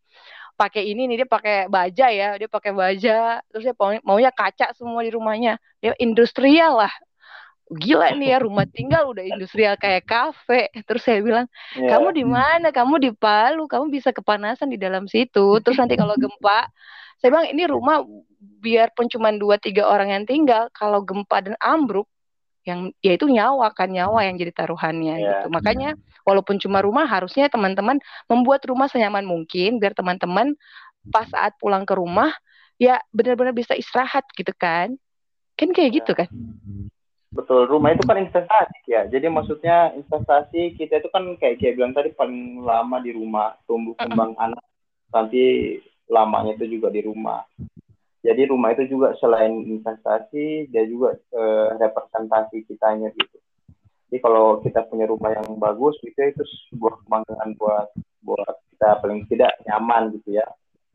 Pakai 0.56 0.92
ini 0.92 1.08
nih 1.08 1.24
dia 1.24 1.28
pakai 1.28 1.56
baja 1.72 2.06
ya 2.12 2.36
dia 2.40 2.48
pakai 2.48 2.72
baja. 2.72 3.40
Terus 3.52 3.62
dia 3.68 3.74
maunya 4.04 4.32
kaca 4.32 4.72
semua 4.72 5.04
di 5.04 5.12
rumahnya. 5.12 5.60
Dia 5.84 5.92
industrial 6.00 6.84
lah. 6.84 6.92
Gila 7.70 8.16
nih 8.18 8.28
ya 8.34 8.38
rumah 8.42 8.66
tinggal 8.76 9.12
udah 9.12 9.24
industrial 9.24 9.76
kayak 9.76 10.08
kafe. 10.08 10.72
Terus 10.88 11.04
saya 11.04 11.20
bilang 11.20 11.46
yeah. 11.76 11.96
kamu 11.96 12.08
di 12.16 12.24
mana? 12.24 12.72
Kamu 12.72 12.96
di 12.96 13.12
Palu. 13.12 13.68
Kamu 13.68 13.92
bisa 13.92 14.12
kepanasan 14.12 14.72
di 14.72 14.80
dalam 14.80 15.04
situ. 15.04 15.60
Terus 15.60 15.76
nanti 15.76 16.00
kalau 16.00 16.16
gempa 16.22 16.68
saya 17.20 17.28
bilang 17.36 17.48
ini 17.52 17.68
rumah 17.68 18.00
biarpun 18.40 19.12
cuma 19.12 19.28
dua 19.36 19.60
tiga 19.60 19.84
orang 19.84 20.16
yang 20.16 20.24
tinggal 20.24 20.72
kalau 20.72 21.04
gempa 21.04 21.44
dan 21.44 21.54
ambruk 21.60 22.08
yang 22.68 22.92
yaitu 23.00 23.24
nyawa 23.28 23.72
kan 23.72 23.88
nyawa 23.88 24.28
yang 24.28 24.36
jadi 24.36 24.52
taruhannya 24.52 25.16
yeah. 25.16 25.28
gitu. 25.40 25.46
Makanya 25.48 25.90
walaupun 26.28 26.60
cuma 26.60 26.84
rumah 26.84 27.08
harusnya 27.08 27.48
teman-teman 27.48 27.96
membuat 28.28 28.64
rumah 28.68 28.86
senyaman 28.86 29.24
mungkin 29.24 29.80
biar 29.80 29.96
teman-teman 29.96 30.52
pas 31.08 31.24
saat 31.32 31.56
pulang 31.56 31.88
ke 31.88 31.96
rumah 31.96 32.28
ya 32.76 33.00
benar-benar 33.12 33.56
bisa 33.56 33.72
istirahat 33.72 34.28
gitu 34.36 34.52
kan. 34.56 34.92
Kan 35.56 35.72
kayak 35.72 35.90
yeah. 35.90 35.98
gitu 36.02 36.12
kan. 36.12 36.28
Betul 37.30 37.70
rumah 37.70 37.94
itu 37.94 38.02
kan 38.04 38.18
investasi 38.20 38.90
ya. 38.90 39.06
Jadi 39.08 39.26
maksudnya 39.30 39.94
investasi 39.96 40.74
kita 40.76 41.00
itu 41.00 41.08
kan 41.08 41.24
kayak 41.40 41.62
kayak 41.62 41.74
bilang 41.78 41.94
tadi 41.96 42.12
paling 42.12 42.60
lama 42.60 42.96
di 43.00 43.14
rumah 43.16 43.56
tumbuh 43.64 43.96
kembang 43.96 44.34
uh 44.34 44.38
-uh. 44.38 44.46
anak 44.50 44.64
nanti 45.10 45.42
lamanya 46.10 46.58
itu 46.58 46.78
juga 46.78 46.90
di 46.90 47.06
rumah 47.06 47.42
jadi 48.20 48.52
rumah 48.52 48.76
itu 48.76 48.84
juga 48.90 49.16
selain 49.18 49.64
investasi 49.64 50.68
dia 50.68 50.84
juga 50.88 51.16
eh, 51.16 51.68
representasi 51.80 52.68
kitanya 52.68 53.08
gitu 53.16 53.36
jadi 54.10 54.18
kalau 54.20 54.58
kita 54.60 54.84
punya 54.90 55.06
rumah 55.06 55.30
yang 55.32 55.46
bagus 55.56 55.96
gitu 56.04 56.18
itu 56.18 56.42
sebuah 56.72 57.00
kebanggaan 57.04 57.50
buat 57.56 57.88
buat 58.20 58.54
kita 58.76 59.00
paling 59.00 59.24
tidak 59.28 59.56
nyaman 59.64 60.12
gitu 60.20 60.40
ya 60.40 60.46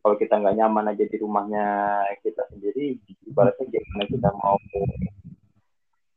kalau 0.05 0.15
kita 0.21 0.37
nggak 0.37 0.57
nyaman 0.61 0.93
aja 0.93 1.03
di 1.09 1.17
rumahnya 1.17 1.65
kita 2.21 2.45
sendiri 2.53 3.01
ibaratnya 3.25 3.65
gimana 3.73 4.03
kita 4.05 4.29
mau 4.37 4.57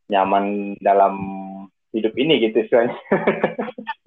nyaman 0.08 0.76
dalam 0.80 1.14
hidup 1.92 2.12
ini 2.16 2.48
gitu 2.48 2.64
istilahnya. 2.64 2.96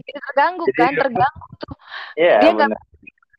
terganggu 0.06 0.66
kan, 0.78 0.94
terganggu 1.02 1.48
tuh. 1.58 1.76
Iya, 2.18 2.36
dia 2.42 2.52
nggak 2.54 2.70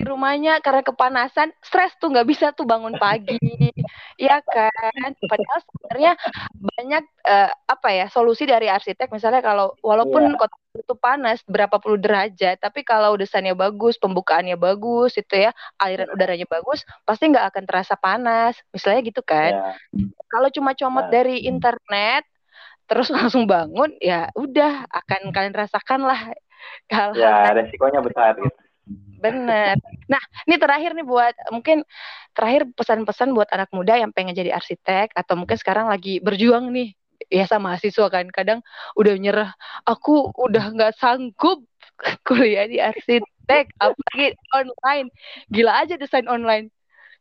di 0.02 0.10
rumahnya 0.10 0.58
karena 0.58 0.82
kepanasan 0.82 1.54
stres 1.62 1.94
tuh 2.02 2.10
nggak 2.10 2.26
bisa 2.26 2.50
tuh 2.50 2.66
bangun 2.66 2.98
pagi 2.98 3.38
ya 4.18 4.42
kan 4.42 5.14
padahal 5.30 5.60
sebenarnya 5.62 6.12
banyak 6.58 7.04
uh, 7.22 7.50
apa 7.70 7.88
ya 7.94 8.06
solusi 8.10 8.42
dari 8.42 8.66
arsitek 8.66 9.14
misalnya 9.14 9.38
kalau 9.38 9.78
walaupun 9.78 10.34
yeah. 10.34 10.38
kota 10.42 10.58
itu 10.74 10.94
panas 10.98 11.38
berapa 11.46 11.78
puluh 11.78 12.02
derajat 12.02 12.58
tapi 12.58 12.82
kalau 12.82 13.14
desainnya 13.14 13.54
bagus 13.54 13.94
pembukaannya 14.02 14.58
bagus 14.58 15.14
itu 15.14 15.46
ya 15.46 15.54
aliran 15.78 16.10
yeah. 16.10 16.16
udaranya 16.18 16.46
bagus 16.50 16.82
pasti 17.06 17.30
nggak 17.30 17.54
akan 17.54 17.64
terasa 17.70 17.94
panas 17.94 18.58
misalnya 18.74 19.06
gitu 19.06 19.22
kan 19.22 19.54
yeah. 19.54 20.10
kalau 20.26 20.50
cuma 20.50 20.74
comot 20.74 21.06
yeah. 21.06 21.14
dari 21.14 21.46
internet 21.46 22.26
terus 22.90 23.06
langsung 23.14 23.46
bangun 23.46 23.94
ya 24.02 24.34
udah 24.34 24.82
akan 24.90 25.30
kalian 25.30 25.54
rasakan 25.54 26.10
lah 26.10 26.34
hal-hal 26.90 27.22
ya 27.22 27.54
resikonya 27.54 28.02
besar 28.02 28.34
gitu 28.34 28.61
Bener. 29.22 29.78
Nah, 30.10 30.22
ini 30.50 30.56
terakhir 30.58 30.98
nih 30.98 31.06
buat 31.06 31.34
mungkin 31.54 31.86
terakhir 32.34 32.66
pesan-pesan 32.74 33.30
buat 33.30 33.46
anak 33.54 33.70
muda 33.70 33.94
yang 33.94 34.10
pengen 34.10 34.34
jadi 34.34 34.50
arsitek 34.50 35.14
atau 35.14 35.38
mungkin 35.38 35.54
sekarang 35.54 35.86
lagi 35.86 36.18
berjuang 36.18 36.74
nih 36.74 36.96
ya 37.30 37.46
sama 37.46 37.72
mahasiswa 37.72 38.10
kan 38.10 38.26
kadang 38.34 38.60
udah 38.98 39.14
nyerah 39.14 39.50
aku 39.86 40.34
udah 40.34 40.74
nggak 40.74 40.92
sanggup 40.98 41.62
kuliah 42.26 42.66
di 42.66 42.82
arsitek 42.82 43.70
apalagi 43.78 44.34
online 44.50 45.08
gila 45.46 45.86
aja 45.86 45.94
desain 45.94 46.26
online 46.26 46.74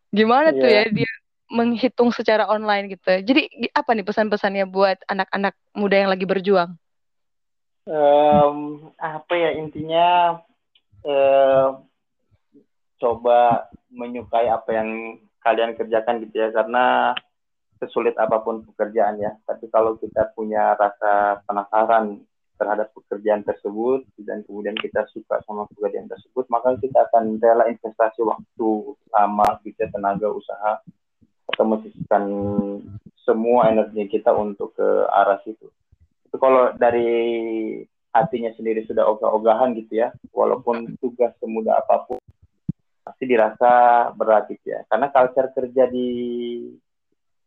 gimana 0.10 0.52
yeah. 0.52 0.60
tuh 0.60 0.70
ya 0.70 0.84
iya. 0.88 0.92
dia 0.92 1.12
menghitung 1.52 2.10
secara 2.16 2.48
online 2.48 2.96
gitu 2.96 3.12
jadi 3.22 3.46
apa 3.76 3.92
nih 3.94 4.08
pesan-pesannya 4.08 4.66
buat 4.72 4.98
anak-anak 5.06 5.54
muda 5.76 5.96
yang 6.00 6.10
lagi 6.10 6.24
berjuang 6.24 6.74
um, 7.86 8.90
apa 8.98 9.34
ya 9.36 9.50
intinya 9.60 10.40
eh, 11.06 11.68
coba 13.02 13.70
menyukai 13.90 14.48
apa 14.48 14.70
yang 14.72 14.90
kalian 15.42 15.74
kerjakan 15.74 16.22
gitu 16.22 16.36
ya 16.38 16.54
karena 16.54 17.18
sesulit 17.82 18.14
apa 18.22 18.46
pun 18.46 18.62
pekerjaan 18.62 19.18
ya. 19.18 19.34
Tapi 19.50 19.66
kalau 19.74 19.98
kita 19.98 20.30
punya 20.38 20.78
rasa 20.78 21.42
penasaran 21.50 22.22
terhadap 22.62 22.94
pekerjaan 22.94 23.42
tersebut 23.42 24.06
dan 24.22 24.46
kemudian 24.46 24.78
kita 24.78 25.02
suka 25.10 25.42
sama 25.50 25.66
pekerjaan 25.74 26.06
tersebut 26.06 26.46
maka 26.54 26.78
kita 26.78 27.10
akan 27.10 27.42
rela 27.42 27.66
investasi 27.66 28.22
waktu 28.22 28.70
lama 29.10 29.58
kita 29.66 29.90
tenaga 29.90 30.30
usaha 30.30 30.78
atau 31.50 31.66
mensisihkan 31.66 32.24
semua 33.26 33.74
energi 33.74 34.06
kita 34.14 34.30
untuk 34.38 34.78
ke 34.78 34.88
arah 35.10 35.42
situ. 35.42 35.74
Itu 36.30 36.38
kalau 36.38 36.78
dari 36.78 37.10
hatinya 38.12 38.52
sendiri 38.56 38.84
sudah 38.84 39.08
ogah-ogahan 39.08 39.72
gitu 39.80 40.04
ya, 40.04 40.12
walaupun 40.36 41.00
tugas 41.00 41.32
semudah 41.40 41.80
apa 41.80 42.08
pun 42.08 42.20
pasti 43.02 43.24
dirasa 43.26 44.08
berat 44.14 44.52
gitu 44.52 44.76
ya. 44.76 44.84
Karena 44.92 45.08
culture 45.10 45.50
kerja 45.56 45.84
di 45.88 46.10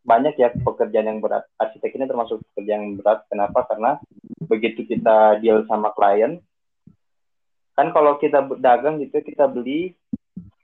banyak 0.04 0.34
ya 0.36 0.52
pekerjaan 0.52 1.08
yang 1.08 1.20
berat. 1.24 1.48
Arsitek 1.56 1.96
ini 1.96 2.04
termasuk 2.04 2.44
pekerjaan 2.52 2.80
yang 2.84 2.96
berat. 3.00 3.24
Kenapa? 3.28 3.64
Karena 3.64 3.96
begitu 4.44 4.84
kita 4.84 5.40
deal 5.40 5.64
sama 5.64 5.92
klien, 5.96 6.40
kan 7.76 7.88
kalau 7.92 8.20
kita 8.20 8.44
dagang 8.60 9.00
gitu 9.00 9.24
kita 9.24 9.48
beli 9.48 9.96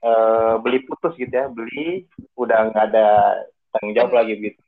uh, 0.05 0.61
beli 0.61 0.85
putus 0.85 1.17
gitu 1.17 1.33
ya, 1.33 1.49
beli 1.49 2.05
udah 2.37 2.69
nggak 2.69 2.85
ada 2.93 3.07
tanggung 3.73 3.97
jawab 3.97 4.21
lagi 4.21 4.37
gitu. 4.37 4.61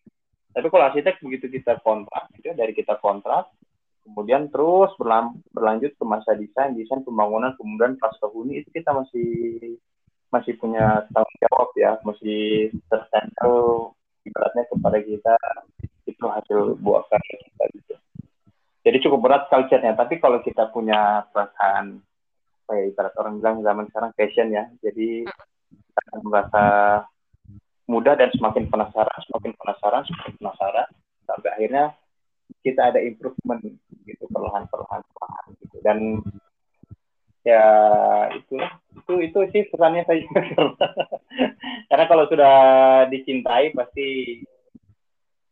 Tapi 0.54 0.70
kalau 0.70 0.86
arsitek 0.90 1.18
begitu 1.22 1.50
kita 1.50 1.82
kontrak 1.82 2.30
gitu 2.38 2.54
ya, 2.54 2.56
dari 2.58 2.74
kita 2.78 2.98
kontrak 3.02 3.50
kemudian 4.04 4.52
terus 4.52 4.92
berlan 5.00 5.40
berlanjut 5.56 5.96
ke 5.96 6.04
masa 6.04 6.36
desain 6.36 6.76
desain 6.76 7.02
pembangunan 7.02 7.56
kemudian 7.56 7.96
pasca 7.98 8.28
huni 8.30 8.62
itu 8.62 8.70
kita 8.72 8.92
masih 8.92 9.32
masih 10.30 10.54
punya 10.60 11.08
tanggung 11.14 11.40
jawab 11.48 11.70
ya 11.78 11.92
masih 12.04 12.70
tertempel 12.92 13.92
ibaratnya 14.28 14.64
kepada 14.68 14.98
kita 15.00 15.36
itu 16.04 16.26
hasil 16.26 16.60
buah 16.80 17.04
karya 17.08 17.36
kita 17.48 17.64
gitu. 17.80 17.94
Jadi 18.84 18.98
cukup 19.08 19.20
berat 19.24 19.44
culture-nya 19.48 19.96
tapi 19.96 20.20
kalau 20.20 20.44
kita 20.44 20.68
punya 20.76 21.24
perasaan 21.32 22.04
kayak 22.68 22.96
ibarat 22.96 23.14
orang 23.20 23.40
bilang 23.40 23.58
zaman 23.64 23.86
sekarang 23.92 24.12
passion 24.16 24.48
ya 24.52 24.64
jadi 24.80 25.28
kita 25.70 26.00
akan 26.10 26.20
merasa 26.28 26.64
mudah 27.88 28.16
dan 28.16 28.32
semakin 28.34 28.72
penasaran 28.72 29.20
semakin 29.28 29.52
penasaran 29.60 30.04
semakin 30.08 30.34
penasaran 30.40 30.88
sampai 31.28 31.50
akhirnya 31.60 31.86
kita 32.64 32.96
ada 32.96 33.00
improvement 33.04 33.60
gitu 34.08 34.24
perlahan-perlahan 34.32 35.04
perlahan 35.04 35.46
gitu. 35.60 35.78
Dan 35.84 35.98
ya 37.44 37.66
itu 38.32 38.56
itu 38.96 39.14
itu 39.20 39.40
sih 39.52 39.62
pesannya 39.68 40.08
saya. 40.08 40.24
Karena 41.92 42.06
kalau 42.08 42.26
sudah 42.32 42.56
dicintai 43.12 43.76
pasti 43.76 44.40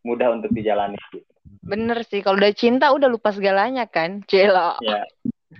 mudah 0.01 0.33
untuk 0.33 0.49
dijalani 0.49 0.97
gitu. 1.13 1.29
bener 1.61 2.01
sih 2.09 2.25
kalau 2.25 2.41
udah 2.41 2.57
cinta 2.57 2.89
udah 2.89 3.05
lupa 3.05 3.29
segalanya 3.29 3.85
kan 3.85 4.25
celo. 4.25 4.81
Ya. 4.81 5.05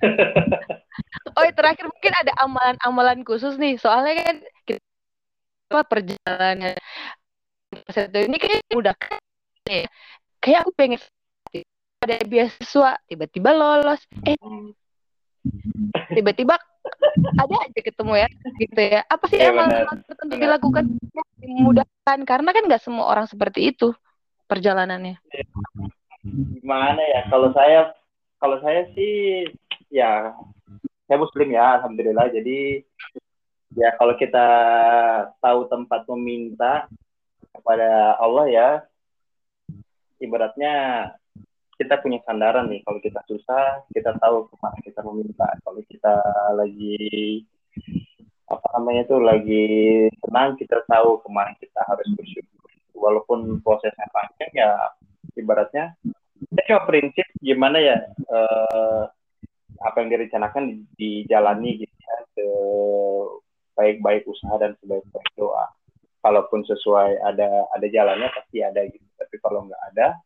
oh 1.38 1.46
terakhir 1.54 1.86
mungkin 1.86 2.14
ada 2.16 2.34
amalan-amalan 2.42 3.22
khusus 3.22 3.60
nih. 3.62 3.78
Soalnya 3.78 4.18
kan 4.26 4.36
kita 4.66 4.82
apa 5.70 5.84
perjalanan. 5.86 6.74
Ini 8.12 8.38
kayak 8.42 8.66
udah 8.74 8.96
kayak 10.42 10.60
aku 10.66 10.72
pengen 10.74 11.00
ada 12.02 12.18
beasiswa 12.26 12.98
tiba-tiba 13.06 13.54
lolos. 13.54 14.02
Eh 14.26 14.34
tiba-tiba 16.18 16.58
ada 17.38 17.56
aja 17.62 17.82
ketemu 17.82 18.14
ya 18.26 18.30
gitu 18.58 18.82
ya. 18.82 19.02
Apa 19.06 19.30
sih 19.30 19.38
ya, 19.38 19.54
emang 19.54 19.70
tertentu 20.10 20.34
dilakukan? 20.34 20.84
Dimudahkan 21.38 22.20
karena 22.26 22.50
kan 22.58 22.64
nggak 22.66 22.82
semua 22.82 23.06
orang 23.06 23.30
seperti 23.30 23.70
itu 23.70 23.94
perjalanannya. 24.50 25.22
Gimana 26.58 27.02
ya? 27.06 27.22
Kalau 27.30 27.54
saya 27.54 27.94
kalau 28.42 28.58
saya 28.66 28.90
sih 28.98 29.46
ya 29.94 30.34
saya 31.06 31.18
muslim 31.22 31.54
ya 31.54 31.78
alhamdulillah. 31.82 32.34
Jadi 32.34 32.82
ya 33.78 33.94
kalau 34.02 34.18
kita 34.18 34.48
tahu 35.38 35.70
tempat 35.70 36.02
meminta 36.18 36.90
kepada 37.54 38.18
Allah 38.18 38.46
ya 38.50 38.70
ibaratnya 40.18 40.74
kita 41.82 41.98
punya 41.98 42.22
sandaran 42.22 42.70
nih. 42.70 42.86
Kalau 42.86 43.02
kita 43.02 43.26
susah 43.26 43.82
kita 43.90 44.14
tahu 44.22 44.46
ke 44.46 44.56
mana 44.62 44.78
kita 44.86 45.02
meminta. 45.02 45.50
Kalau 45.66 45.82
kita 45.90 46.16
lagi 46.54 47.42
apa 48.46 48.68
namanya 48.78 49.02
itu 49.08 49.18
lagi 49.18 49.66
senang 50.22 50.54
kita 50.62 50.86
tahu 50.86 51.18
ke 51.26 51.30
mana 51.34 51.58
kita 51.58 51.82
harus 51.90 52.06
bersyukur. 52.14 52.70
Walaupun 52.94 53.66
prosesnya 53.66 54.06
panjang 54.14 54.52
ya 54.54 54.70
ibaratnya 55.34 55.98
saya 56.52 56.66
cuma 56.68 56.82
prinsip 56.90 57.26
gimana 57.42 57.78
ya 57.82 57.98
eh, 58.12 59.04
apa 59.82 59.98
yang 60.04 60.10
direncanakan 60.14 60.86
dijalani 60.94 61.82
gitu 61.82 61.96
ya 61.98 62.16
baik-baik 63.82 64.30
usaha 64.30 64.62
dan 64.62 64.78
sebaik-baik 64.78 65.30
doa. 65.34 65.66
Kalaupun 66.22 66.62
sesuai 66.70 67.18
ada 67.26 67.66
ada 67.74 67.88
jalannya 67.90 68.30
pasti 68.30 68.62
ada 68.62 68.86
gitu. 68.86 69.06
Tapi 69.18 69.36
kalau 69.42 69.66
nggak 69.66 69.82
ada 69.94 70.22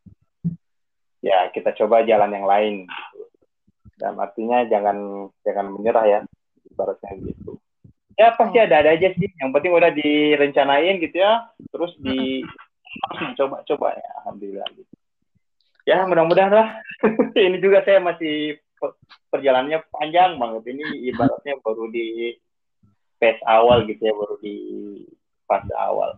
ya 1.26 1.50
kita 1.50 1.74
coba 1.74 2.06
jalan 2.06 2.30
yang 2.30 2.46
lain 2.46 2.74
gitu. 2.86 3.26
dan 3.98 4.14
artinya 4.22 4.62
jangan 4.70 5.28
jangan 5.42 5.74
menyerah 5.74 6.06
ya 6.06 6.20
ibaratnya 6.70 7.12
gitu. 7.18 7.58
Ya 8.16 8.32
pasti 8.36 8.58
ada 8.62 8.80
ada 8.80 8.96
aja 8.96 9.12
sih. 9.16 9.28
Yang 9.40 9.50
penting 9.56 9.72
udah 9.76 9.92
direncanain 9.92 11.00
gitu 11.04 11.18
ya. 11.20 11.52
Terus 11.72 11.96
di 12.00 12.44
coba-coba 13.40 13.96
ya. 13.96 14.10
Alhamdulillah 14.24 14.68
gitu. 14.76 14.94
Ya 15.88 16.04
mudah-mudahan 16.08 16.52
lah. 16.52 16.70
Ini 17.36 17.58
juga 17.60 17.84
saya 17.84 18.00
masih 18.00 18.60
perjalanannya 19.32 19.84
panjang 19.92 20.40
banget. 20.40 20.64
Ini 20.76 21.12
ibaratnya 21.12 21.60
baru 21.60 21.92
di 21.92 22.36
phase 23.20 23.44
awal 23.48 23.84
gitu 23.88 24.00
ya. 24.00 24.14
Baru 24.16 24.36
di 24.40 24.56
fase 25.44 25.72
awal. 25.76 26.16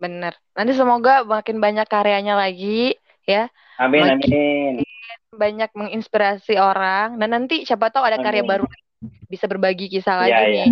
Bener. 0.00 0.32
Nanti 0.56 0.72
semoga 0.72 1.28
makin 1.28 1.60
banyak 1.60 1.84
karyanya 1.88 2.40
lagi 2.40 2.96
ya. 3.30 3.46
Amin 3.78 4.02
makin 4.02 4.18
amin. 4.18 4.74
Banyak 5.30 5.70
menginspirasi 5.78 6.58
orang 6.58 7.14
dan 7.22 7.30
nanti 7.30 7.62
siapa 7.62 7.94
tahu 7.94 8.02
ada 8.02 8.18
amin. 8.18 8.26
karya 8.26 8.42
baru 8.42 8.66
bisa 9.30 9.46
berbagi 9.46 9.86
kisah 9.88 10.26
lagi 10.26 10.34
ya, 10.34 10.50
nih. 10.50 10.58
Ya. 10.58 10.66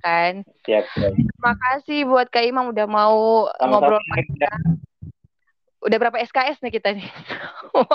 Kan? 0.00 0.46
Siap, 0.64 0.84
siap. 0.96 1.12
Terima 1.12 1.52
kasih 1.58 2.06
buat 2.06 2.30
Kak 2.30 2.46
Imam 2.46 2.70
udah 2.70 2.86
mau 2.86 3.50
Sama 3.58 3.82
ngobrol 3.82 3.98
kita. 4.14 4.54
Udah 5.80 5.96
berapa 5.98 6.20
SKS 6.24 6.62
nih 6.62 6.72
kita 6.78 6.94
nih? 6.94 7.10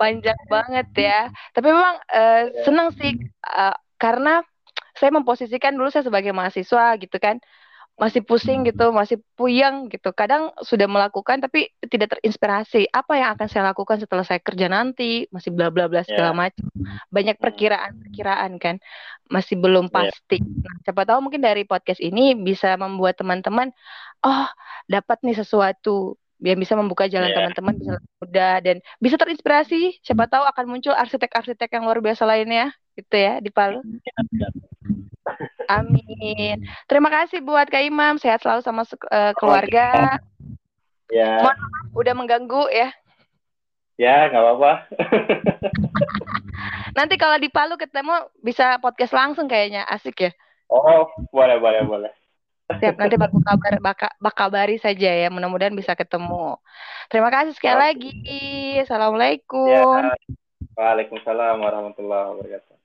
Panjang 0.00 0.40
banget 0.50 0.88
ya. 0.94 1.20
Tapi 1.56 1.66
memang 1.72 1.96
uh, 1.98 2.42
senang 2.66 2.92
sih 2.98 3.16
uh, 3.48 3.74
karena 3.96 4.44
saya 4.98 5.14
memposisikan 5.14 5.72
dulu 5.72 5.88
saya 5.88 6.04
sebagai 6.04 6.36
mahasiswa 6.36 7.00
gitu 7.00 7.16
kan 7.16 7.40
masih 8.00 8.24
pusing 8.24 8.64
gitu, 8.66 8.90
masih 8.90 9.20
puyeng 9.36 9.86
gitu. 9.92 10.10
Kadang 10.16 10.50
sudah 10.64 10.88
melakukan 10.88 11.38
tapi 11.44 11.70
tidak 11.86 12.16
terinspirasi. 12.18 12.88
Apa 12.90 13.20
yang 13.20 13.28
akan 13.36 13.46
saya 13.46 13.70
lakukan 13.70 14.00
setelah 14.00 14.24
saya 14.24 14.40
kerja 14.40 14.66
nanti? 14.66 15.28
Masih 15.28 15.52
bla 15.52 15.68
bla 15.68 15.86
bla 15.86 16.02
segala 16.02 16.32
yeah. 16.32 16.38
macam. 16.48 16.66
Banyak 17.12 17.36
hmm. 17.38 17.44
perkiraan-perkiraan 17.44 18.52
kan. 18.58 18.76
Masih 19.28 19.60
belum 19.60 19.92
ya. 19.92 19.92
pasti. 19.92 20.40
Yeah. 20.40 20.64
Nah, 20.64 20.74
siapa 20.88 21.02
tahu 21.04 21.18
mungkin 21.28 21.44
dari 21.44 21.62
podcast 21.68 22.00
ini 22.00 22.34
bisa 22.34 22.74
membuat 22.80 23.20
teman-teman 23.20 23.70
oh, 24.24 24.48
dapat 24.88 25.18
nih 25.22 25.36
sesuatu 25.36 26.16
yang 26.42 26.58
bisa 26.58 26.74
membuka 26.74 27.06
jalan 27.06 27.30
yeah. 27.30 27.38
teman-teman 27.38 27.74
bisa 27.78 27.94
mudah 28.18 28.54
dan 28.60 28.76
bisa 28.98 29.14
terinspirasi. 29.14 30.02
Siapa 30.02 30.26
tahu 30.26 30.42
akan 30.42 30.64
muncul 30.66 30.92
arsitek-arsitek 30.92 31.70
yang 31.78 31.86
luar 31.86 32.02
biasa 32.02 32.26
lainnya 32.26 32.74
gitu 32.98 33.14
ya 33.14 33.38
di 33.38 33.48
Palu. 33.48 33.80
Amin. 35.70 36.66
Terima 36.90 37.08
kasih 37.08 37.40
buat 37.40 37.70
Kak 37.70 37.86
Imam. 37.86 38.18
Sehat 38.18 38.42
selalu 38.42 38.60
sama 38.66 38.82
uh, 38.84 39.32
keluarga. 39.38 40.18
Ya. 41.08 41.38
Mohon 41.40 41.58
udah 41.94 42.14
mengganggu 42.18 42.62
ya. 42.74 42.90
Ya, 44.00 44.26
nggak 44.26 44.42
apa-apa. 44.42 44.72
Nanti 46.98 47.14
kalau 47.16 47.38
di 47.38 47.48
Palu 47.52 47.78
ketemu 47.78 48.26
bisa 48.42 48.82
podcast 48.82 49.14
langsung 49.14 49.46
kayaknya 49.46 49.86
asik 49.86 50.26
ya. 50.26 50.30
Oh, 50.72 51.06
boleh, 51.30 51.60
boleh, 51.60 51.84
boleh. 51.86 52.12
Siap, 52.70 52.94
nanti 52.98 53.14
baku 53.20 53.38
kabar, 53.44 53.78
baka, 53.78 54.08
bakabari 54.18 54.76
saja 54.80 55.10
ya. 55.12 55.28
Mudah-mudahan 55.28 55.76
bisa 55.76 55.92
ketemu. 55.94 56.56
Terima 57.12 57.30
kasih 57.30 57.52
sekali 57.54 57.76
lagi. 57.78 58.14
Assalamualaikum. 58.82 59.70
Ya. 59.70 60.16
Waalaikumsalam 60.72 61.60
warahmatullahi 61.60 62.26
wabarakatuh. 62.32 62.81